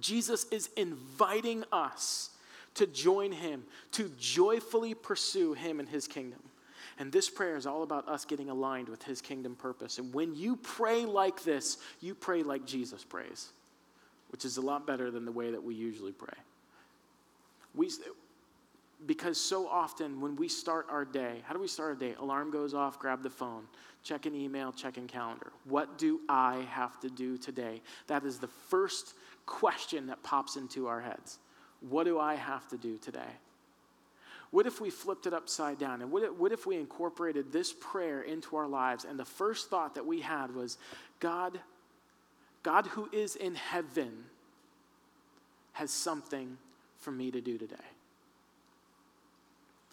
Jesus 0.00 0.46
is 0.50 0.70
inviting 0.76 1.64
us 1.72 2.30
to 2.74 2.86
join 2.86 3.32
him, 3.32 3.64
to 3.92 4.10
joyfully 4.18 4.94
pursue 4.94 5.52
him 5.52 5.80
and 5.80 5.88
his 5.88 6.08
kingdom. 6.08 6.40
And 6.98 7.12
this 7.12 7.28
prayer 7.28 7.56
is 7.56 7.66
all 7.66 7.82
about 7.82 8.08
us 8.08 8.24
getting 8.24 8.48
aligned 8.48 8.88
with 8.88 9.02
his 9.02 9.20
kingdom 9.20 9.56
purpose. 9.56 9.98
And 9.98 10.14
when 10.14 10.34
you 10.34 10.56
pray 10.56 11.04
like 11.04 11.42
this, 11.42 11.78
you 12.00 12.14
pray 12.14 12.42
like 12.42 12.64
Jesus 12.64 13.04
prays, 13.04 13.50
which 14.30 14.44
is 14.44 14.56
a 14.56 14.62
lot 14.62 14.86
better 14.86 15.10
than 15.10 15.24
the 15.24 15.32
way 15.32 15.50
that 15.50 15.62
we 15.62 15.74
usually 15.74 16.12
pray. 16.12 16.34
We, 17.74 17.90
because 19.06 19.40
so 19.40 19.68
often 19.68 20.20
when 20.20 20.36
we 20.36 20.48
start 20.48 20.86
our 20.90 21.04
day, 21.04 21.42
how 21.44 21.54
do 21.54 21.60
we 21.60 21.68
start 21.68 21.90
our 21.90 21.94
day? 21.94 22.14
Alarm 22.18 22.50
goes 22.50 22.74
off, 22.74 22.98
grab 22.98 23.22
the 23.22 23.30
phone, 23.30 23.64
check 24.02 24.26
an 24.26 24.34
email, 24.34 24.72
check 24.72 24.96
in 24.96 25.06
calendar. 25.06 25.52
What 25.64 25.98
do 25.98 26.20
I 26.28 26.66
have 26.70 27.00
to 27.00 27.10
do 27.10 27.36
today? 27.36 27.82
That 28.06 28.24
is 28.24 28.38
the 28.38 28.48
first 28.48 29.14
question 29.46 30.06
that 30.06 30.22
pops 30.22 30.56
into 30.56 30.86
our 30.86 31.00
heads. 31.00 31.38
What 31.88 32.04
do 32.04 32.18
I 32.18 32.34
have 32.34 32.68
to 32.68 32.78
do 32.78 32.96
today? 32.96 33.20
What 34.50 34.66
if 34.66 34.80
we 34.80 34.88
flipped 34.88 35.26
it 35.26 35.34
upside 35.34 35.78
down? 35.78 36.00
And 36.00 36.12
what 36.12 36.22
if, 36.22 36.32
what 36.34 36.52
if 36.52 36.64
we 36.64 36.76
incorporated 36.76 37.52
this 37.52 37.72
prayer 37.72 38.22
into 38.22 38.54
our 38.56 38.68
lives? 38.68 39.04
And 39.04 39.18
the 39.18 39.24
first 39.24 39.68
thought 39.68 39.96
that 39.96 40.06
we 40.06 40.20
had 40.20 40.54
was 40.54 40.78
God, 41.18 41.58
God 42.62 42.86
who 42.86 43.08
is 43.12 43.34
in 43.34 43.56
heaven, 43.56 44.12
has 45.72 45.90
something 45.90 46.56
for 47.04 47.10
me 47.10 47.30
to 47.30 47.40
do 47.40 47.58
today? 47.58 47.76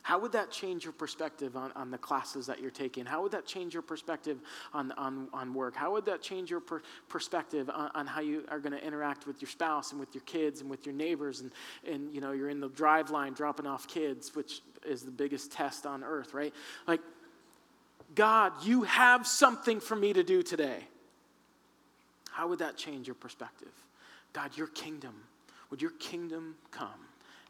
How 0.03 0.17
would 0.19 0.31
that 0.31 0.49
change 0.49 0.83
your 0.83 0.93
perspective 0.93 1.55
on, 1.55 1.71
on 1.73 1.91
the 1.91 1.97
classes 1.97 2.47
that 2.47 2.59
you're 2.59 2.71
taking? 2.71 3.05
How 3.05 3.21
would 3.21 3.33
that 3.33 3.45
change 3.45 3.73
your 3.73 3.83
perspective 3.83 4.39
on, 4.73 4.91
on, 4.93 5.27
on 5.31 5.53
work? 5.53 5.75
How 5.75 5.91
would 5.91 6.05
that 6.05 6.23
change 6.23 6.49
your 6.49 6.59
per- 6.59 6.81
perspective 7.07 7.69
on, 7.69 7.91
on, 7.93 8.07
how 8.07 8.21
you 8.21 8.43
are 8.49 8.59
going 8.59 8.73
to 8.73 8.83
interact 8.83 9.27
with 9.27 9.41
your 9.41 9.49
spouse 9.49 9.91
and 9.91 9.99
with 9.99 10.15
your 10.15 10.23
kids 10.23 10.61
and 10.61 10.71
with 10.71 10.87
your 10.87 10.95
neighbors? 10.95 11.41
And, 11.41 11.51
and, 11.87 12.11
you 12.13 12.19
know, 12.19 12.31
you're 12.31 12.49
in 12.49 12.59
the 12.59 12.69
drive 12.69 13.11
line 13.11 13.33
dropping 13.33 13.67
off 13.67 13.87
kids, 13.87 14.35
which 14.35 14.61
is 14.87 15.03
the 15.03 15.11
biggest 15.11 15.51
test 15.51 15.85
on 15.85 16.03
earth, 16.03 16.33
right? 16.33 16.53
Like, 16.87 17.01
God, 18.15 18.53
you 18.63 18.83
have 18.83 19.27
something 19.27 19.79
for 19.79 19.95
me 19.95 20.13
to 20.13 20.23
do 20.23 20.41
today. 20.41 20.79
How 22.31 22.47
would 22.47 22.59
that 22.59 22.75
change 22.75 23.07
your 23.07 23.15
perspective? 23.15 23.71
God, 24.33 24.57
your 24.57 24.67
kingdom, 24.67 25.13
would 25.71 25.81
your 25.81 25.91
kingdom 25.91 26.55
come 26.69 26.89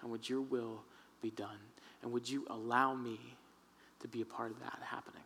and 0.02 0.12
would 0.12 0.30
your 0.30 0.42
will 0.42 0.84
be 1.22 1.32
done? 1.32 1.58
And 2.02 2.12
would 2.12 2.30
you 2.30 2.46
allow 2.50 2.94
me 2.94 3.20
to 4.00 4.08
be 4.08 4.22
a 4.22 4.26
part 4.26 4.52
of 4.52 4.60
that 4.60 4.80
happening? 4.84 5.22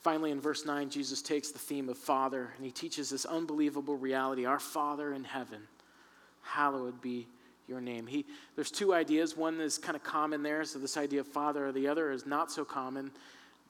Finally, 0.00 0.32
in 0.32 0.40
verse 0.40 0.66
9, 0.66 0.90
Jesus 0.90 1.22
takes 1.22 1.52
the 1.52 1.58
theme 1.58 1.88
of 1.88 1.96
Father 1.96 2.50
and 2.56 2.66
he 2.66 2.72
teaches 2.72 3.08
this 3.08 3.24
unbelievable 3.24 3.96
reality 3.96 4.44
Our 4.44 4.58
Father 4.58 5.14
in 5.14 5.24
heaven, 5.24 5.62
hallowed 6.42 7.00
be 7.00 7.28
your 7.68 7.80
name. 7.80 8.06
He, 8.06 8.26
there's 8.56 8.70
two 8.70 8.92
ideas. 8.92 9.36
One 9.36 9.60
is 9.60 9.78
kind 9.78 9.94
of 9.94 10.02
common 10.02 10.42
there, 10.42 10.64
so 10.64 10.80
this 10.80 10.96
idea 10.96 11.20
of 11.20 11.28
Father, 11.28 11.70
the 11.70 11.86
other 11.86 12.10
is 12.10 12.26
not 12.26 12.50
so 12.50 12.64
common, 12.64 13.12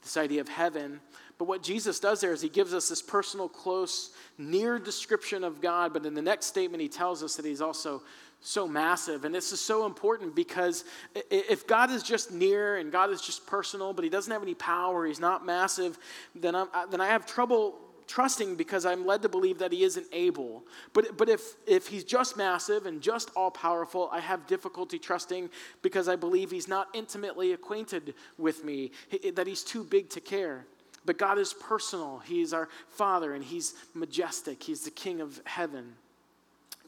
this 0.03 0.17
idea 0.17 0.41
of 0.41 0.49
heaven. 0.49 1.01
But 1.39 1.49
what 1.49 1.63
Jesus 1.63 1.99
does 1.99 2.21
there 2.21 2.33
is 2.33 2.41
he 2.41 2.49
gives 2.49 2.75
us 2.75 2.89
this 2.89 3.03
personal, 3.03 3.49
close, 3.49 4.11
near 4.39 4.79
description 4.79 5.45
of 5.45 5.61
God, 5.61 5.93
but 5.93 6.07
in 6.07 6.15
the 6.15 6.23
next 6.23 6.47
statement, 6.47 6.81
he 6.81 6.89
tells 6.89 7.23
us 7.23 7.37
that 7.37 7.45
he's 7.45 7.61
also 7.61 8.03
so 8.41 8.67
massive. 8.67 9.25
And 9.25 9.35
this 9.35 9.53
is 9.53 9.61
so 9.61 9.87
important 9.87 10.35
because 10.35 10.85
if 11.31 11.67
God 11.67 11.91
is 11.91 12.03
just 12.03 12.33
near 12.33 12.77
and 12.77 12.91
God 12.91 13.11
is 13.11 13.23
just 13.23 13.47
personal, 13.47 13.93
but 13.93 14.05
he 14.05 14.11
doesn't 14.11 14.33
have 14.33 14.43
any 14.43 14.55
power, 14.55 15.07
he's 15.07 15.21
not 15.21 15.47
massive, 15.47 15.99
then, 16.35 16.55
I'm, 16.55 16.69
then 16.91 17.01
I 17.01 17.07
have 17.07 17.25
trouble 17.25 17.79
trusting 18.13 18.57
because 18.57 18.85
I'm 18.85 19.07
led 19.07 19.23
to 19.23 19.29
believe 19.31 19.59
that 19.61 19.73
he 19.73 19.85
isn't 19.85 20.07
able. 20.13 20.65
But, 20.93 21.17
but 21.17 21.31
if, 21.31 21.55
if 21.67 21.87
he's 21.87 22.05
just 22.05 22.37
massive 22.37 22.85
and 22.85 23.01
just 23.01 23.31
all 23.35 23.51
powerful, 23.51 24.11
I 24.13 24.21
have 24.21 24.47
difficulty 24.47 24.99
trusting 24.99 25.49
because 25.81 26.09
I 26.09 26.17
believe 26.17 26.51
he's 26.51 26.69
not 26.69 26.89
intimately 26.93 27.55
acquainted 27.55 28.13
with 28.37 28.65
me, 28.65 28.91
that 29.35 29.47
he's 29.47 29.63
too 29.63 29.83
big 29.83 30.11
to 30.11 30.21
care. 30.21 30.67
But 31.07 31.17
God 31.17 31.39
is 31.39 31.55
personal. 31.55 32.19
He's 32.19 32.53
our 32.53 32.69
Father 32.87 33.33
and 33.33 33.43
he's 33.43 33.73
majestic. 33.95 34.63
He's 34.63 34.83
the 34.83 34.91
King 34.91 35.23
of 35.23 35.41
heaven. 35.45 35.95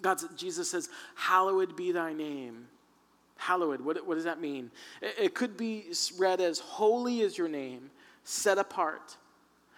God, 0.03 0.21
Jesus 0.37 0.71
says, 0.71 0.91
Hallowed 1.15 1.75
be 1.75 1.91
thy 1.91 2.13
name. 2.13 2.67
Hallowed, 3.39 3.81
what, 3.81 4.07
what 4.07 4.17
does 4.17 4.25
that 4.25 4.43
mean? 4.43 4.71
It, 5.01 5.15
it 5.19 5.35
could 5.35 5.57
be 5.57 5.87
read 6.19 6.43
as 6.43 6.59
Holy 6.59 7.23
is 7.23 7.39
your 7.39 7.49
name, 7.49 7.91
set 8.25 8.59
apart. 8.59 9.17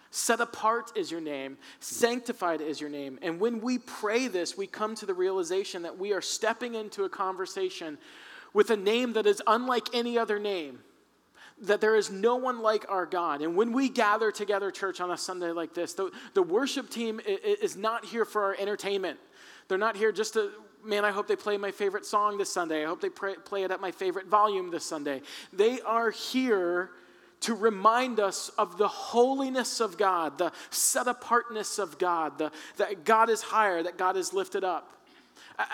Set 0.09 0.39
apart 0.39 0.91
is 0.95 1.11
your 1.11 1.21
name, 1.21 1.57
sanctified 1.79 2.61
is 2.61 2.79
your 2.79 2.89
name. 2.89 3.19
And 3.21 3.39
when 3.39 3.59
we 3.61 3.77
pray 3.77 4.27
this, 4.27 4.57
we 4.57 4.65
come 4.65 4.95
to 4.95 5.05
the 5.05 5.13
realization 5.13 5.83
that 5.83 5.97
we 5.97 6.13
are 6.13 6.21
stepping 6.21 6.75
into 6.75 7.03
a 7.03 7.09
conversation 7.09 7.97
with 8.53 8.69
a 8.69 8.77
name 8.77 9.13
that 9.13 9.25
is 9.25 9.41
unlike 9.45 9.87
any 9.93 10.17
other 10.17 10.39
name, 10.39 10.79
that 11.61 11.81
there 11.81 11.95
is 11.95 12.09
no 12.09 12.37
one 12.37 12.61
like 12.61 12.85
our 12.89 13.05
God. 13.05 13.41
And 13.41 13.55
when 13.55 13.73
we 13.73 13.89
gather 13.89 14.31
together, 14.31 14.71
church, 14.71 15.01
on 15.01 15.11
a 15.11 15.17
Sunday 15.17 15.51
like 15.51 15.73
this, 15.73 15.93
the, 15.93 16.11
the 16.33 16.43
worship 16.43 16.89
team 16.89 17.19
is 17.25 17.75
not 17.75 18.05
here 18.05 18.25
for 18.25 18.43
our 18.43 18.55
entertainment. 18.57 19.19
They're 19.67 19.77
not 19.77 19.97
here 19.97 20.13
just 20.13 20.33
to, 20.33 20.51
man, 20.85 21.03
I 21.03 21.11
hope 21.11 21.27
they 21.27 21.35
play 21.35 21.57
my 21.57 21.71
favorite 21.71 22.05
song 22.05 22.37
this 22.37 22.51
Sunday. 22.51 22.83
I 22.83 22.87
hope 22.87 23.01
they 23.01 23.09
pray, 23.09 23.35
play 23.35 23.63
it 23.63 23.71
at 23.71 23.81
my 23.81 23.91
favorite 23.91 24.27
volume 24.27 24.71
this 24.71 24.85
Sunday. 24.85 25.21
They 25.51 25.81
are 25.81 26.11
here 26.11 26.91
to 27.41 27.53
remind 27.53 28.19
us 28.19 28.49
of 28.57 28.77
the 28.77 28.87
holiness 28.87 29.79
of 29.79 29.97
God, 29.97 30.37
the 30.37 30.51
set 30.69 31.07
apartness 31.07 31.79
of 31.79 31.97
God, 31.97 32.37
the, 32.37 32.51
that 32.77 33.05
God 33.05 33.29
is 33.29 33.41
higher, 33.41 33.83
that 33.83 33.97
God 33.97 34.17
is 34.17 34.33
lifted 34.33 34.63
up. 34.63 34.93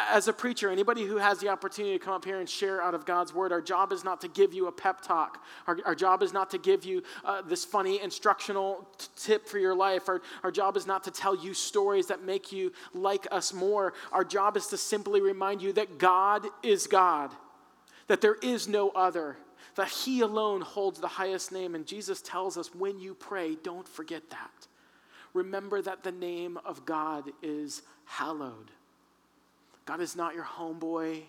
As 0.09 0.29
a 0.29 0.33
preacher, 0.33 0.69
anybody 0.69 1.03
who 1.03 1.17
has 1.17 1.39
the 1.39 1.49
opportunity 1.49 1.97
to 1.97 2.03
come 2.03 2.13
up 2.13 2.23
here 2.23 2.39
and 2.39 2.47
share 2.47 2.81
out 2.81 2.93
of 2.93 3.05
God's 3.05 3.33
word, 3.33 3.51
our 3.51 3.61
job 3.61 3.91
is 3.91 4.05
not 4.05 4.21
to 4.21 4.29
give 4.29 4.53
you 4.53 4.67
a 4.67 4.71
pep 4.71 5.01
talk. 5.01 5.43
Our, 5.67 5.77
our 5.85 5.95
job 5.95 6.23
is 6.23 6.31
not 6.31 6.49
to 6.51 6.57
give 6.57 6.85
you 6.85 7.03
uh, 7.25 7.41
this 7.41 7.65
funny 7.65 8.01
instructional 8.01 8.87
t- 8.97 9.07
tip 9.17 9.47
for 9.47 9.59
your 9.59 9.75
life. 9.75 10.07
Our, 10.07 10.21
our 10.41 10.51
job 10.51 10.77
is 10.77 10.87
not 10.87 11.03
to 11.03 11.11
tell 11.11 11.35
you 11.35 11.53
stories 11.53 12.07
that 12.07 12.23
make 12.23 12.53
you 12.53 12.71
like 12.93 13.27
us 13.29 13.53
more. 13.53 13.93
Our 14.13 14.23
job 14.23 14.55
is 14.55 14.67
to 14.67 14.77
simply 14.77 15.19
remind 15.19 15.61
you 15.61 15.73
that 15.73 15.97
God 15.97 16.47
is 16.61 16.87
God, 16.87 17.31
that 18.07 18.21
there 18.21 18.35
is 18.35 18.69
no 18.69 18.89
other, 18.91 19.35
that 19.75 19.89
He 19.89 20.21
alone 20.21 20.61
holds 20.61 20.99
the 20.99 21.07
highest 21.07 21.51
name. 21.51 21.75
And 21.75 21.85
Jesus 21.85 22.21
tells 22.21 22.57
us 22.57 22.73
when 22.73 22.99
you 22.99 23.13
pray, 23.13 23.55
don't 23.63 23.87
forget 23.87 24.29
that. 24.29 24.67
Remember 25.33 25.81
that 25.81 26.03
the 26.03 26.11
name 26.11 26.59
of 26.65 26.85
God 26.85 27.31
is 27.41 27.81
hallowed. 28.05 28.71
God 29.85 29.99
is 29.99 30.15
not 30.15 30.35
your 30.35 30.45
homeboy. 30.45 31.21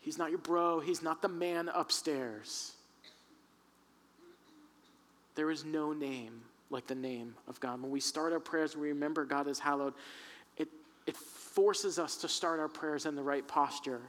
He's 0.00 0.18
not 0.18 0.30
your 0.30 0.38
bro. 0.38 0.80
He's 0.80 1.02
not 1.02 1.22
the 1.22 1.28
man 1.28 1.70
upstairs. 1.72 2.72
There 5.34 5.50
is 5.50 5.64
no 5.64 5.92
name 5.92 6.42
like 6.70 6.86
the 6.86 6.94
name 6.94 7.34
of 7.46 7.60
God. 7.60 7.80
When 7.80 7.90
we 7.90 8.00
start 8.00 8.32
our 8.32 8.40
prayers, 8.40 8.76
we 8.76 8.88
remember 8.88 9.24
God 9.24 9.46
is 9.48 9.58
hallowed. 9.58 9.94
It, 10.56 10.68
it 11.06 11.16
forces 11.16 11.98
us 11.98 12.16
to 12.18 12.28
start 12.28 12.60
our 12.60 12.68
prayers 12.68 13.06
in 13.06 13.14
the 13.14 13.22
right 13.22 13.46
posture. 13.46 14.00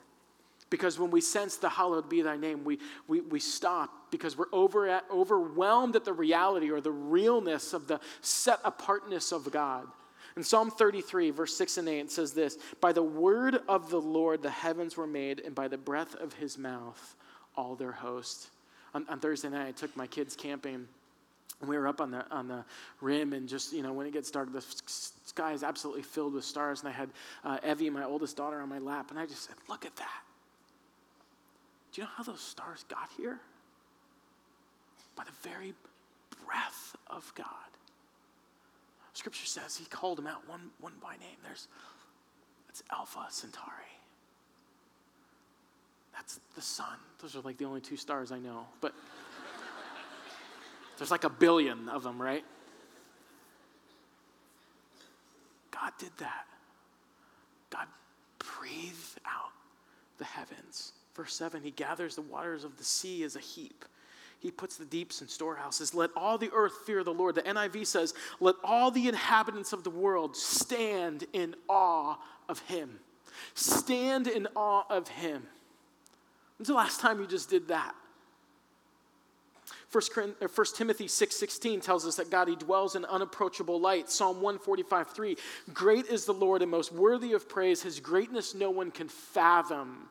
Because 0.69 0.99
when 0.99 1.09
we 1.09 1.21
sense 1.21 1.57
the 1.57 1.69
hallowed 1.69 2.09
be 2.09 2.21
thy 2.21 2.37
name, 2.37 2.63
we, 2.63 2.79
we, 3.07 3.21
we 3.21 3.39
stop 3.39 4.11
because 4.11 4.37
we're 4.37 4.45
over 4.51 4.87
at, 4.87 5.03
overwhelmed 5.11 5.95
at 5.95 6.05
the 6.05 6.13
reality 6.13 6.69
or 6.69 6.79
the 6.79 6.91
realness 6.91 7.73
of 7.73 7.87
the 7.87 7.99
set 8.21 8.59
apartness 8.63 9.31
of 9.31 9.51
God. 9.51 9.87
In 10.35 10.43
Psalm 10.43 10.69
33, 10.69 11.31
verse 11.31 11.55
6 11.57 11.79
and 11.79 11.89
8, 11.89 11.99
it 11.99 12.11
says 12.11 12.33
this 12.33 12.57
By 12.81 12.93
the 12.93 13.03
word 13.03 13.59
of 13.67 13.89
the 13.89 13.99
Lord 13.99 14.43
the 14.43 14.49
heavens 14.49 14.95
were 14.95 15.07
made, 15.07 15.41
and 15.41 15.55
by 15.55 15.67
the 15.67 15.77
breath 15.77 16.15
of 16.15 16.33
his 16.33 16.57
mouth 16.57 17.15
all 17.55 17.75
their 17.75 17.91
host. 17.91 18.49
On, 18.93 19.05
on 19.09 19.19
Thursday 19.19 19.49
night, 19.49 19.67
I 19.67 19.71
took 19.71 19.95
my 19.97 20.07
kids 20.07 20.35
camping. 20.35 20.87
And 21.61 21.69
we 21.69 21.77
were 21.77 21.87
up 21.87 21.99
on 21.99 22.11
the, 22.11 22.25
on 22.31 22.47
the 22.47 22.63
rim, 23.01 23.33
and 23.33 23.49
just, 23.49 23.73
you 23.73 23.83
know, 23.83 23.91
when 23.91 24.07
it 24.07 24.13
gets 24.13 24.31
dark, 24.31 24.53
the 24.53 24.63
sky 24.85 25.51
is 25.51 25.63
absolutely 25.63 26.03
filled 26.03 26.33
with 26.33 26.45
stars. 26.45 26.79
And 26.79 26.89
I 26.89 26.91
had 26.93 27.09
uh, 27.43 27.57
Evie, 27.69 27.89
my 27.89 28.05
oldest 28.05 28.37
daughter, 28.37 28.61
on 28.61 28.69
my 28.69 28.79
lap, 28.79 29.09
and 29.09 29.19
I 29.19 29.25
just 29.25 29.45
said, 29.45 29.55
Look 29.67 29.85
at 29.85 29.95
that. 29.97 30.21
You 31.99 32.05
know 32.05 32.11
how 32.15 32.23
those 32.23 32.39
stars 32.39 32.85
got 32.87 33.09
here? 33.17 33.41
By 35.17 35.25
the 35.25 35.49
very 35.49 35.73
breath 36.45 36.95
of 37.07 37.29
God. 37.35 37.45
Scripture 39.11 39.45
says 39.45 39.75
he 39.75 39.83
called 39.83 40.17
them 40.17 40.25
out 40.25 40.47
one, 40.47 40.69
one 40.79 40.93
by 41.03 41.17
name. 41.17 41.35
There's 41.43 41.67
that's 42.67 42.83
Alpha 42.89 43.25
Centauri. 43.29 43.67
That's 46.13 46.39
the 46.55 46.61
sun. 46.61 46.95
Those 47.21 47.35
are 47.35 47.41
like 47.41 47.57
the 47.57 47.65
only 47.65 47.81
two 47.81 47.97
stars 47.97 48.31
I 48.31 48.39
know. 48.39 48.65
But 48.79 48.93
there's 50.97 51.11
like 51.11 51.25
a 51.25 51.29
billion 51.29 51.89
of 51.89 52.03
them, 52.03 52.21
right? 52.21 52.45
God 55.69 55.91
did 55.99 56.11
that. 56.19 56.45
God 57.69 57.87
breathed 58.37 59.19
out 59.25 59.51
the 60.17 60.23
heavens. 60.23 60.93
Verse 61.19 61.35
7 61.35 61.61
He 61.63 61.71
gathers 61.71 62.15
the 62.15 62.21
waters 62.21 62.63
of 62.63 62.77
the 62.77 62.83
sea 62.85 63.23
as 63.23 63.35
a 63.35 63.41
heap. 63.41 63.83
He 64.39 64.51
puts 64.51 64.77
the 64.77 64.85
deeps 64.85 65.21
in 65.21 65.27
storehouses. 65.27 65.93
Let 65.93 66.11
all 66.15 66.37
the 66.37 66.49
earth 66.53 66.71
fear 66.85 67.03
the 67.03 67.13
Lord. 67.13 67.35
The 67.35 67.41
NIV 67.41 67.87
says, 67.87 68.13
Let 68.39 68.55
all 68.63 68.89
the 68.89 69.09
inhabitants 69.09 69.73
of 69.73 69.83
the 69.83 69.89
world 69.89 70.37
stand 70.37 71.25
in 71.33 71.55
awe 71.67 72.15
of 72.47 72.59
him. 72.59 73.01
Stand 73.53 74.27
in 74.27 74.47
awe 74.55 74.85
of 74.89 75.09
him. 75.09 75.43
When's 76.57 76.69
the 76.69 76.73
last 76.73 77.01
time 77.01 77.19
you 77.19 77.27
just 77.27 77.49
did 77.49 77.67
that? 77.67 77.93
1 79.91 80.03
uh, 80.41 80.63
Timothy 80.73 81.07
6.16 81.07 81.81
tells 81.81 82.05
us 82.07 82.15
that 82.15 82.31
God, 82.31 82.47
he 82.47 82.55
dwells 82.55 82.95
in 82.95 83.03
unapproachable 83.03 83.81
light. 83.81 84.09
Psalm 84.09 84.37
145, 84.37 85.09
3. 85.09 85.37
Great 85.73 86.05
is 86.05 86.23
the 86.23 86.33
Lord 86.33 86.61
and 86.61 86.71
most 86.71 86.93
worthy 86.93 87.33
of 87.33 87.49
praise. 87.49 87.81
His 87.81 87.99
greatness 87.99 88.55
no 88.55 88.69
one 88.69 88.89
can 88.89 89.09
fathom. 89.09 90.07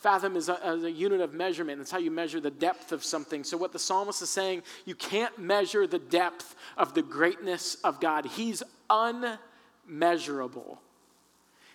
Fathom 0.00 0.34
is 0.34 0.48
a, 0.48 0.54
a, 0.54 0.88
unit 0.88 1.20
of 1.20 1.34
measurement. 1.34 1.78
It's 1.78 1.90
how 1.90 1.98
you 1.98 2.10
measure 2.10 2.40
the 2.40 2.50
depth 2.50 2.90
of 2.90 3.04
something. 3.04 3.44
So, 3.44 3.58
what 3.58 3.72
the 3.72 3.78
psalmist 3.78 4.22
is 4.22 4.30
saying, 4.30 4.62
you 4.86 4.94
can't 4.94 5.38
measure 5.38 5.86
the 5.86 5.98
depth 5.98 6.56
of 6.78 6.94
the 6.94 7.02
greatness 7.02 7.76
of 7.84 8.00
God. 8.00 8.24
He's 8.24 8.62
unmeasurable. 8.88 10.80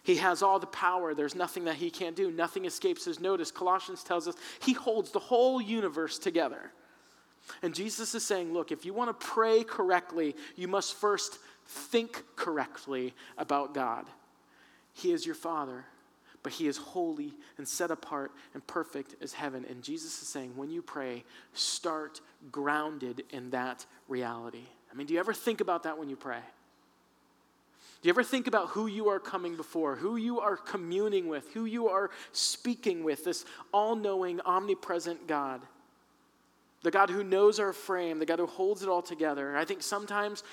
He 0.01 0.15
has 0.15 0.41
all 0.41 0.57
the 0.57 0.65
power. 0.65 1.13
There's 1.13 1.35
nothing 1.35 1.65
that 1.65 1.75
he 1.75 1.91
can't 1.91 2.15
do. 2.15 2.31
Nothing 2.31 2.65
escapes 2.65 3.05
his 3.05 3.19
notice. 3.19 3.51
Colossians 3.51 4.03
tells 4.03 4.27
us 4.27 4.35
he 4.59 4.73
holds 4.73 5.11
the 5.11 5.19
whole 5.19 5.61
universe 5.61 6.17
together. 6.17 6.71
And 7.61 7.75
Jesus 7.75 8.15
is 8.15 8.25
saying, 8.25 8.53
look, 8.53 8.71
if 8.71 8.85
you 8.85 8.93
want 8.93 9.19
to 9.19 9.25
pray 9.25 9.63
correctly, 9.63 10.35
you 10.55 10.67
must 10.67 10.95
first 10.95 11.38
think 11.67 12.23
correctly 12.35 13.13
about 13.38 13.75
God. 13.75 14.05
He 14.93 15.11
is 15.11 15.27
your 15.27 15.35
Father 15.35 15.85
but 16.45 16.53
he 16.53 16.67
is 16.67 16.77
holy 16.77 17.34
and 17.58 17.67
set 17.67 17.89
apart 17.89 18.31
and 18.53 18.65
perfect 18.67 19.15
as 19.19 19.34
heaven. 19.34 19.65
And 19.67 19.81
Jesus 19.81 20.21
is 20.21 20.27
saying, 20.27 20.55
when 20.55 20.69
you 20.69 20.84
pray, 20.84 21.23
start 21.53 22.21
grounded 22.51 23.23
in 23.31 23.49
that 23.49 23.84
reality. 24.08 24.62
I 24.91 24.95
mean, 24.95 25.08
do 25.08 25.15
you 25.15 25.19
ever 25.19 25.34
think 25.34 25.60
about 25.60 25.81
that 25.84 25.97
when 25.97 26.08
you 26.08 26.15
pray? 26.15 26.38
Do 27.99 28.08
you 28.08 28.12
ever 28.12 28.23
think 28.23 28.45
about 28.45 28.69
who 28.69 28.86
you 28.86 29.10
are 29.10 29.19
coming 29.19 29.55
before, 29.55 29.95
who 29.95 30.17
you 30.17 30.39
are 30.39 30.55
communing 30.55 31.27
with, 31.27 31.51
who 31.53 31.65
you 31.65 31.89
are 31.89 32.12
speaking 32.31 33.03
with, 33.03 33.25
this 33.25 33.43
all 33.73 33.95
knowing, 33.95 34.39
omnipresent 34.41 35.25
God? 35.25 35.62
The 36.86 36.91
God 36.91 37.10
who 37.10 37.24
knows 37.24 37.60
our 37.60 37.74
frame, 37.74 38.19
the 38.19 38.28
God 38.28 38.38
who 38.38 38.45
holds 38.45 38.84
it 38.84 38.89
all 38.89 39.02
together. 39.02 39.58
I 39.58 39.65
think 39.65 39.82
sometimes, 39.82 40.43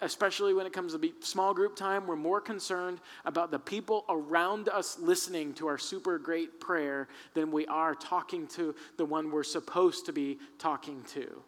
especially 0.00 0.52
when 0.52 0.66
it 0.66 0.72
comes 0.72 0.92
to 0.92 1.12
small 1.20 1.54
group 1.54 1.76
time, 1.76 2.08
we're 2.08 2.16
more 2.16 2.40
concerned 2.40 2.98
about 3.24 3.52
the 3.52 3.60
people 3.60 4.04
around 4.08 4.68
us 4.68 4.98
listening 4.98 5.54
to 5.54 5.68
our 5.68 5.78
super 5.78 6.18
great 6.18 6.58
prayer 6.58 7.06
than 7.34 7.52
we 7.52 7.66
are 7.66 7.94
talking 7.94 8.48
to 8.48 8.74
the 8.96 9.04
one 9.04 9.30
we're 9.30 9.44
supposed 9.44 10.06
to 10.06 10.12
be 10.12 10.40
talking 10.58 11.04
to. 11.14 11.40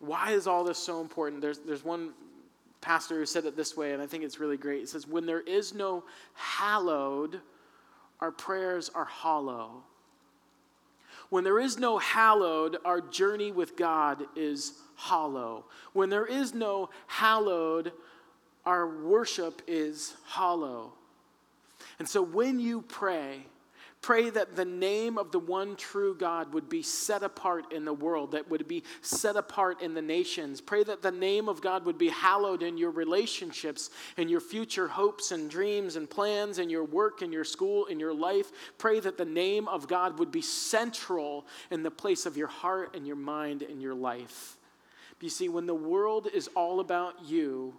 Why 0.00 0.32
is 0.32 0.48
all 0.48 0.64
this 0.64 0.78
so 0.78 1.00
important? 1.00 1.40
There's, 1.40 1.60
there's 1.60 1.84
one 1.84 2.14
pastor 2.80 3.14
who 3.14 3.26
said 3.26 3.44
it 3.44 3.56
this 3.56 3.76
way, 3.76 3.92
and 3.92 4.02
I 4.02 4.06
think 4.06 4.24
it's 4.24 4.40
really 4.40 4.56
great. 4.56 4.80
He 4.80 4.86
says, 4.86 5.06
When 5.06 5.24
there 5.24 5.42
is 5.42 5.72
no 5.72 6.02
hallowed, 6.34 7.40
our 8.18 8.32
prayers 8.32 8.90
are 8.92 9.04
hollow. 9.04 9.84
When 11.30 11.44
there 11.44 11.60
is 11.60 11.78
no 11.78 11.98
hallowed, 11.98 12.76
our 12.84 13.00
journey 13.00 13.52
with 13.52 13.76
God 13.76 14.24
is 14.36 14.74
hollow. 14.96 15.64
When 15.92 16.10
there 16.10 16.26
is 16.26 16.52
no 16.52 16.90
hallowed, 17.06 17.92
our 18.66 18.86
worship 18.86 19.62
is 19.66 20.14
hollow. 20.24 20.92
And 21.98 22.08
so 22.08 22.20
when 22.20 22.60
you 22.60 22.82
pray, 22.82 23.46
Pray 24.02 24.30
that 24.30 24.56
the 24.56 24.64
name 24.64 25.18
of 25.18 25.30
the 25.30 25.38
one 25.38 25.76
true 25.76 26.14
God 26.14 26.54
would 26.54 26.70
be 26.70 26.82
set 26.82 27.22
apart 27.22 27.70
in 27.70 27.84
the 27.84 27.92
world, 27.92 28.32
that 28.32 28.48
would 28.48 28.66
be 28.66 28.82
set 29.02 29.36
apart 29.36 29.82
in 29.82 29.92
the 29.92 30.00
nations. 30.00 30.62
Pray 30.62 30.82
that 30.84 31.02
the 31.02 31.10
name 31.10 31.50
of 31.50 31.60
God 31.60 31.84
would 31.84 31.98
be 31.98 32.08
hallowed 32.08 32.62
in 32.62 32.78
your 32.78 32.92
relationships, 32.92 33.90
in 34.16 34.30
your 34.30 34.40
future 34.40 34.88
hopes 34.88 35.32
and 35.32 35.50
dreams 35.50 35.96
and 35.96 36.08
plans, 36.08 36.58
in 36.58 36.70
your 36.70 36.84
work, 36.84 37.20
in 37.20 37.30
your 37.30 37.44
school, 37.44 37.84
in 37.86 38.00
your 38.00 38.14
life. 38.14 38.50
Pray 38.78 39.00
that 39.00 39.18
the 39.18 39.24
name 39.26 39.68
of 39.68 39.86
God 39.86 40.18
would 40.18 40.32
be 40.32 40.42
central 40.42 41.46
in 41.70 41.82
the 41.82 41.90
place 41.90 42.24
of 42.24 42.38
your 42.38 42.48
heart 42.48 42.96
and 42.96 43.06
your 43.06 43.16
mind 43.16 43.60
and 43.60 43.82
your 43.82 43.94
life. 43.94 44.56
You 45.20 45.28
see, 45.28 45.50
when 45.50 45.66
the 45.66 45.74
world 45.74 46.26
is 46.32 46.48
all 46.56 46.80
about 46.80 47.26
you, 47.26 47.74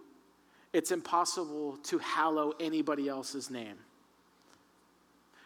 it's 0.72 0.92
impossible 0.92 1.78
to 1.78 1.98
hallow 1.98 2.52
anybody 2.60 3.08
else's 3.08 3.50
name 3.50 3.76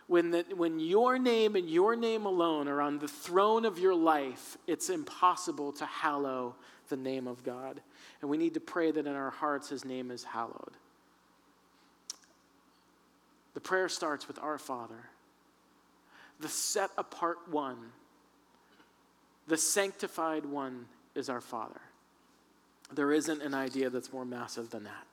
when, 0.09 0.31
the, 0.31 0.45
when 0.55 0.79
your 0.79 1.19
name 1.19 1.57
and 1.57 1.69
your 1.69 1.97
name 1.97 2.27
alone 2.27 2.69
are 2.69 2.81
on 2.81 2.99
the 2.99 3.09
throne 3.09 3.65
of 3.65 3.79
your 3.79 3.95
life, 3.95 4.57
it's 4.67 4.89
impossible 4.89 5.73
to 5.73 5.87
hallow 5.87 6.55
the 6.89 6.97
name 6.97 7.27
of 7.27 7.43
God. 7.43 7.81
And 8.21 8.31
we 8.31 8.37
need 8.37 8.55
to 8.55 8.61
pray 8.61 8.91
that 8.93 9.07
in 9.07 9.13
our 9.15 9.31
hearts 9.31 9.69
his 9.69 9.85
name 9.85 10.11
is 10.11 10.23
hallowed. 10.23 10.77
The 13.55 13.61
prayer 13.61 13.89
starts 13.89 14.29
with 14.29 14.39
Our 14.39 14.59
Father, 14.59 15.09
the 16.41 16.49
set 16.49 16.91
apart 16.99 17.39
one, 17.51 17.79
the 19.49 19.57
sanctified 19.57 20.45
one 20.45 20.87
is 21.15 21.29
our 21.29 21.41
Father. 21.41 21.81
There 22.93 23.13
isn't 23.13 23.43
an 23.43 23.55
idea 23.55 23.91
that's 23.91 24.13
more 24.13 24.25
massive 24.25 24.71
than 24.71 24.85
that. 24.85 25.07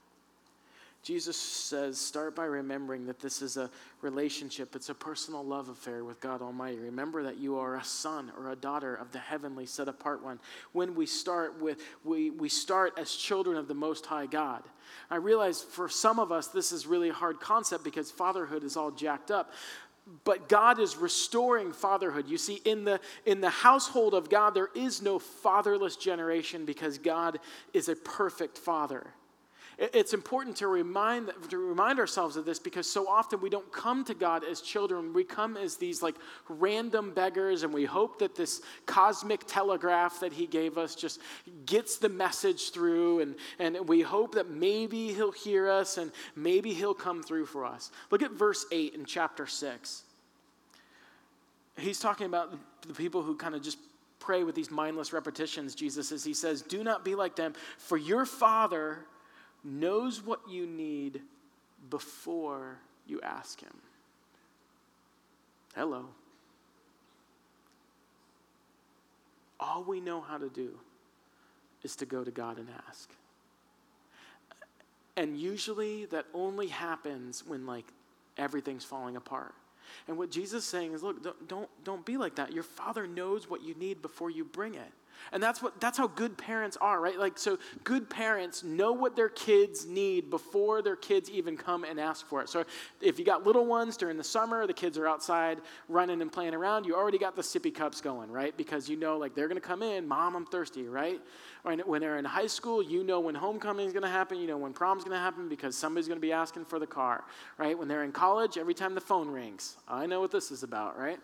Jesus 1.03 1.35
says, 1.35 1.99
start 1.99 2.33
by 2.33 2.45
remembering 2.45 3.05
that 3.07 3.19
this 3.19 3.41
is 3.41 3.57
a 3.57 3.69
relationship, 4.01 4.73
it's 4.73 4.87
a 4.87 4.95
personal 4.95 5.43
love 5.43 5.67
affair 5.67 6.05
with 6.05 6.21
God 6.21 6.41
Almighty. 6.41 6.79
Remember 6.79 7.23
that 7.23 7.37
you 7.37 7.57
are 7.57 7.75
a 7.75 7.83
son 7.83 8.31
or 8.37 8.51
a 8.51 8.55
daughter 8.55 8.95
of 8.95 9.11
the 9.11 9.19
heavenly 9.19 9.65
set 9.65 9.89
apart 9.89 10.23
one. 10.23 10.39
When 10.71 10.95
we 10.95 11.05
start 11.05 11.61
with, 11.61 11.83
we, 12.05 12.29
we 12.29 12.47
start 12.47 12.93
as 12.97 13.11
children 13.11 13.57
of 13.57 13.67
the 13.67 13.73
Most 13.73 14.05
High 14.05 14.27
God. 14.27 14.63
I 15.11 15.17
realize 15.17 15.61
for 15.61 15.89
some 15.89 16.19
of 16.19 16.31
us, 16.31 16.47
this 16.47 16.71
is 16.71 16.87
really 16.87 17.09
a 17.09 17.13
hard 17.13 17.41
concept 17.41 17.83
because 17.83 18.09
fatherhood 18.09 18.63
is 18.63 18.77
all 18.77 18.91
jacked 18.91 19.29
up 19.29 19.51
but 20.25 20.49
god 20.49 20.79
is 20.79 20.97
restoring 20.97 21.71
fatherhood 21.71 22.27
you 22.27 22.37
see 22.37 22.59
in 22.65 22.83
the 22.83 22.99
in 23.25 23.39
the 23.39 23.49
household 23.49 24.13
of 24.13 24.29
god 24.29 24.53
there 24.53 24.67
is 24.75 25.01
no 25.01 25.17
fatherless 25.17 25.95
generation 25.95 26.65
because 26.65 26.97
god 26.97 27.39
is 27.73 27.87
a 27.87 27.95
perfect 27.95 28.57
father 28.57 29.07
it's 29.77 30.13
important 30.13 30.57
to 30.57 30.67
remind, 30.67 31.31
to 31.49 31.57
remind 31.57 31.99
ourselves 31.99 32.37
of 32.37 32.45
this 32.45 32.59
because 32.59 32.89
so 32.89 33.07
often 33.07 33.41
we 33.41 33.49
don't 33.49 33.71
come 33.71 34.05
to 34.05 34.13
God 34.13 34.43
as 34.43 34.61
children. 34.61 35.13
We 35.13 35.23
come 35.23 35.57
as 35.57 35.77
these 35.77 36.03
like 36.03 36.15
random 36.47 37.11
beggars, 37.13 37.63
and 37.63 37.73
we 37.73 37.85
hope 37.85 38.19
that 38.19 38.35
this 38.35 38.61
cosmic 38.85 39.45
telegraph 39.47 40.19
that 40.19 40.33
He 40.33 40.45
gave 40.45 40.77
us 40.77 40.95
just 40.95 41.19
gets 41.65 41.97
the 41.97 42.09
message 42.09 42.71
through, 42.71 43.21
and, 43.21 43.35
and 43.59 43.87
we 43.87 44.01
hope 44.01 44.35
that 44.35 44.49
maybe 44.49 45.13
He'll 45.13 45.31
hear 45.31 45.69
us 45.69 45.97
and 45.97 46.11
maybe 46.35 46.73
He'll 46.73 46.93
come 46.93 47.23
through 47.23 47.47
for 47.47 47.65
us. 47.65 47.91
Look 48.11 48.21
at 48.21 48.31
verse 48.31 48.65
8 48.71 48.93
in 48.93 49.05
chapter 49.05 49.47
6. 49.47 50.03
He's 51.77 51.99
talking 51.99 52.27
about 52.27 52.55
the 52.87 52.93
people 52.93 53.23
who 53.23 53.35
kind 53.35 53.55
of 53.55 53.63
just 53.63 53.79
pray 54.19 54.43
with 54.43 54.55
these 54.55 54.69
mindless 54.69 55.11
repetitions, 55.11 55.73
Jesus 55.73 56.09
says. 56.09 56.23
He 56.23 56.33
says, 56.33 56.61
Do 56.61 56.83
not 56.83 57.03
be 57.03 57.15
like 57.15 57.35
them, 57.35 57.53
for 57.77 57.97
your 57.97 58.25
Father 58.25 58.99
knows 59.63 60.23
what 60.23 60.41
you 60.49 60.65
need 60.65 61.21
before 61.89 62.79
you 63.07 63.21
ask 63.21 63.61
Him. 63.61 63.73
Hello. 65.75 66.05
All 69.59 69.83
we 69.83 69.99
know 69.99 70.21
how 70.21 70.37
to 70.37 70.49
do 70.49 70.77
is 71.83 71.95
to 71.97 72.05
go 72.05 72.23
to 72.23 72.31
God 72.31 72.57
and 72.57 72.67
ask. 72.87 73.09
And 75.15 75.37
usually 75.37 76.05
that 76.05 76.25
only 76.33 76.67
happens 76.67 77.43
when 77.45 77.65
like 77.65 77.85
everything's 78.37 78.83
falling 78.83 79.15
apart. 79.15 79.53
And 80.07 80.17
what 80.17 80.31
Jesus 80.31 80.63
is 80.63 80.69
saying 80.69 80.93
is 80.93 81.03
look, 81.03 81.23
don't, 81.23 81.47
don't, 81.47 81.69
don't 81.83 82.05
be 82.05 82.17
like 82.17 82.35
that. 82.35 82.51
Your 82.51 82.63
father 82.63 83.05
knows 83.05 83.49
what 83.49 83.63
you 83.63 83.75
need 83.75 84.01
before 84.01 84.29
you 84.29 84.43
bring 84.43 84.75
it. 84.75 84.91
And 85.31 85.41
that's 85.41 85.61
what 85.61 85.79
that's 85.79 85.97
how 85.97 86.07
good 86.07 86.37
parents 86.37 86.77
are, 86.79 86.99
right? 86.99 87.17
Like 87.17 87.37
so 87.37 87.57
good 87.83 88.09
parents 88.09 88.63
know 88.63 88.93
what 88.93 89.15
their 89.15 89.29
kids 89.29 89.85
need 89.85 90.29
before 90.29 90.81
their 90.81 90.95
kids 90.95 91.29
even 91.29 91.57
come 91.57 91.83
and 91.83 91.99
ask 91.99 92.27
for 92.27 92.41
it. 92.41 92.49
So 92.49 92.65
if 93.01 93.17
you 93.19 93.25
got 93.25 93.45
little 93.45 93.65
ones 93.65 93.97
during 93.97 94.17
the 94.17 94.23
summer, 94.23 94.67
the 94.67 94.73
kids 94.73 94.97
are 94.97 95.07
outside 95.07 95.59
running 95.89 96.21
and 96.21 96.31
playing 96.31 96.53
around, 96.53 96.85
you 96.85 96.95
already 96.95 97.17
got 97.17 97.35
the 97.35 97.41
sippy 97.41 97.73
cups 97.73 98.01
going, 98.01 98.31
right? 98.31 98.55
Because 98.55 98.89
you 98.89 98.95
know 98.95 99.17
like 99.17 99.35
they're 99.35 99.47
going 99.47 99.59
to 99.59 99.67
come 99.67 99.81
in, 99.81 100.07
mom, 100.07 100.35
I'm 100.35 100.45
thirsty, 100.45 100.87
right? 100.87 101.19
Or 101.63 101.75
when 101.77 102.01
they're 102.01 102.17
in 102.17 102.25
high 102.25 102.47
school, 102.47 102.83
you 102.83 103.03
know 103.03 103.19
when 103.19 103.35
homecoming 103.35 103.87
is 103.87 103.93
going 103.93 104.03
to 104.03 104.09
happen, 104.09 104.37
you 104.37 104.47
know 104.47 104.57
when 104.57 104.73
prom's 104.73 105.03
going 105.03 105.15
to 105.15 105.21
happen 105.23 105.47
because 105.49 105.75
somebody's 105.75 106.07
going 106.07 106.19
to 106.19 106.21
be 106.21 106.33
asking 106.33 106.65
for 106.65 106.79
the 106.79 106.87
car, 106.87 107.23
right? 107.57 107.77
When 107.77 107.87
they're 107.87 108.03
in 108.03 108.11
college, 108.11 108.57
every 108.57 108.73
time 108.73 108.95
the 108.95 109.01
phone 109.01 109.29
rings, 109.29 109.77
I 109.87 110.05
know 110.05 110.19
what 110.19 110.31
this 110.31 110.51
is 110.51 110.63
about, 110.63 110.97
right? 110.99 111.19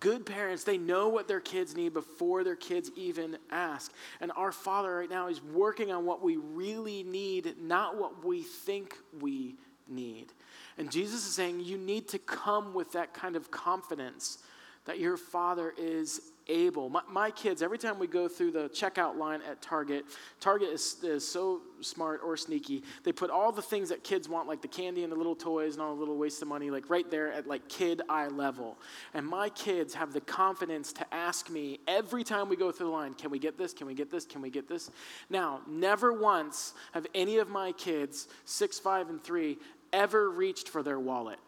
Good 0.00 0.26
parents, 0.26 0.64
they 0.64 0.78
know 0.78 1.08
what 1.08 1.28
their 1.28 1.40
kids 1.40 1.74
need 1.74 1.94
before 1.94 2.44
their 2.44 2.56
kids 2.56 2.90
even 2.96 3.38
ask. 3.50 3.92
And 4.20 4.30
our 4.36 4.52
Father 4.52 4.96
right 4.96 5.08
now 5.10 5.28
is 5.28 5.42
working 5.42 5.90
on 5.90 6.04
what 6.04 6.22
we 6.22 6.36
really 6.36 7.02
need, 7.02 7.54
not 7.60 7.96
what 7.96 8.24
we 8.24 8.42
think 8.42 8.96
we 9.20 9.56
need. 9.88 10.32
And 10.76 10.90
Jesus 10.90 11.26
is 11.26 11.34
saying 11.34 11.60
you 11.60 11.78
need 11.78 12.08
to 12.08 12.18
come 12.18 12.74
with 12.74 12.92
that 12.92 13.14
kind 13.14 13.36
of 13.36 13.50
confidence 13.50 14.38
that 14.84 14.98
your 14.98 15.16
Father 15.16 15.72
is 15.78 16.20
able. 16.48 16.88
My, 16.88 17.02
my, 17.10 17.30
kids, 17.30 17.62
every 17.62 17.78
time 17.78 17.98
we 17.98 18.06
go 18.06 18.28
through 18.28 18.52
the 18.52 18.68
checkout 18.68 19.16
line 19.16 19.40
at 19.48 19.60
Target, 19.60 20.04
Target 20.40 20.68
is, 20.70 20.96
is 21.02 21.26
so 21.26 21.60
smart 21.80 22.20
or 22.24 22.36
sneaky. 22.36 22.82
They 23.04 23.12
put 23.12 23.30
all 23.30 23.52
the 23.52 23.62
things 23.62 23.88
that 23.88 24.04
kids 24.04 24.28
want, 24.28 24.48
like 24.48 24.62
the 24.62 24.68
candy 24.68 25.02
and 25.02 25.12
the 25.12 25.16
little 25.16 25.34
toys 25.34 25.74
and 25.74 25.82
all 25.82 25.94
the 25.94 26.00
little 26.00 26.16
waste 26.16 26.40
of 26.42 26.48
money, 26.48 26.70
like 26.70 26.88
right 26.88 27.10
there 27.10 27.32
at 27.32 27.46
like 27.46 27.68
kid 27.68 28.02
eye 28.08 28.28
level. 28.28 28.78
And 29.14 29.26
my 29.26 29.48
kids 29.50 29.94
have 29.94 30.12
the 30.12 30.20
confidence 30.20 30.92
to 30.94 31.14
ask 31.14 31.50
me 31.50 31.80
every 31.86 32.24
time 32.24 32.48
we 32.48 32.56
go 32.56 32.70
through 32.70 32.86
the 32.86 32.92
line, 32.92 33.14
can 33.14 33.30
we 33.30 33.38
get 33.38 33.58
this? 33.58 33.72
Can 33.72 33.86
we 33.86 33.94
get 33.94 34.10
this? 34.10 34.24
Can 34.24 34.40
we 34.40 34.50
get 34.50 34.68
this? 34.68 34.90
Now, 35.30 35.60
never 35.66 36.12
once 36.12 36.74
have 36.92 37.06
any 37.14 37.38
of 37.38 37.48
my 37.48 37.72
kids, 37.72 38.28
six, 38.44 38.78
five, 38.78 39.08
and 39.08 39.22
three, 39.22 39.58
ever 39.92 40.30
reached 40.30 40.68
for 40.68 40.82
their 40.82 41.00
wallet 41.00 41.38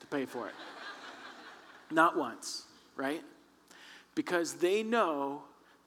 to 0.00 0.06
pay 0.06 0.26
for 0.26 0.48
it. 0.48 0.54
Not 1.90 2.16
once, 2.16 2.64
right? 2.96 3.22
Because 4.16 4.54
they 4.54 4.82
know 4.82 5.42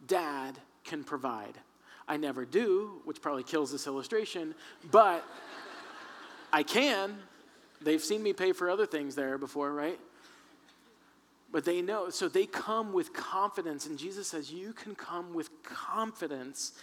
dad 0.08 0.58
can 0.86 1.04
provide. 1.04 1.56
I 2.08 2.16
never 2.16 2.46
do, 2.46 3.02
which 3.04 3.22
probably 3.22 3.44
kills 3.44 3.72
this 3.72 3.86
illustration, 3.86 4.56
but 4.90 5.26
I 6.54 6.64
can. 6.64 7.18
They've 7.82 8.02
seen 8.02 8.24
me 8.24 8.32
pay 8.32 8.54
for 8.54 8.70
other 8.70 8.86
things 8.86 9.16
there 9.16 9.38
before, 9.38 9.74
right? 9.74 10.00
But 11.52 11.66
they 11.66 11.82
know, 11.82 12.10
so 12.10 12.30
they 12.30 12.46
come 12.46 12.94
with 12.94 13.12
confidence, 13.14 13.88
and 13.88 13.98
Jesus 13.98 14.28
says, 14.28 14.52
You 14.52 14.74
can 14.74 14.96
come 14.96 15.34
with 15.34 15.50
confidence 15.64 16.74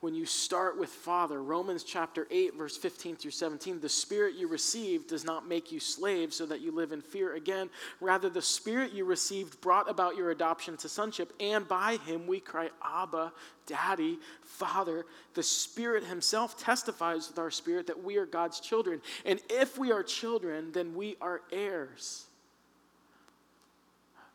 when 0.00 0.14
you 0.14 0.24
start 0.24 0.78
with 0.78 0.88
Father. 0.88 1.42
Romans 1.42 1.84
chapter 1.84 2.26
8, 2.30 2.54
verse 2.54 2.76
15 2.76 3.16
through 3.16 3.30
17. 3.30 3.80
The 3.80 3.88
Spirit 3.88 4.34
you 4.34 4.48
received 4.48 5.08
does 5.08 5.24
not 5.24 5.46
make 5.46 5.70
you 5.70 5.78
slaves 5.78 6.36
so 6.36 6.46
that 6.46 6.62
you 6.62 6.72
live 6.72 6.92
in 6.92 7.02
fear 7.02 7.34
again. 7.34 7.68
Rather, 8.00 8.30
the 8.30 8.40
Spirit 8.40 8.92
you 8.92 9.04
received 9.04 9.60
brought 9.60 9.90
about 9.90 10.16
your 10.16 10.30
adoption 10.30 10.76
to 10.78 10.88
sonship, 10.88 11.34
and 11.38 11.68
by 11.68 11.96
him 12.06 12.26
we 12.26 12.40
cry, 12.40 12.70
Abba, 12.82 13.32
Daddy, 13.66 14.18
Father. 14.42 15.04
The 15.34 15.42
Spirit 15.42 16.04
Himself 16.04 16.58
testifies 16.58 17.28
with 17.28 17.38
our 17.38 17.50
spirit 17.50 17.86
that 17.88 18.02
we 18.02 18.16
are 18.16 18.26
God's 18.26 18.58
children. 18.58 19.02
And 19.26 19.38
if 19.50 19.78
we 19.78 19.92
are 19.92 20.02
children, 20.02 20.72
then 20.72 20.94
we 20.94 21.16
are 21.20 21.42
heirs. 21.52 22.24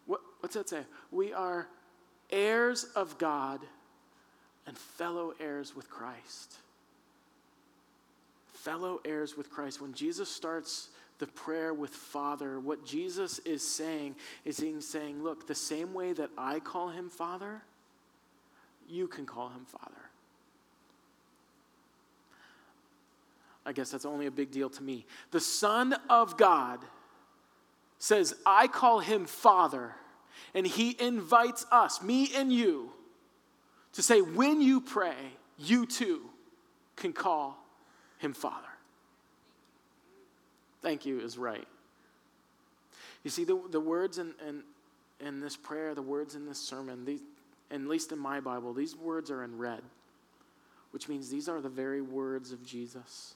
What, 0.05 0.21
What's 0.41 0.53
that 0.55 0.69
say? 0.69 0.83
We 1.11 1.33
are 1.33 1.67
heirs 2.29 2.83
of 2.95 3.17
God 3.17 3.61
and 4.67 4.77
fellow 4.77 5.33
heirs 5.39 5.75
with 5.75 5.89
Christ. 5.89 6.55
Fellow 8.47 8.99
heirs 9.05 9.37
with 9.37 9.49
Christ. 9.49 9.81
When 9.81 9.93
Jesus 9.93 10.29
starts 10.29 10.89
the 11.19 11.27
prayer 11.27 11.73
with 11.73 11.91
Father, 11.91 12.59
what 12.59 12.85
Jesus 12.85 13.39
is 13.39 13.65
saying 13.67 14.15
is 14.43 14.57
he's 14.57 14.87
saying, 14.87 15.23
Look, 15.23 15.47
the 15.47 15.55
same 15.55 15.93
way 15.93 16.13
that 16.13 16.29
I 16.37 16.59
call 16.59 16.89
him 16.89 17.09
Father, 17.09 17.61
you 18.89 19.07
can 19.07 19.25
call 19.25 19.49
him 19.49 19.65
Father. 19.65 19.95
I 23.65 23.71
guess 23.71 23.89
that's 23.89 24.05
only 24.05 24.27
a 24.27 24.31
big 24.31 24.51
deal 24.51 24.69
to 24.69 24.83
me. 24.83 25.05
The 25.31 25.39
Son 25.39 25.95
of 26.09 26.37
God 26.37 26.79
says, 27.97 28.35
I 28.45 28.67
call 28.67 28.99
him 28.99 29.25
Father, 29.25 29.95
and 30.53 30.67
he 30.67 30.95
invites 30.99 31.65
us, 31.71 32.01
me 32.03 32.29
and 32.35 32.53
you, 32.53 32.91
to 33.95 34.03
say, 34.03 34.21
when 34.21 34.61
you 34.61 34.81
pray, 34.81 35.15
you 35.57 35.85
too 35.85 36.21
can 36.95 37.13
call 37.13 37.57
him 38.19 38.33
Father. 38.33 38.67
Thank 40.81 41.05
you 41.05 41.19
is 41.19 41.37
right. 41.37 41.67
You 43.23 43.31
see, 43.31 43.43
the, 43.43 43.59
the 43.71 43.79
words 43.79 44.19
in, 44.19 44.33
in, 44.47 44.63
in 45.25 45.39
this 45.39 45.57
prayer, 45.57 45.95
the 45.95 46.01
words 46.01 46.35
in 46.35 46.45
this 46.45 46.59
sermon, 46.59 47.05
these, 47.05 47.21
at 47.71 47.81
least 47.81 48.11
in 48.11 48.19
my 48.19 48.39
Bible, 48.39 48.73
these 48.73 48.95
words 48.95 49.31
are 49.31 49.43
in 49.43 49.57
red, 49.57 49.81
which 50.91 51.09
means 51.09 51.29
these 51.29 51.49
are 51.49 51.61
the 51.61 51.69
very 51.69 52.01
words 52.01 52.51
of 52.51 52.63
Jesus. 52.65 53.33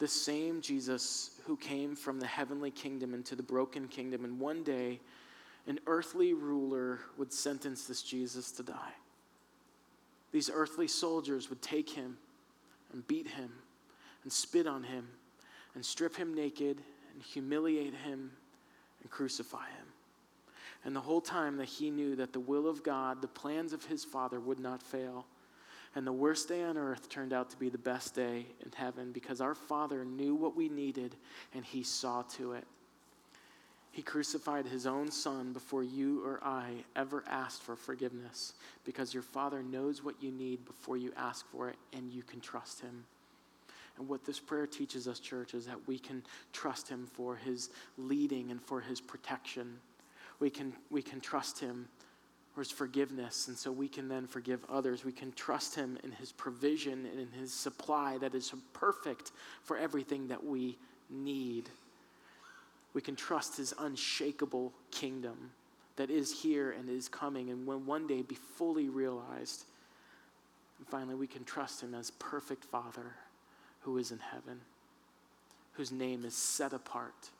The 0.00 0.08
same 0.08 0.60
Jesus 0.60 1.30
who 1.46 1.56
came 1.56 1.96
from 1.96 2.20
the 2.20 2.26
heavenly 2.26 2.70
kingdom 2.70 3.14
into 3.14 3.34
the 3.34 3.42
broken 3.42 3.88
kingdom, 3.88 4.24
and 4.24 4.38
one 4.38 4.62
day 4.62 5.00
an 5.66 5.80
earthly 5.86 6.34
ruler 6.34 6.98
would 7.16 7.32
sentence 7.32 7.86
this 7.86 8.02
Jesus 8.02 8.50
to 8.52 8.62
die. 8.62 8.92
These 10.38 10.50
earthly 10.54 10.86
soldiers 10.86 11.50
would 11.50 11.60
take 11.60 11.90
him 11.90 12.16
and 12.92 13.04
beat 13.08 13.26
him 13.26 13.50
and 14.22 14.32
spit 14.32 14.68
on 14.68 14.84
him 14.84 15.08
and 15.74 15.84
strip 15.84 16.14
him 16.14 16.32
naked 16.32 16.80
and 17.12 17.20
humiliate 17.20 17.92
him 17.92 18.30
and 19.02 19.10
crucify 19.10 19.66
him. 19.66 19.86
And 20.84 20.94
the 20.94 21.00
whole 21.00 21.20
time 21.20 21.56
that 21.56 21.66
he 21.66 21.90
knew 21.90 22.14
that 22.14 22.32
the 22.32 22.38
will 22.38 22.68
of 22.68 22.84
God, 22.84 23.20
the 23.20 23.26
plans 23.26 23.72
of 23.72 23.84
his 23.86 24.04
Father 24.04 24.38
would 24.38 24.60
not 24.60 24.80
fail. 24.80 25.26
And 25.96 26.06
the 26.06 26.12
worst 26.12 26.46
day 26.46 26.62
on 26.62 26.78
earth 26.78 27.08
turned 27.08 27.32
out 27.32 27.50
to 27.50 27.56
be 27.56 27.68
the 27.68 27.76
best 27.76 28.14
day 28.14 28.46
in 28.64 28.70
heaven 28.72 29.10
because 29.10 29.40
our 29.40 29.56
Father 29.56 30.04
knew 30.04 30.36
what 30.36 30.54
we 30.54 30.68
needed 30.68 31.16
and 31.52 31.64
he 31.64 31.82
saw 31.82 32.22
to 32.36 32.52
it. 32.52 32.64
He 33.92 34.02
crucified 34.02 34.66
his 34.66 34.86
own 34.86 35.10
son 35.10 35.52
before 35.52 35.82
you 35.82 36.24
or 36.24 36.40
I 36.42 36.84
ever 36.94 37.24
asked 37.28 37.62
for 37.62 37.74
forgiveness 37.74 38.52
because 38.84 39.12
your 39.12 39.22
Father 39.22 39.62
knows 39.62 40.04
what 40.04 40.22
you 40.22 40.30
need 40.30 40.64
before 40.64 40.96
you 40.96 41.12
ask 41.16 41.46
for 41.50 41.68
it 41.68 41.76
and 41.92 42.12
you 42.12 42.22
can 42.22 42.40
trust 42.40 42.80
him. 42.80 43.04
And 43.98 44.08
what 44.08 44.24
this 44.24 44.38
prayer 44.38 44.66
teaches 44.66 45.08
us, 45.08 45.18
church, 45.18 45.54
is 45.54 45.66
that 45.66 45.88
we 45.88 45.98
can 45.98 46.22
trust 46.52 46.88
him 46.88 47.08
for 47.12 47.34
his 47.34 47.70
leading 47.96 48.50
and 48.52 48.62
for 48.62 48.80
his 48.80 49.00
protection. 49.00 49.78
We 50.38 50.50
can, 50.50 50.72
we 50.90 51.02
can 51.02 51.20
trust 51.20 51.58
him 51.58 51.88
for 52.54 52.60
his 52.60 52.70
forgiveness, 52.70 53.48
and 53.48 53.56
so 53.56 53.72
we 53.72 53.88
can 53.88 54.08
then 54.08 54.26
forgive 54.26 54.64
others. 54.70 55.04
We 55.04 55.12
can 55.12 55.32
trust 55.32 55.74
him 55.74 55.98
in 56.04 56.12
his 56.12 56.30
provision 56.30 57.06
and 57.06 57.20
in 57.20 57.30
his 57.40 57.52
supply 57.52 58.18
that 58.18 58.34
is 58.34 58.52
perfect 58.72 59.32
for 59.64 59.76
everything 59.76 60.28
that 60.28 60.44
we 60.44 60.78
need. 61.10 61.68
We 62.98 63.02
can 63.02 63.14
trust 63.14 63.58
his 63.58 63.72
unshakable 63.78 64.72
kingdom 64.90 65.52
that 65.94 66.10
is 66.10 66.42
here 66.42 66.72
and 66.72 66.90
is 66.90 67.08
coming 67.08 67.48
and 67.48 67.64
will 67.64 67.78
one 67.78 68.08
day 68.08 68.22
be 68.22 68.34
fully 68.34 68.88
realized. 68.88 69.66
And 70.78 70.88
finally, 70.88 71.14
we 71.14 71.28
can 71.28 71.44
trust 71.44 71.80
him 71.80 71.94
as 71.94 72.10
perfect 72.18 72.64
Father 72.64 73.14
who 73.82 73.98
is 73.98 74.10
in 74.10 74.18
heaven, 74.18 74.62
whose 75.74 75.92
name 75.92 76.24
is 76.24 76.34
set 76.34 76.72
apart. 76.72 77.30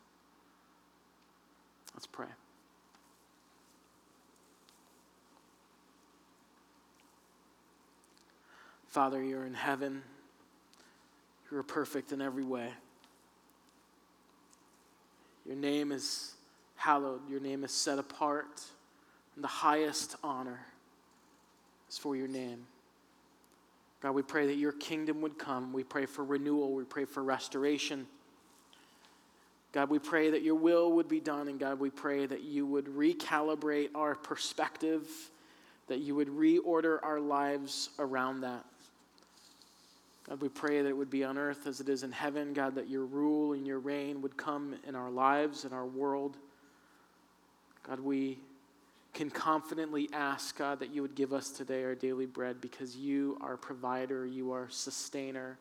Let's 1.93 2.07
pray. 2.07 2.29
Father, 8.87 9.21
you're 9.21 9.45
in 9.45 9.55
heaven. 9.55 10.05
You're 11.51 11.65
perfect 11.65 12.13
in 12.13 12.23
every 12.23 12.45
way. 12.45 12.71
Your 15.49 15.57
name 15.57 15.93
is 15.93 16.35
hallowed, 16.77 17.23
your 17.29 17.41
name 17.41 17.65
is 17.65 17.73
set 17.73 17.99
apart, 17.99 18.63
and 19.35 19.43
the 19.43 19.49
highest 19.49 20.15
honor 20.23 20.61
is 21.89 21.97
for 21.97 22.15
your 22.15 22.29
name. 22.29 22.67
God, 24.03 24.13
we 24.13 24.21
pray 24.21 24.47
that 24.47 24.57
your 24.57 24.73
kingdom 24.73 25.23
would 25.23 25.39
come. 25.39 25.73
We 25.73 25.85
pray 25.85 26.05
for 26.05 26.23
renewal, 26.23 26.75
we 26.75 26.85
pray 26.85 27.07
for 27.07 27.23
restoration. 27.23 28.07
God, 29.73 29.89
we 29.89 29.99
pray 29.99 30.31
that 30.31 30.43
your 30.43 30.55
will 30.55 30.93
would 30.93 31.09
be 31.09 31.21
done, 31.21 31.49
and 31.49 31.59
God, 31.59 31.81
we 31.81 31.89
pray 31.89 32.27
that 32.27 32.43
you 32.43 32.67
would 32.67 32.85
recalibrate 32.85 33.89
our 33.95 34.15
perspective, 34.15 35.09
that 35.87 36.01
you 36.01 36.15
would 36.15 36.29
reorder 36.29 36.99
our 37.03 37.21
lives 37.21 37.89
around 37.99 38.43
that. 38.43 38.67
God, 40.29 40.43
we 40.43 40.49
pray 40.49 40.83
that 40.83 40.89
it 40.89 40.97
would 40.97 41.11
be 41.11 41.25
on 41.25 41.39
earth 41.39 41.67
as 41.67 41.81
it 41.81 41.89
is 41.89 42.03
in 42.03 42.13
heaven. 42.13 42.53
God, 42.53 42.75
that 42.75 42.89
your 42.89 43.07
rule 43.07 43.55
and 43.55 43.67
your 43.67 43.79
reign 43.79 44.21
would 44.21 44.37
come 44.37 44.75
in 44.87 44.95
our 44.95 45.11
lives, 45.11 45.65
in 45.65 45.73
our 45.73 45.87
world. 45.87 46.37
God, 47.83 48.01
we 48.01 48.39
can 49.15 49.31
confidently 49.31 50.09
ask, 50.13 50.59
God, 50.59 50.81
that 50.81 50.91
you 50.91 51.01
would 51.01 51.15
give 51.15 51.33
us 51.33 51.51
today 51.51 51.83
our 51.83 51.95
daily 51.95 52.27
bread 52.27 52.61
because 52.61 52.95
you 52.95 53.39
are 53.41 53.57
provider, 53.57 54.27
you 54.27 54.53
are 54.53 54.69
sustainer. 54.69 55.57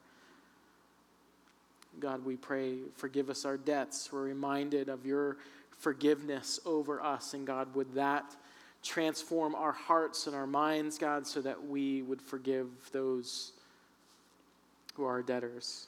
God, 2.00 2.26
we 2.26 2.36
pray, 2.36 2.76
forgive 2.98 3.30
us 3.30 3.46
our 3.46 3.58
debts. 3.58 4.12
We're 4.12 4.24
reminded 4.24 4.90
of 4.90 5.06
your 5.06 5.38
forgiveness 5.78 6.60
over 6.66 7.02
us. 7.02 7.34
And 7.34 7.48
God, 7.48 7.74
would 7.74 7.94
that 7.94 8.36
transform 8.84 9.56
our 9.56 9.72
hearts 9.72 10.28
and 10.28 10.36
our 10.36 10.46
minds, 10.46 10.98
God, 10.98 11.26
so 11.26 11.42
that 11.42 11.66
we 11.66 12.02
would 12.02 12.22
forgive 12.22 12.68
those 12.92 13.54
who 14.98 15.06
are 15.06 15.22
debtors. 15.22 15.88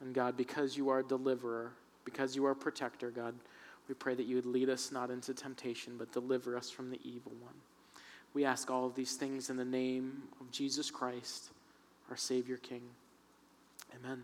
And 0.00 0.12
God, 0.12 0.36
because 0.36 0.76
you 0.76 0.90
are 0.90 0.98
a 0.98 1.04
deliverer, 1.04 1.72
because 2.04 2.34
you 2.34 2.44
are 2.44 2.50
a 2.50 2.56
protector, 2.56 3.10
God, 3.10 3.34
we 3.88 3.94
pray 3.94 4.14
that 4.14 4.26
you 4.26 4.36
would 4.36 4.46
lead 4.46 4.68
us 4.68 4.92
not 4.92 5.10
into 5.10 5.32
temptation, 5.32 5.94
but 5.96 6.12
deliver 6.12 6.56
us 6.56 6.70
from 6.70 6.90
the 6.90 7.00
evil 7.04 7.32
one. 7.40 7.54
We 8.34 8.44
ask 8.44 8.70
all 8.70 8.86
of 8.86 8.94
these 8.94 9.14
things 9.14 9.48
in 9.48 9.56
the 9.56 9.64
name 9.64 10.24
of 10.40 10.50
Jesus 10.50 10.90
Christ, 10.90 11.50
our 12.10 12.16
Savior 12.16 12.56
King. 12.56 12.82
Amen. 13.96 14.22